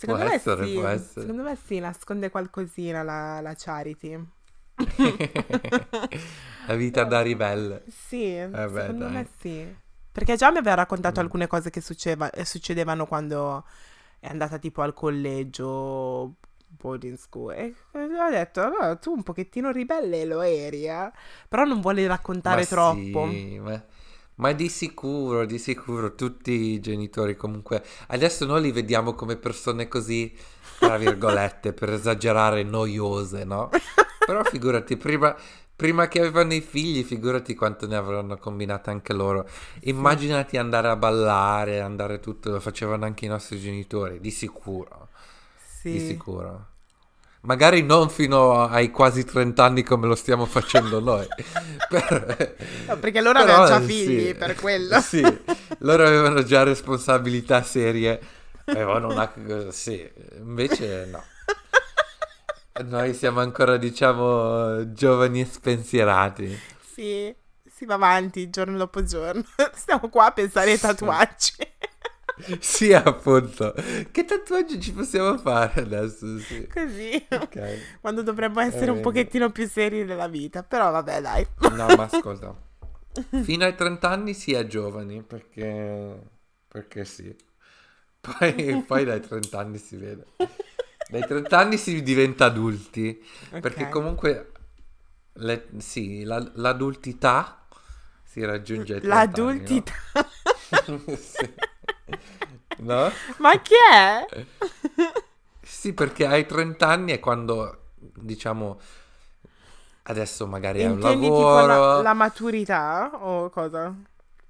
Secondo 0.02 0.22
Può 0.22 0.30
me 0.32 0.36
essere, 0.36 0.66
sì, 0.66 0.74
può 0.74 0.88
essere. 0.88 1.22
secondo 1.22 1.44
me 1.44 1.58
sì, 1.64 1.80
nasconde 1.80 2.30
qualcosina 2.32 3.04
la, 3.04 3.40
la 3.42 3.54
Charity. 3.56 4.26
La 6.68 6.76
vita 6.76 7.04
da 7.04 7.22
ribelle. 7.22 7.84
Sì, 7.88 8.34
beh, 8.48 8.68
secondo 8.70 9.06
dai. 9.06 9.14
me 9.14 9.28
sì. 9.40 9.76
Perché 10.12 10.36
già 10.36 10.52
mi 10.52 10.58
aveva 10.58 10.76
raccontato 10.76 11.20
Mm. 11.20 11.24
alcune 11.24 11.48
cose 11.48 11.70
che 11.70 11.82
succedeva- 11.82 12.30
eh, 12.32 12.46
succedevano 12.46 13.06
quando 13.06 13.66
è 14.20 14.28
andata 14.28 14.58
tipo 14.58 14.82
al 14.82 14.94
collegio, 14.94 16.36
boarding 16.78 17.18
school. 17.18 17.52
E 17.54 17.76
ho 17.94 18.30
detto, 18.30 18.62
"Ah, 18.62 18.96
tu 18.96 19.12
un 19.12 19.24
pochettino 19.24 19.72
ribelle 19.72 20.26
lo 20.26 20.42
eri, 20.42 20.86
eh?" 20.88 21.12
Però 21.48 21.64
non 21.64 21.82
vuole 21.82 22.06
raccontare 22.08 22.62
Ma 22.62 22.68
troppo. 22.68 23.28
sì, 23.30 23.60
ma, 23.60 23.84
ma 24.36 24.52
di 24.54 24.70
sicuro, 24.70 25.46
di 25.46 25.58
sicuro, 25.60 26.16
tutti 26.16 26.52
i 26.52 26.80
genitori 26.80 27.36
comunque... 27.36 27.84
Adesso 28.08 28.46
noi 28.46 28.62
li 28.62 28.72
vediamo 28.72 29.14
come 29.14 29.36
persone 29.36 29.88
così, 29.88 30.34
tra 30.80 30.98
virgolette, 30.98 31.74
per 31.74 31.92
esagerare, 31.94 32.64
noiose, 32.64 33.44
no? 33.44 33.70
Però 34.26 34.44
figurati, 34.44 34.98
prima, 34.98 35.36
prima 35.76 36.08
che 36.08 36.20
avevano 36.20 36.54
i 36.54 36.62
figli, 36.62 37.04
figurati 37.04 37.54
quanto 37.56 37.86
ne 37.88 37.96
avranno 37.96 38.38
combinate 38.38 38.90
anche 38.90 39.14
loro. 39.14 39.48
Immaginati 39.82 40.58
andare 40.58 40.88
a 40.90 40.96
ballare, 40.96 41.82
andare 41.82 42.20
tutto, 42.20 42.50
lo 42.52 42.60
facevano 42.60 43.06
anche 43.06 43.26
i 43.26 43.28
nostri 43.28 43.60
genitori, 43.60 44.20
di 44.20 44.32
sicuro, 44.32 45.10
di 45.82 46.00
Sì. 46.00 46.06
sicuro. 46.08 46.68
Magari 47.44 47.82
non 47.82 48.10
fino 48.10 48.66
ai 48.68 48.92
quasi 48.92 49.26
30 49.26 49.64
anni 49.64 49.82
come 49.84 50.06
lo 50.08 50.14
stiamo 50.16 50.46
facendo 50.46 51.00
noi. 51.00 51.26
Per- 51.90 52.56
No, 52.88 52.98
perché 52.98 53.20
loro 53.22 53.40
però, 53.40 53.64
avevano 53.64 53.80
già 53.80 53.86
figli, 53.86 54.28
sì, 54.28 54.34
per 54.36 54.56
quello. 54.56 55.00
Sì, 55.02 55.22
loro 55.80 56.06
avevano 56.06 56.44
già 56.44 56.62
responsabilità 56.64 57.64
serie. 57.64 58.20
Avevano 58.66 59.08
una... 59.10 59.32
Sì, 59.72 60.08
invece 60.38 61.06
no. 61.06 61.24
Noi 62.84 63.14
siamo 63.14 63.40
ancora, 63.42 63.78
diciamo, 63.78 64.94
giovani 64.94 65.42
e 65.42 65.46
spensierati. 65.46 66.60
Sì, 66.94 67.34
si 67.68 67.86
va 67.86 67.96
avanti 67.96 68.50
giorno 68.50 68.78
dopo 68.78 69.04
giorno. 69.04 69.44
Stiamo 69.74 70.10
qua 70.10 70.28
a 70.28 70.32
pensare 70.32 70.72
ai 70.72 70.80
tatuaggi. 70.80 71.54
Sì, 72.60 72.94
appunto. 72.94 73.74
Che 74.12 74.26
tatuaggi 74.26 74.80
ci 74.80 74.94
possiamo 74.94 75.38
fare 75.38 75.82
adesso? 75.82 76.40
Sì. 76.40 76.68
Così, 76.74 77.28
Ok. 77.32 77.58
quando 78.00 78.24
dovremmo 78.24 78.62
essere 78.62 78.92
un 78.92 79.00
Eh, 79.00 79.02
pochettino 79.02 79.52
più 79.52 79.68
seri 79.68 80.04
nella 80.06 80.28
vita. 80.28 80.64
Però 80.64 80.90
vabbè, 80.92 81.22
dai. 81.22 81.46
No, 81.64 81.92
ma 81.94 82.04
ascolta. 82.04 82.56
Fino 83.36 83.66
ai 83.66 83.76
30 83.76 84.10
anni 84.10 84.34
si 84.34 84.54
è 84.54 84.66
giovani, 84.68 85.24
perché... 85.24 86.30
Perché 86.68 87.06
sì. 87.06 87.36
Poi, 88.20 88.84
poi 88.88 89.06
dai 89.06 89.22
30 89.22 89.60
anni 89.60 89.78
si 89.78 89.96
vede. 89.98 90.26
Dai 91.08 91.26
30 91.26 91.60
anni 91.60 91.78
si 91.78 92.02
diventa 92.04 92.46
adulti, 92.46 93.24
perché 93.60 93.88
Ok. 93.88 93.90
comunque... 93.90 94.52
le- 95.34 95.68
sì, 95.80 96.24
la- 96.24 96.52
l'adultità 96.56 97.68
si 98.24 98.44
raggiunge 98.46 98.96
ai 98.96 99.02
30 99.04 99.40
L'adultità. 99.40 99.94
anni, 99.94 99.94
no? 100.88 101.18
Sì. 101.18 101.54
No? 102.78 103.12
Ma 103.38 103.60
chi 103.60 103.74
è? 103.92 104.26
Sì, 105.62 105.94
perché 105.94 106.26
hai 106.26 106.46
30 106.46 106.88
anni 106.88 107.12
e 107.12 107.20
quando, 107.20 107.92
diciamo, 107.96 108.80
adesso 110.04 110.48
magari 110.48 110.80
hai 110.82 110.88
un 110.88 110.94
Intendi 110.94 111.28
lavoro... 111.28 111.44
tipo 111.44 111.66
la, 111.68 112.02
la 112.02 112.14
maturità 112.14 113.12
o 113.14 113.50
cosa? 113.50 113.94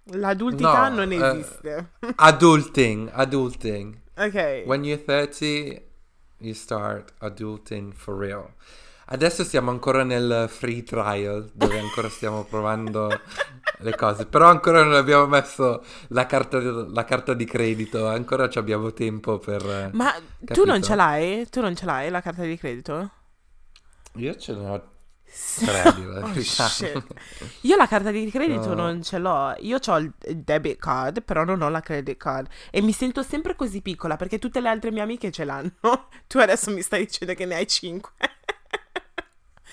L'adultità 0.04 0.90
No, 0.90 0.96
non 0.96 1.12
eh, 1.12 1.16
esiste. 1.18 1.92
Adulting, 2.16 3.10
adulting. 3.14 3.98
ok. 4.16 4.64
When 4.66 4.84
you're 4.84 5.04
30, 5.04 5.82
you 6.40 6.54
start 6.54 7.14
adulting 7.20 7.94
for 7.94 8.16
real. 8.16 8.54
Adesso 9.08 9.44
siamo 9.44 9.72
ancora 9.72 10.04
nel 10.04 10.48
free 10.50 10.84
trial, 10.84 11.50
dove 11.54 11.78
ancora 11.78 12.08
stiamo 12.10 12.46
provando 12.46 13.10
le 13.82 13.96
cose, 13.96 14.26
però 14.26 14.48
ancora 14.50 14.84
non 14.84 14.94
abbiamo 14.94 15.26
messo 15.28 15.84
la 16.10 16.26
carta, 16.26 16.60
la 16.60 17.04
carta 17.06 17.34
di 17.34 17.46
credito, 17.46 18.08
ancora 18.08 18.50
ci 18.50 18.58
abbiamo 18.60 18.94
tempo 18.94 19.38
per... 19.40 19.64
eh, 19.66 19.92
Ma 19.92 20.12
tu 20.52 20.64
capito? 20.64 20.66
non 20.66 20.82
ce 20.82 20.96
l'hai? 20.96 21.48
Tu 21.50 21.62
non 21.62 21.76
ce 21.76 21.86
l'hai 21.86 22.10
la 22.10 22.22
carta 22.22 22.44
di 22.44 22.58
credito? 22.58 23.12
Io 24.16 24.36
ce 24.38 24.54
ne 24.54 24.70
ho 24.70 24.90
tre, 25.64 25.84
Oh. 26.22 26.34
Io 27.62 27.76
la 27.78 27.88
carta 27.88 28.12
di 28.12 28.30
credito 28.30 28.74
No. 28.74 28.76
non 28.76 29.02
ce 29.04 29.18
l'ho. 29.18 29.56
Io 29.60 29.80
ho 29.86 29.98
il 29.98 30.14
debit 30.36 30.78
card, 30.78 31.22
però 31.24 31.44
non 31.44 31.62
ho 31.62 31.70
la 31.70 31.80
credit 31.82 32.18
card. 32.18 32.48
E 32.70 32.82
mi 32.82 32.92
sento 32.92 33.24
sempre 33.24 33.56
così 33.56 33.82
piccola 33.82 34.16
perché 34.18 34.40
tutte 34.40 34.60
le 34.62 34.70
altre 34.70 34.92
mie 34.92 35.02
amiche 35.02 35.32
ce 35.32 35.46
l'hanno. 35.46 35.72
Tu 36.28 36.38
adesso 36.38 36.72
mi 36.72 36.82
stai 36.82 37.06
dicendo 37.06 37.34
che 37.34 37.46
ne 37.46 37.56
hai 37.56 37.68
cinque. 37.68 38.12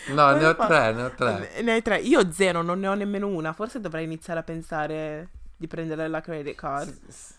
No, 0.07 0.33
ne 0.33 0.47
ho 0.47 0.55
fa- 0.55 0.67
tre, 0.67 0.93
ne 0.93 1.03
ho 1.03 1.11
tre. 1.15 1.63
Ne- 1.63 1.73
hai 1.73 1.83
tre. 1.83 1.99
Io 2.01 2.31
zero, 2.33 2.63
non 2.63 2.81
ne 2.81 2.89
ho 2.89 2.95
nemmeno 2.95 3.27
una. 3.29 3.53
Forse 3.53 3.81
dovrei 3.81 4.05
iniziare 4.05 4.41
a 4.41 4.43
pensare 4.43 5.29
di 5.57 5.67
prendere 5.67 6.09
la 6.09 6.21
credit 6.21 6.55
card. 6.55 7.09
S- 7.09 7.35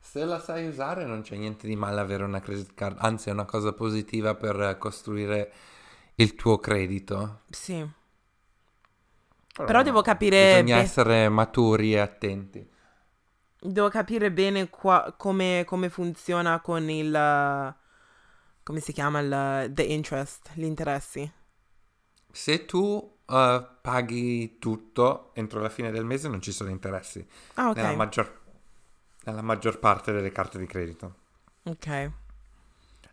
Se 0.00 0.24
la 0.24 0.40
sai 0.40 0.66
usare 0.66 1.04
non 1.04 1.22
c'è 1.22 1.36
niente 1.36 1.66
di 1.66 1.76
male 1.76 2.00
avere 2.00 2.24
una 2.24 2.40
credit 2.40 2.74
card, 2.74 2.96
anzi 3.00 3.28
è 3.28 3.32
una 3.32 3.44
cosa 3.44 3.72
positiva 3.72 4.34
per 4.34 4.76
costruire 4.78 5.52
il 6.16 6.34
tuo 6.34 6.58
credito. 6.58 7.40
Sì. 7.50 7.88
Però 9.54 9.82
devo 9.82 10.02
capire 10.02 10.62
Bisogna 10.62 10.76
be- 10.76 10.82
essere 10.82 11.28
maturi 11.28 11.94
e 11.94 11.98
attenti. 11.98 12.68
Devo 13.64 13.88
capire 13.88 14.32
bene 14.32 14.68
qua- 14.68 15.14
come, 15.16 15.62
come 15.66 15.88
funziona 15.88 16.60
con 16.60 16.90
il... 16.90 17.74
come 18.62 18.80
si 18.80 18.92
chiama 18.92 19.20
il... 19.20 19.72
the 19.72 19.82
interest, 19.84 20.50
gli 20.54 20.64
interessi. 20.64 21.30
Se 22.32 22.64
tu 22.64 23.16
eh, 23.26 23.66
paghi 23.80 24.58
tutto 24.58 25.30
entro 25.34 25.60
la 25.60 25.68
fine 25.68 25.90
del 25.90 26.04
mese 26.04 26.28
non 26.28 26.40
ci 26.42 26.52
sono 26.52 26.70
interessi. 26.70 27.24
Ah, 27.54 27.70
ok. 27.70 27.76
Nella, 27.76 27.92
maggior, 27.94 28.40
nella 29.24 29.42
maggior 29.42 29.78
parte 29.78 30.12
delle 30.12 30.30
carte 30.32 30.58
di 30.58 30.66
credito. 30.66 31.14
Ok. 31.64 32.10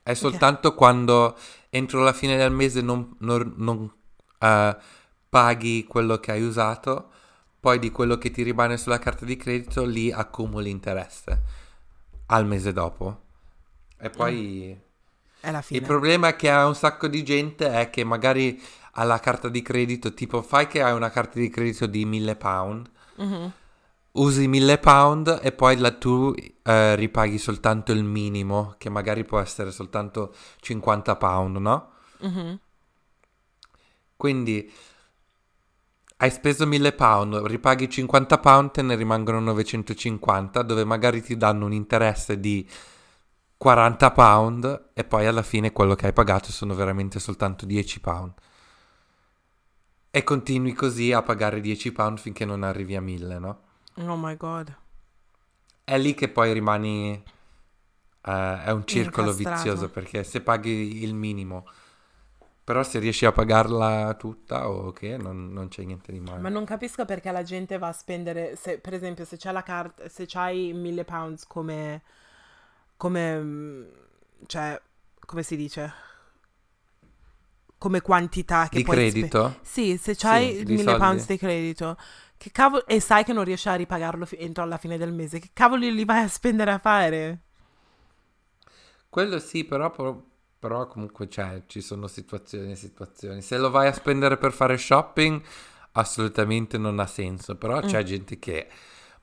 È 0.01 0.13
soltanto 0.13 0.73
quando 0.73 1.37
entro 1.69 2.01
la 2.03 2.13
fine 2.13 2.35
del 2.37 2.51
mese 2.51 2.81
non, 2.81 3.15
non- 3.19 3.53
non, 3.57 3.91
eh, 4.39 4.77
paghi 5.29 5.83
quello 5.85 6.19
che 6.19 6.31
hai 6.31 6.41
usato, 6.41 7.11
poi 7.59 7.77
di 7.77 7.91
quello 7.91 8.17
che 8.17 8.31
ti 8.31 8.41
rimane 8.41 8.77
sulla 8.77 8.97
carta 8.99 9.25
di 9.25 9.35
credito 9.37 9.85
lì 9.85 10.11
accumuli 10.11 10.69
interesse 10.69 11.41
al 12.27 12.45
mese 12.47 12.73
dopo. 12.73 13.21
E 13.97 14.09
poi 14.09 14.79
È 15.41 15.51
la 15.51 15.57
il 15.59 15.63
fine. 15.63 15.85
problema 15.85 16.35
che 16.35 16.49
ha 16.49 16.65
un 16.65 16.75
sacco 16.75 17.07
di 17.07 17.23
gente 17.23 17.69
è 17.71 17.89
che 17.89 18.03
magari 18.03 18.59
ha 18.93 19.03
la 19.03 19.19
carta 19.19 19.49
di 19.49 19.61
credito, 19.61 20.13
tipo 20.13 20.41
fai 20.41 20.67
che 20.67 20.81
hai 20.81 20.93
una 20.93 21.09
carta 21.09 21.39
di 21.39 21.49
credito 21.49 21.85
di 21.85 22.05
1000 22.05 22.35
pound, 22.35 22.89
Mhm. 23.15 23.51
usi 24.13 24.47
1000 24.47 24.77
pound 24.79 25.39
e 25.41 25.51
poi 25.51 25.77
la 25.77 25.91
tu 25.91 26.33
eh, 26.63 26.95
ripaghi 26.95 27.37
soltanto 27.37 27.91
il 27.91 28.03
minimo, 28.03 28.75
che 28.77 28.89
magari 28.89 29.23
può 29.25 29.39
essere 29.39 29.71
soltanto 29.71 30.33
50 30.59 31.15
pound, 31.15 31.57
no? 31.57 31.89
Mhm. 32.19 32.59
Quindi 34.15 34.71
hai 36.21 36.31
speso 36.31 36.67
1000 36.67 36.91
pound, 36.91 37.35
ripaghi 37.45 37.89
50 37.89 38.39
pound, 38.39 38.71
te 38.71 38.81
ne 38.81 38.95
rimangono 38.95 39.39
950, 39.39 40.61
dove 40.63 40.83
magari 40.83 41.21
ti 41.21 41.37
danno 41.37 41.65
un 41.65 41.71
interesse 41.71 42.39
di 42.39 42.67
40 43.57 44.11
pound 44.11 44.89
e 44.93 45.03
poi 45.05 45.25
alla 45.27 45.43
fine 45.43 45.71
quello 45.71 45.95
che 45.95 46.07
hai 46.07 46.13
pagato 46.13 46.51
sono 46.51 46.75
veramente 46.75 47.19
soltanto 47.19 47.65
10 47.65 47.99
pound. 48.01 48.33
E 50.11 50.23
continui 50.23 50.73
così 50.73 51.11
a 51.13 51.23
pagare 51.23 51.61
10 51.61 51.91
pound 51.91 52.19
finché 52.19 52.45
non 52.45 52.61
arrivi 52.61 52.95
a 52.95 53.01
1000, 53.01 53.39
no? 53.39 53.59
Oh 53.97 54.15
my 54.17 54.35
god. 54.35 54.75
È 55.83 55.97
lì 55.97 56.13
che 56.13 56.29
poi 56.29 56.53
rimani... 56.53 57.21
eh, 58.25 58.63
è 58.63 58.71
un 58.71 58.85
circolo 58.85 59.31
Incastrato. 59.31 59.33
vizioso 59.33 59.89
perché 59.89 60.23
se 60.23 60.41
paghi 60.41 61.03
il 61.03 61.13
minimo, 61.15 61.67
però 62.63 62.83
se 62.83 62.99
riesci 62.99 63.25
a 63.25 63.31
pagarla 63.31 64.15
tutta 64.15 64.69
o 64.69 64.91
che 64.91 65.17
non, 65.17 65.51
non 65.51 65.67
c'è 65.69 65.83
niente 65.83 66.11
di 66.11 66.19
male. 66.19 66.41
Ma 66.41 66.49
non 66.49 66.63
capisco 66.65 67.03
perché 67.05 67.31
la 67.31 67.43
gente 67.43 67.77
va 67.77 67.87
a 67.89 67.91
spendere, 67.93 68.55
se, 68.55 68.79
per 68.79 68.93
esempio, 68.93 69.25
se 69.25 69.35
c'è 69.37 69.51
la 69.51 69.61
carta, 69.63 70.07
se 70.07 70.25
c'hai 70.25 70.71
1000 70.73 71.03
pounds 71.03 71.45
come, 71.45 72.01
come, 72.97 73.39
mm, 73.41 73.83
cioè, 74.45 74.81
come 75.25 75.43
si 75.43 75.55
dice? 75.57 75.93
Come 77.79 78.01
quantità 78.01 78.69
che 78.69 78.79
Di 78.79 78.83
puoi 78.83 79.07
spe- 79.07 79.33
credito? 79.33 79.57
Sì, 79.61 79.97
se 79.97 80.15
c'hai 80.15 80.55
Sì, 80.55 80.65
di 80.65 80.77
1000 80.77 80.95
soldi. 80.95 80.95
pounds 80.95 81.25
di 81.27 81.37
credito, 81.37 81.97
che 82.37 82.51
cavolo, 82.51 82.85
e 82.87 82.99
sai 83.01 83.23
che 83.23 83.33
non 83.33 83.43
riesci 83.45 83.69
a 83.69 83.75
ripagarlo 83.75 84.25
fi- 84.27 84.37
entro 84.39 84.63
alla 84.63 84.77
fine 84.77 84.97
del 84.97 85.13
mese, 85.13 85.39
che 85.39 85.49
cavolo 85.53 85.87
li 85.89 86.05
vai 86.05 86.23
a 86.23 86.27
spendere 86.27 86.71
a 86.71 86.77
fare? 86.79 87.41
Quello 89.09 89.39
sì, 89.39 89.63
però, 89.65 89.89
però, 89.91 90.21
però 90.59 90.87
comunque 90.87 91.27
c'è, 91.27 91.63
ci 91.65 91.81
sono 91.81 92.07
situazioni 92.07 92.71
e 92.71 92.75
situazioni. 92.75 93.41
Se 93.41 93.57
lo 93.57 93.69
vai 93.71 93.87
a 93.87 93.93
spendere 93.93 94.37
per 94.37 94.51
fare 94.53 94.77
shopping, 94.77 95.41
assolutamente 95.93 96.77
non 96.77 96.99
ha 96.99 97.07
senso. 97.07 97.55
Però 97.57 97.83
c'è 97.83 98.03
gente 98.03 98.37
che 98.39 98.67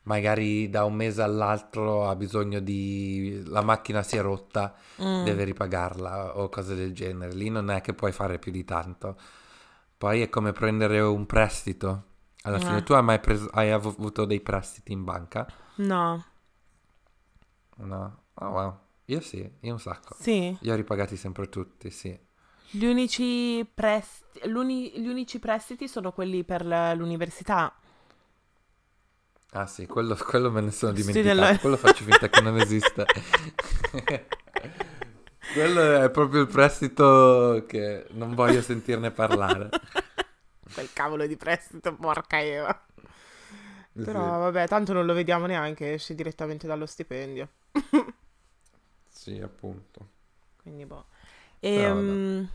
magari 0.06 0.68
da 0.70 0.84
un 0.84 0.94
mese 0.94 1.22
all'altro 1.22 2.08
ha 2.08 2.16
bisogno 2.16 2.58
di... 2.60 3.42
la 3.46 3.62
macchina 3.62 4.02
si 4.02 4.16
è 4.16 4.20
rotta, 4.22 4.74
Mm. 5.02 5.24
deve 5.24 5.44
ripagarla 5.44 6.38
o 6.38 6.48
cose 6.48 6.74
del 6.74 6.94
genere. 6.94 7.32
Lì 7.34 7.50
non 7.50 7.70
è 7.70 7.80
che 7.82 7.92
puoi 7.92 8.12
fare 8.12 8.38
più 8.38 8.50
di 8.50 8.64
tanto. 8.64 9.16
Poi 9.98 10.22
è 10.22 10.28
come 10.30 10.52
prendere 10.52 11.00
un 11.00 11.26
prestito. 11.26 12.04
Alla 12.42 12.58
fine 12.58 12.78
Eh. 12.78 12.82
tu 12.82 12.92
hai 12.94 13.02
mai 13.02 13.18
preso, 13.20 13.48
hai 13.52 13.70
av- 13.72 13.84
avuto 13.86 14.24
dei 14.24 14.40
prestiti 14.40 14.92
in 14.92 15.04
banca? 15.04 15.46
No, 15.76 16.24
No? 17.76 18.22
Oh 18.34 18.48
wow. 18.48 18.78
Io 19.06 19.20
sì, 19.20 19.48
io 19.60 19.72
un 19.72 19.80
sacco. 19.80 20.16
sì. 20.18 20.56
Io 20.60 20.72
ho 20.72 20.76
ripagati 20.76 21.16
sempre 21.16 21.48
tutti, 21.48 21.90
sì. 21.90 22.18
Gli 22.70 22.84
unici, 22.84 23.64
l'uni- 24.44 24.92
gli 24.98 25.06
unici 25.08 25.38
prestiti 25.38 25.86
sono 25.88 26.12
quelli 26.12 26.42
per 26.44 26.64
l'università. 26.96 27.72
Ah 29.56 29.66
sì, 29.66 29.86
quello, 29.86 30.14
quello 30.16 30.50
me 30.50 30.60
ne 30.60 30.70
sono 30.70 30.92
dimenticato, 30.92 31.34
nella- 31.34 31.58
quello 31.58 31.78
faccio 31.78 32.04
finta 32.04 32.28
che 32.28 32.42
non 32.42 32.58
esiste. 32.58 33.06
quello 35.54 36.02
è 36.02 36.10
proprio 36.10 36.42
il 36.42 36.46
prestito 36.46 37.64
che 37.66 38.06
non 38.10 38.34
voglio 38.34 38.60
sentirne 38.60 39.10
parlare. 39.12 39.70
Quel 40.74 40.92
cavolo 40.92 41.26
di 41.26 41.36
prestito, 41.38 41.94
porca 41.94 42.38
Eva. 42.42 42.84
Sì. 43.94 44.02
Però 44.04 44.20
vabbè, 44.20 44.68
tanto 44.68 44.92
non 44.92 45.06
lo 45.06 45.14
vediamo 45.14 45.46
neanche, 45.46 45.94
esce 45.94 46.14
direttamente 46.14 46.66
dallo 46.66 46.84
stipendio. 46.84 47.48
Sì, 49.08 49.40
appunto. 49.40 50.08
Quindi 50.62 50.84
boh. 50.84 51.06
Però 51.58 51.94
vabbè. 51.94 52.20
Ehm, 52.20 52.48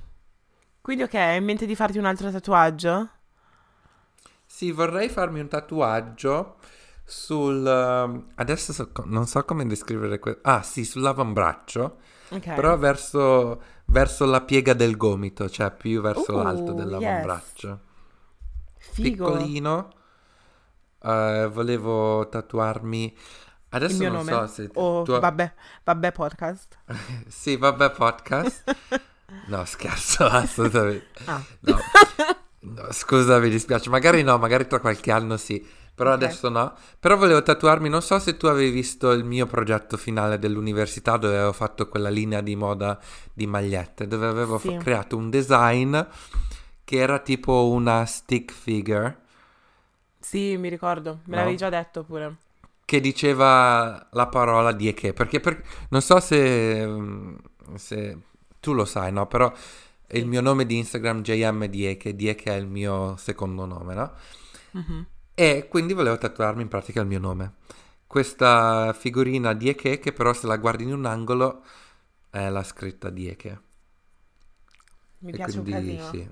quindi 0.79 1.03
ok, 1.03 1.13
hai 1.15 1.37
in 1.37 1.43
mente 1.43 1.65
di 1.65 1.75
farti 1.75 1.97
un 1.97 2.05
altro 2.05 2.31
tatuaggio? 2.31 3.09
Sì, 4.45 4.71
vorrei 4.71 5.09
farmi 5.09 5.39
un 5.39 5.47
tatuaggio 5.47 6.57
sul... 7.03 7.65
um, 7.65 8.25
adesso 8.35 8.73
so- 8.73 8.91
non 9.05 9.27
so 9.27 9.43
come 9.45 9.65
descrivere 9.67 10.19
questo. 10.19 10.41
Ah 10.43 10.61
sì, 10.61 10.83
sull'avambraccio, 10.85 11.97
Ok. 12.29 12.53
però 12.53 12.77
verso, 12.77 13.61
verso 13.85 14.25
la 14.25 14.41
piega 14.41 14.73
del 14.73 14.95
gomito, 14.97 15.49
cioè 15.49 15.71
più 15.71 16.01
verso 16.01 16.33
Uh, 16.37 16.41
l'alto 16.43 16.71
yes. 16.73 16.75
dell'avambraccio. 16.75 17.79
Figo. 18.77 19.25
piccolino. 19.31 19.89
Eh, 21.03 21.49
volevo 21.51 22.27
tatuarmi. 22.29 23.15
Adesso 23.73 23.93
Il 23.93 23.99
mio 23.99 24.11
non 24.11 24.25
nome? 24.25 24.47
so 24.47 24.53
se 24.53 24.69
O 24.73 25.03
tu- 25.03 25.17
vabbè, 25.19 25.53
vabbè 25.83 26.11
podcast. 26.11 26.77
Sì, 27.27 27.55
vabbè, 27.57 27.91
podcast. 27.91 28.75
No, 29.47 29.63
scherzo, 29.65 30.25
assolutamente. 30.27 31.07
Ah. 31.25 31.41
No. 31.61 31.77
No, 32.63 32.91
scusa, 32.91 33.39
mi 33.39 33.49
dispiace. 33.49 33.89
Magari 33.89 34.23
no, 34.23 34.37
magari 34.37 34.67
tra 34.67 34.79
qualche 34.79 35.11
anno 35.11 35.37
sì. 35.37 35.65
Però 35.93 36.09
Ok. 36.11 36.15
adesso 36.15 36.49
no. 36.49 36.73
Però 36.99 37.15
volevo 37.17 37.43
tatuarmi. 37.43 37.89
Non 37.89 38.01
so 38.01 38.17
se 38.19 38.37
tu 38.37 38.47
avevi 38.47 38.71
visto 38.71 39.11
il 39.11 39.23
mio 39.23 39.45
progetto 39.45 39.97
finale 39.97 40.39
dell'università 40.39 41.17
dove 41.17 41.35
avevo 41.35 41.53
fatto 41.53 41.87
quella 41.89 42.09
linea 42.09 42.41
di 42.41 42.55
moda 42.55 42.99
di 43.33 43.45
magliette, 43.45 44.07
dove 44.07 44.25
avevo 44.27 44.57
Sì. 44.57 44.69
fa- 44.69 44.77
creato 44.77 45.17
un 45.17 45.29
design 45.29 45.99
che 46.83 46.97
era 46.97 47.19
tipo 47.19 47.69
una 47.69 48.05
stick 48.05 48.51
figure. 48.51 49.19
Sì, 50.19 50.55
mi 50.57 50.69
ricordo, 50.69 51.19
me 51.25 51.35
No. 51.35 51.35
l'avevi 51.37 51.57
già 51.57 51.69
detto 51.69 52.03
pure. 52.03 52.35
che 52.85 52.99
diceva 52.99 54.05
la 54.11 54.27
parola 54.27 54.73
die 54.73 54.93
che 54.93 55.13
perché 55.13 55.39
per- 55.39 55.63
non 55.91 56.01
so 56.01 56.19
se, 56.19 56.85
se 57.75 58.17
tu 58.59 58.73
lo 58.73 58.83
sai, 58.83 59.13
no? 59.13 59.27
Però 59.27 59.49
il 60.09 60.25
mio 60.27 60.41
nome 60.41 60.65
di 60.65 60.77
Instagram 60.77 61.21
JM 61.21 61.65
Dieke, 61.67 62.13
Dieke 62.17 62.51
è 62.51 62.57
il 62.57 62.67
mio 62.67 63.15
secondo 63.15 63.65
nome, 63.65 63.93
no? 63.93 64.11
Mhm. 64.71 65.05
E 65.33 65.67
quindi 65.69 65.93
volevo 65.93 66.17
tatuarmi 66.17 66.61
in 66.61 66.67
pratica 66.67 67.01
il 67.01 67.07
mio 67.07 67.19
nome. 67.19 67.55
Questa 68.07 68.93
figurina 68.93 69.53
Dieke 69.53 69.99
che 69.99 70.13
però 70.13 70.33
se 70.33 70.47
la 70.47 70.57
guardi 70.57 70.83
in 70.83 70.93
un 70.93 71.05
angolo 71.05 71.63
è 72.29 72.49
la 72.49 72.63
scritta 72.63 73.09
Dieke. 73.09 73.61
Mi 75.19 75.31
E 75.31 75.33
piace 75.33 75.57
un 75.59 75.63
quindi 75.63 75.97
sì. 75.99 76.27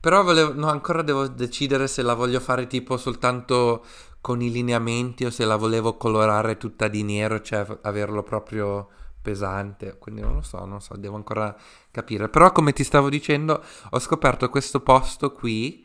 Però 0.00 0.22
volevo, 0.24 0.52
no, 0.52 0.68
ancora 0.68 1.02
devo 1.02 1.28
decidere 1.28 1.86
se 1.86 2.02
la 2.02 2.14
voglio 2.14 2.40
fare 2.40 2.66
tipo 2.66 2.96
soltanto 2.96 3.84
con 4.20 4.42
i 4.42 4.50
lineamenti 4.50 5.24
o 5.24 5.30
se 5.30 5.44
la 5.44 5.56
volevo 5.56 5.96
colorare 5.96 6.56
tutta 6.56 6.88
di 6.88 7.02
nero, 7.04 7.40
cioè 7.40 7.66
averlo 7.82 8.22
proprio 8.24 8.88
pesante. 9.22 9.98
Quindi 9.98 10.20
non 10.20 10.34
lo 10.34 10.42
so, 10.42 10.64
non 10.64 10.80
so, 10.80 10.96
devo 10.96 11.14
ancora 11.16 11.54
capire. 11.92 12.28
Però 12.28 12.50
come 12.50 12.72
ti 12.72 12.82
stavo 12.82 13.08
dicendo, 13.08 13.62
ho 13.90 13.98
scoperto 14.00 14.48
questo 14.48 14.80
posto 14.80 15.30
qui 15.32 15.81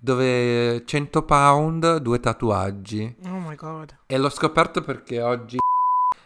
dove 0.00 0.84
100 0.84 1.22
pound, 1.24 1.98
due 1.98 2.18
tatuaggi. 2.18 3.16
Oh 3.26 3.38
my 3.38 3.54
god. 3.54 3.96
E 4.06 4.18
l'ho 4.18 4.30
scoperto 4.30 4.80
perché 4.82 5.20
oggi 5.20 5.58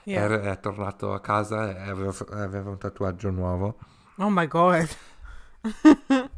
Yeah. 0.07 0.29
è, 0.29 0.41
è 0.51 0.61
tornato 0.61 1.14
a 1.14 1.20
casa 1.20 1.75
e 1.83 1.89
aveva, 1.89 2.12
aveva 2.33 2.68
un 2.70 2.77
tatuaggio 2.79 3.31
nuovo. 3.31 3.77
Oh 4.18 4.29
my 4.29 4.47
god. 4.47 4.87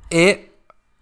E 0.09 0.51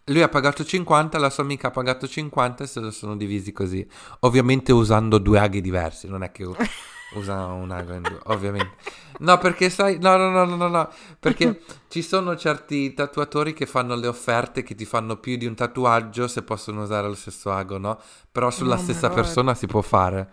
lui 0.07 0.23
ha 0.23 0.29
pagato 0.29 0.65
50, 0.65 1.19
la 1.19 1.29
sua 1.31 1.43
amica 1.43 1.69
ha 1.69 1.71
pagato 1.71 2.07
50 2.09 2.65
e 2.65 2.67
se 2.67 2.81
lo 2.81 2.91
sono 2.91 3.17
divisi 3.17 3.53
così. 3.53 3.87
Ovviamente 4.21 4.73
usando 4.73 5.19
due 5.19 5.39
aghi 5.39 5.61
diversi, 5.61 6.09
non 6.09 6.23
è 6.23 6.33
che 6.33 6.45
usa 7.15 7.47
un 7.47 7.71
ago 7.71 7.95
in 7.95 8.07
due, 8.07 8.19
ovviamente. 8.25 8.77
No, 9.19 9.39
perché 9.39 9.71
sai, 9.71 9.99
no, 10.01 10.17
no, 10.17 10.31
no, 10.31 10.45
no, 10.45 10.57
no, 10.57 10.69
no, 10.69 10.91
perché 11.21 11.61
ci 11.89 12.03
sono 12.03 12.37
certi 12.37 12.95
tatuatori 12.95 13.53
che 13.53 13.67
fanno 13.67 13.95
le 13.95 14.07
offerte 14.09 14.63
che 14.63 14.75
ti 14.75 14.85
fanno 14.85 15.17
più 15.19 15.37
di 15.37 15.47
un 15.47 15.55
tatuaggio 15.55 16.27
se 16.29 16.43
possono 16.43 16.83
usare 16.83 17.07
lo 17.09 17.15
stesso 17.15 17.53
ago, 17.53 17.79
no? 17.79 18.01
Però 18.33 18.51
sulla 18.51 18.75
Oh 18.75 18.79
stessa 18.79 19.11
persona 19.11 19.55
si 19.55 19.67
può 19.67 19.81
fare. 19.83 20.31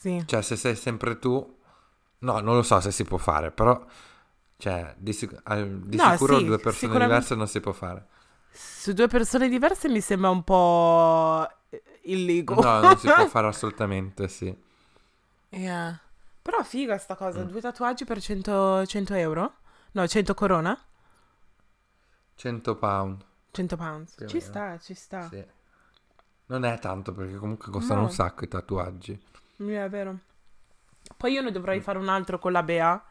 Sì. 0.00 0.24
Cioè, 0.24 0.42
se 0.42 0.56
sei 0.56 0.76
sempre 0.76 1.18
tu, 1.18 1.56
no, 2.20 2.40
non 2.40 2.54
lo 2.56 2.62
so 2.62 2.80
se 2.80 2.90
si 2.90 3.04
può 3.04 3.18
fare, 3.18 3.50
però, 3.50 3.84
cioè, 4.56 4.94
di, 4.98 5.12
sic- 5.12 5.42
di 5.86 5.98
No, 5.98 6.10
sicuro 6.12 6.38
sì, 6.38 6.44
due 6.44 6.58
persone 6.58 6.78
sicuramente. 6.78 7.14
diverse 7.14 7.34
non 7.34 7.46
si 7.48 7.60
può 7.60 7.72
fare. 7.72 8.06
Su 8.52 8.92
due 8.92 9.08
persone 9.08 9.48
diverse 9.48 9.88
mi 9.88 10.00
sembra 10.00 10.30
un 10.30 10.42
po' 10.44 11.46
illigo. 12.02 12.54
No, 12.54 12.80
non 12.80 12.96
si 12.98 13.08
può 13.08 13.26
fare 13.26 13.46
assolutamente, 13.48 14.28
sì. 14.28 14.54
Yeah. 15.52 15.96
Però 16.44 16.62
figa 16.62 16.98
sta 16.98 17.14
cosa, 17.14 17.42
Mm. 17.42 17.48
due 17.48 17.60
tatuaggi 17.62 18.04
per 18.04 18.20
100, 18.20 18.84
100 18.84 19.14
euro? 19.14 19.54
No, 19.92 20.06
100 20.06 20.34
corona? 20.34 20.78
100 22.34 22.76
pound. 22.76 23.24
100 23.50 23.76
pounds. 23.78 24.14
Più 24.14 24.26
o 24.26 24.28
Ci 24.28 24.36
meno. 24.36 24.48
sta, 24.50 24.78
ci 24.78 24.92
sta. 24.94 25.28
Sì. 25.28 25.42
Non 26.46 26.66
è 26.66 26.78
tanto 26.80 27.14
perché 27.14 27.36
comunque 27.36 27.70
costano 27.72 28.00
No. 28.00 28.06
un 28.08 28.12
sacco 28.12 28.44
i 28.44 28.48
tatuaggi. 28.48 29.18
Yeah, 29.56 29.86
è 29.86 29.88
vero. 29.88 30.18
Poi 31.16 31.32
io 31.32 31.40
ne 31.40 31.50
dovrei 31.50 31.80
fare 31.80 31.96
un 31.96 32.08
altro 32.08 32.38
con 32.38 32.52
la 32.52 32.62
Bea. 32.62 33.02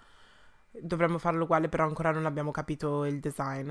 Dovremmo 0.70 1.18
farlo 1.18 1.46
uguale, 1.46 1.70
però 1.70 1.86
ancora 1.86 2.12
non 2.12 2.28
abbiamo 2.28 2.52
capito 2.52 3.04
il 3.06 3.20
design. 3.20 3.70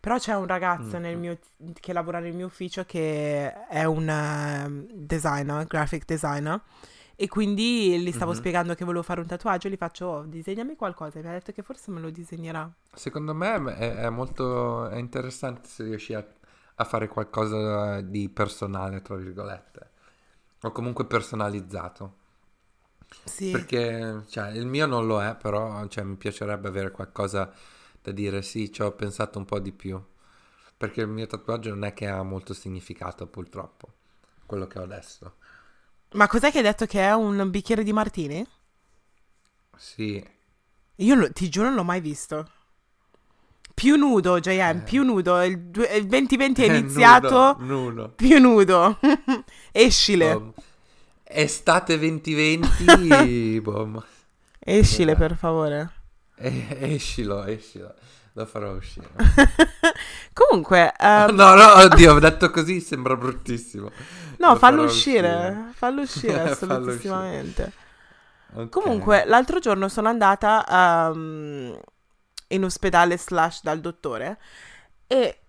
Però 0.00 0.18
c'è 0.18 0.34
un 0.34 0.46
ragazzo 0.48 0.98
Mm. 0.98 1.00
nel 1.00 1.16
mio- 1.16 1.38
che 1.78 1.92
lavora 1.92 2.18
nel 2.18 2.34
mio 2.34 2.46
ufficio 2.46 2.84
che 2.84 3.66
è 3.68 3.84
un 3.84 4.08
ehm, 4.08 4.86
designer, 4.90 5.64
graphic 5.66 6.04
designer. 6.04 6.60
E 7.18 7.28
quindi 7.28 7.98
gli 8.00 8.12
stavo 8.12 8.32
Mhm. 8.32 8.36
spiegando 8.36 8.74
che 8.74 8.84
volevo 8.84 9.02
fare 9.02 9.20
un 9.20 9.26
tatuaggio. 9.26 9.68
Gli 9.68 9.76
faccio, 9.76 10.06
oh, 10.06 10.22
disegnami 10.24 10.76
qualcosa. 10.76 11.18
E 11.18 11.22
mi 11.22 11.28
ha 11.28 11.32
detto 11.32 11.52
che 11.52 11.62
forse 11.62 11.90
me 11.90 12.00
lo 12.00 12.10
disegnerà. 12.10 12.70
Secondo 12.92 13.34
me 13.34 13.54
è, 13.76 13.94
è 13.96 14.10
molto 14.10 14.88
è 14.88 14.96
interessante 14.96 15.68
se 15.68 15.84
riesci 15.84 16.12
a, 16.14 16.24
a 16.74 16.84
fare 16.84 17.08
qualcosa 17.08 18.00
di 18.02 18.28
personale, 18.28 19.00
tra 19.02 19.16
virgolette. 19.16 19.90
O 20.62 20.72
comunque 20.72 21.06
personalizzato. 21.06 22.16
Sì. 23.24 23.50
Perché 23.50 24.24
cioè, 24.28 24.50
il 24.50 24.66
mio 24.66 24.86
non 24.86 25.06
lo 25.06 25.22
è, 25.22 25.36
però 25.36 25.86
cioè, 25.88 26.04
mi 26.04 26.16
piacerebbe 26.16 26.68
avere 26.68 26.90
qualcosa 26.90 27.52
da 28.02 28.10
dire 28.12 28.42
sì, 28.42 28.70
ci 28.72 28.82
ho 28.82 28.92
pensato 28.92 29.38
un 29.38 29.44
po' 29.44 29.58
di 29.58 29.72
più. 29.72 30.02
Perché 30.76 31.00
il 31.02 31.08
mio 31.08 31.26
tatuaggio 31.26 31.70
non 31.70 31.84
è 31.84 31.94
che 31.94 32.06
ha 32.08 32.22
molto 32.22 32.52
significato, 32.54 33.26
purtroppo. 33.26 33.88
Quello 34.44 34.66
che 34.66 34.78
ho 34.78 34.82
adesso. 34.82 35.36
Ma 36.12 36.26
cos'è 36.28 36.50
che 36.50 36.58
hai 36.58 36.62
detto 36.64 36.86
che 36.86 37.00
è 37.00 37.12
un 37.14 37.50
bicchiere 37.50 37.82
di 37.82 37.92
martini? 37.92 38.46
Sì, 39.76 40.24
Io 41.00 41.14
lo- 41.14 41.30
ti 41.32 41.48
giuro 41.50 41.66
non 41.66 41.74
l'ho 41.76 41.84
mai 41.84 42.00
visto. 42.00 42.50
Più 43.74 43.96
nudo, 43.96 44.40
JM, 44.40 44.78
Eh. 44.78 44.82
più 44.82 45.02
nudo. 45.04 45.42
Il, 45.42 45.70
il 45.94 46.06
2020 46.06 46.62
è 46.64 46.66
iniziato. 46.74 47.56
nudo, 47.58 47.74
nudo. 47.74 48.08
Più 48.16 48.38
nudo. 48.40 48.98
Escile. 49.72 50.32
Bom. 50.32 50.52
Estate 51.22 51.98
2020, 51.98 53.60
bom. 53.60 54.02
Escile, 54.58 55.12
Vabbè. 55.12 55.26
per 55.28 55.36
favore. 55.36 55.92
E- 56.36 56.76
escilo, 56.94 57.44
escilo. 57.44 57.92
Lo 58.36 58.44
farò 58.46 58.72
uscire. 58.74 59.08
Comunque, 60.32 60.92
ehm, 60.98 61.34
no, 61.34 61.54
no, 61.54 61.72
oddio, 61.84 62.14
ho 62.14 62.18
detto 62.18 62.50
così 62.50 62.80
sembra 62.80 63.16
bruttissimo. 63.16 63.90
no, 64.38 64.50
Lo 64.50 64.56
fallo 64.56 64.82
farò 64.82 64.82
uscire. 64.82 65.70
Fallo 65.72 66.02
uscire, 66.02 66.40
assolutissimamente. 66.50 67.72
Ok. 68.54 68.68
Comunque, 68.70 69.24
l'altro 69.26 69.58
giorno 69.58 69.88
sono 69.88 70.08
andata 70.08 70.64
ehm, 71.12 71.78
in 72.48 72.64
ospedale 72.64 73.18
slash 73.18 73.62
dal 73.62 73.80
dottore 73.80 74.38
e... 75.06 75.40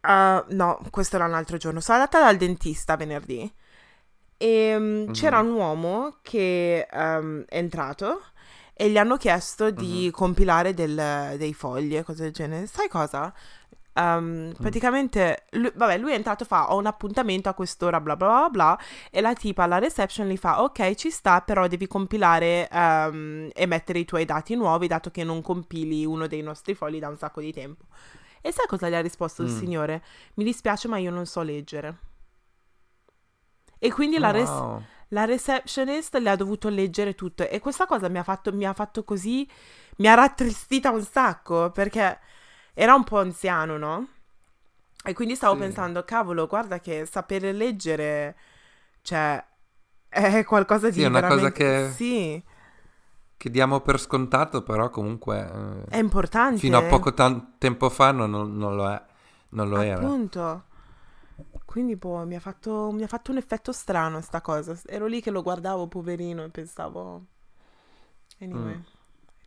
eh, 0.00 0.44
no, 0.48 0.80
questo 0.90 1.16
era 1.16 1.26
un 1.26 1.34
altro 1.34 1.56
giorno. 1.58 1.80
Sono 1.80 1.98
andata 1.98 2.20
dal 2.20 2.36
dentista 2.36 2.96
venerdì 2.96 3.52
e 4.36 4.76
mm, 4.78 5.02
Mhm. 5.08 5.12
c'era 5.12 5.40
un 5.40 5.52
uomo 5.52 6.18
che 6.22 6.86
ehm, 6.90 7.44
è 7.48 7.56
entrato 7.58 8.22
e 8.74 8.90
gli 8.90 8.98
hanno 8.98 9.16
chiesto 9.16 9.70
di 9.70 10.04
Mhm. 10.06 10.10
compilare 10.10 10.74
del- 10.74 11.34
dei 11.38 11.54
fogli 11.54 11.96
e 11.96 12.02
cose 12.02 12.24
del 12.24 12.32
genere. 12.32 12.66
Sai 12.66 12.88
cosa? 12.88 13.32
Ehm, 13.96 14.52
praticamente, 14.58 15.44
lui, 15.52 15.70
vabbè, 15.72 15.98
lui 15.98 16.10
è 16.10 16.14
entrato, 16.16 16.44
fa 16.44 16.72
ho 16.72 16.78
un 16.78 16.86
appuntamento 16.86 17.48
a 17.48 17.54
quest'ora, 17.54 18.00
bla 18.00 18.16
bla 18.16 18.26
bla 18.26 18.48
bla, 18.50 18.78
e 19.10 19.20
la 19.20 19.32
tipa 19.34 19.62
alla 19.62 19.78
reception 19.78 20.26
gli 20.26 20.36
fa 20.36 20.62
ok 20.62 20.94
ci 20.94 21.10
sta, 21.10 21.40
però 21.42 21.68
devi 21.68 21.86
compilare 21.86 22.68
ehm, 22.68 23.50
e 23.54 23.66
mettere 23.66 24.00
i 24.00 24.04
tuoi 24.04 24.24
dati 24.24 24.56
nuovi, 24.56 24.88
dato 24.88 25.12
che 25.12 25.22
non 25.22 25.40
compili 25.42 26.04
uno 26.04 26.26
dei 26.26 26.42
nostri 26.42 26.74
fogli 26.74 26.98
da 26.98 27.08
un 27.08 27.16
sacco 27.16 27.40
di 27.40 27.52
tempo. 27.52 27.84
E 28.40 28.50
sai 28.52 28.66
cosa 28.66 28.88
gli 28.88 28.94
ha 28.94 29.00
risposto 29.00 29.42
il 29.42 29.48
Mm. 29.50 29.58
signore? 29.58 30.02
Mi 30.34 30.42
dispiace, 30.44 30.88
ma 30.88 30.98
io 30.98 31.12
non 31.12 31.24
so 31.26 31.42
leggere. 31.42 31.96
E 33.78 33.92
quindi 33.92 34.18
la, 34.18 34.30
res-. 34.32 34.50
La 35.14 35.24
receptionist 35.24 36.16
le 36.16 36.30
ha 36.30 36.36
dovuto 36.36 36.68
leggere 36.68 37.14
tutto 37.14 37.48
e 37.48 37.60
questa 37.60 37.86
cosa 37.86 38.08
mi 38.08 38.18
ha 38.18 38.22
fatto, 38.24 38.52
mi 38.52 38.66
ha 38.66 38.72
fatto 38.74 39.04
così, 39.04 39.48
mi 39.98 40.08
ha 40.08 40.14
rattristita 40.14 40.90
un 40.90 41.02
sacco 41.04 41.70
perché 41.70 42.18
era 42.74 42.94
un 42.94 43.04
po' 43.04 43.18
anziano, 43.20 43.78
no? 43.78 44.08
E 45.04 45.12
quindi 45.14 45.36
stavo 45.36 45.54
Sì. 45.54 45.60
pensando, 45.60 46.04
cavolo, 46.04 46.46
guarda 46.46 46.80
che 46.80 47.06
sapere 47.06 47.52
leggere, 47.52 48.36
cioè, 49.02 49.44
è 50.08 50.44
qualcosa 50.44 50.88
di 50.88 50.94
Sì, 50.94 51.02
è 51.02 51.06
una 51.06 51.20
cosa 51.24 51.50
veramente... 51.50 51.52
che- 51.52 51.90
Sì, 51.94 52.42
Che 53.36 53.50
diamo 53.50 53.80
per 53.80 54.00
scontato, 54.00 54.62
però 54.62 54.88
comunque 54.88 55.38
eh, 55.40 55.90
è 55.90 55.98
importante. 55.98 56.58
fino 56.58 56.78
a 56.78 56.82
poco 56.82 57.12
tan- 57.12 57.54
tempo 57.58 57.90
fa 57.90 58.10
non, 58.12 58.30
non- 58.30 58.56
non 58.56 58.74
lo 58.76 58.90
è. 58.90 59.02
Non 59.50 59.68
lo 59.68 59.80
era. 59.80 60.00
Appunto. 60.06 60.64
Quindi, 61.74 61.96
boh, 61.96 62.24
mi 62.24 62.36
ha 62.36 62.38
fatto, 62.38 62.92
mi 62.92 63.02
ha 63.02 63.08
fatto 63.08 63.32
un 63.32 63.36
effetto 63.36 63.72
strano 63.72 64.20
sta 64.20 64.40
cosa. 64.40 64.78
Ero 64.86 65.06
lì 65.06 65.20
che 65.20 65.32
lo 65.32 65.42
guardavo, 65.42 65.88
poverino, 65.88 66.44
e 66.44 66.48
pensavo... 66.48 67.24
Anyway, 68.38 68.76
Mm. 68.76 68.80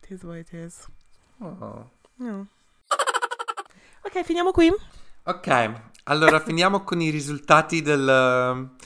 it 0.02 0.10
is 0.10 0.22
what 0.24 0.36
it 0.36 0.52
is. 0.52 0.86
Oh. 1.38 1.88
No. 2.16 2.46
Ok, 4.02 4.22
finiamo 4.24 4.50
qui. 4.50 4.70
Ok, 5.22 5.72
allora 6.04 6.38
finiamo 6.40 6.84
con 6.84 7.00
i 7.00 7.08
risultati 7.08 7.80
del, 7.80 8.76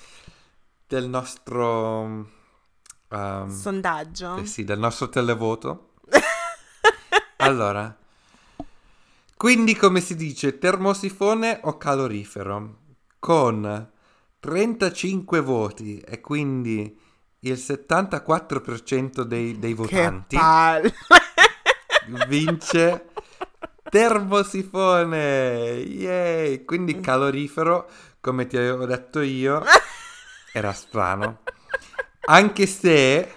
del 0.86 1.08
nostro... 1.08 2.30
ehm, 3.08 3.48
Sondaggio. 3.50 4.36
eh 4.36 4.46
sì, 4.46 4.62
del 4.62 4.78
nostro 4.78 5.08
televoto. 5.08 5.94
Allora, 7.38 7.92
quindi 9.36 9.74
come 9.74 10.00
si 10.00 10.14
dice, 10.14 10.58
termosifone 10.58 11.58
o 11.64 11.76
calorifero? 11.76 12.81
Con 13.22 13.88
35 14.40 15.40
voti 15.42 16.00
e 16.00 16.20
quindi 16.20 16.98
il 17.38 17.52
74% 17.52 19.20
dei, 19.20 19.60
dei 19.60 19.74
votanti 19.74 20.36
vince 22.26 23.10
termosifone. 23.88 25.74
Yay! 25.74 26.64
Quindi 26.64 26.98
calorifero, 26.98 27.88
come 28.20 28.48
ti 28.48 28.56
avevo 28.56 28.86
detto 28.86 29.20
io, 29.20 29.62
era 30.52 30.72
strano. 30.72 31.42
Anche 32.22 32.66
se 32.66 33.32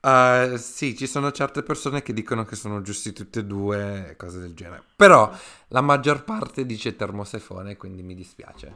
Uh, 0.00 0.56
sì, 0.56 0.96
ci 0.96 1.06
sono 1.08 1.32
certe 1.32 1.62
persone 1.62 2.02
che 2.02 2.12
dicono 2.12 2.44
che 2.44 2.54
sono 2.54 2.82
giusti 2.82 3.12
tutti 3.12 3.40
e 3.40 3.44
due, 3.44 4.14
cose 4.16 4.38
del 4.38 4.54
genere. 4.54 4.82
Però 4.96 5.30
la 5.68 5.80
maggior 5.80 6.24
parte 6.24 6.64
dice 6.64 6.94
termosifone, 6.94 7.76
quindi 7.76 8.02
mi 8.02 8.14
dispiace. 8.14 8.74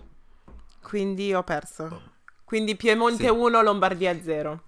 Quindi 0.82 1.32
ho 1.32 1.42
perso. 1.42 2.10
Quindi 2.44 2.76
Piemonte 2.76 3.24
Sì. 3.24 3.30
1, 3.30 3.62
Lombardia 3.62 4.20
0. 4.20 4.60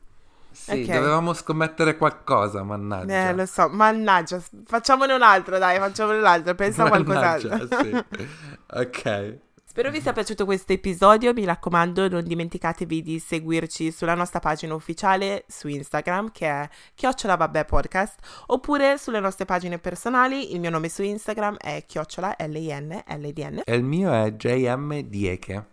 Sì, 0.53 0.83
Ok. 0.83 0.87
dovevamo 0.93 1.33
scommettere 1.35 1.97
qualcosa, 1.97 2.63
mannaggia. 2.63 3.29
Eh, 3.31 3.35
lo 3.35 3.45
so, 3.45 3.69
mannaggia. 3.69 4.41
Facciamone 4.65 5.13
un 5.13 5.23
altro, 5.23 5.59
dai, 5.59 5.79
facciamone 5.79 6.19
un 6.19 6.25
altro. 6.25 6.55
Pensa 6.55 6.85
a 6.85 6.89
qualcos'altro. 6.89 7.67
Sì. 7.83 8.05
Ok. 8.77 9.39
Spero 9.75 9.91
vi 9.91 10.01
sia 10.01 10.13
piaciuto 10.13 10.45
questo 10.45 10.73
episodio, 10.73 11.33
mi 11.33 11.45
raccomando 11.45 12.09
non 12.09 12.23
dimenticatevi 12.23 13.03
di 13.03 13.19
seguirci 13.19 13.91
sulla 13.91 14.15
nostra 14.15 14.39
pagina 14.39 14.73
ufficiale 14.73 15.45
su 15.49 15.67
Instagram 15.67 16.31
che 16.31 16.47
è 16.47 16.69
chiocciola 16.95 17.35
vabbè 17.35 17.65
podcast 17.65 18.45
oppure 18.47 18.99
sulle 18.99 19.19
nostre 19.19 19.47
pagine 19.47 19.81
personali, 19.81 20.55
il 20.55 20.61
mio 20.61 20.71
nome 20.71 20.89
su 20.89 21.03
Instagram 21.03 21.57
è 21.57 21.83
chiocciola 21.87 22.37
L-I-N 22.39 23.03
L-D-N 23.05 23.63
E 23.65 23.75
il 23.75 23.83
mio 23.83 24.13
è 24.13 24.31
JM 24.31 25.01
Dieke. 25.01 25.67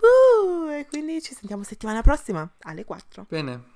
uh, 0.00 0.68
e 0.70 0.86
quindi 0.88 1.22
ci 1.22 1.32
sentiamo 1.32 1.62
settimana 1.62 2.02
prossima 2.02 2.50
alle 2.62 2.84
4 2.84 3.26
Bene. 3.28 3.74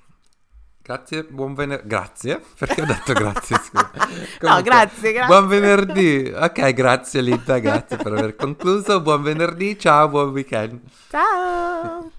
Grazie, 0.82 1.24
buon 1.24 1.54
venerdì. 1.54 1.86
Grazie, 1.86 2.42
perché 2.58 2.82
ho 2.82 2.86
detto 2.86 3.12
grazie? 3.12 3.56
Scusa. 3.56 3.90
Comunque, 4.38 4.48
no, 4.48 4.62
grazie, 4.62 5.12
grazie. 5.12 5.26
Buon 5.26 5.48
venerdì. 5.48 6.32
Ok, 6.34 6.72
grazie 6.72 7.20
Linda, 7.20 7.58
grazie 7.58 7.96
per 7.96 8.12
aver 8.12 8.34
concluso. 8.34 9.00
Buon 9.00 9.22
venerdì, 9.22 9.78
ciao, 9.78 10.08
buon 10.08 10.30
weekend. 10.30 10.80
Ciao. 11.08 12.10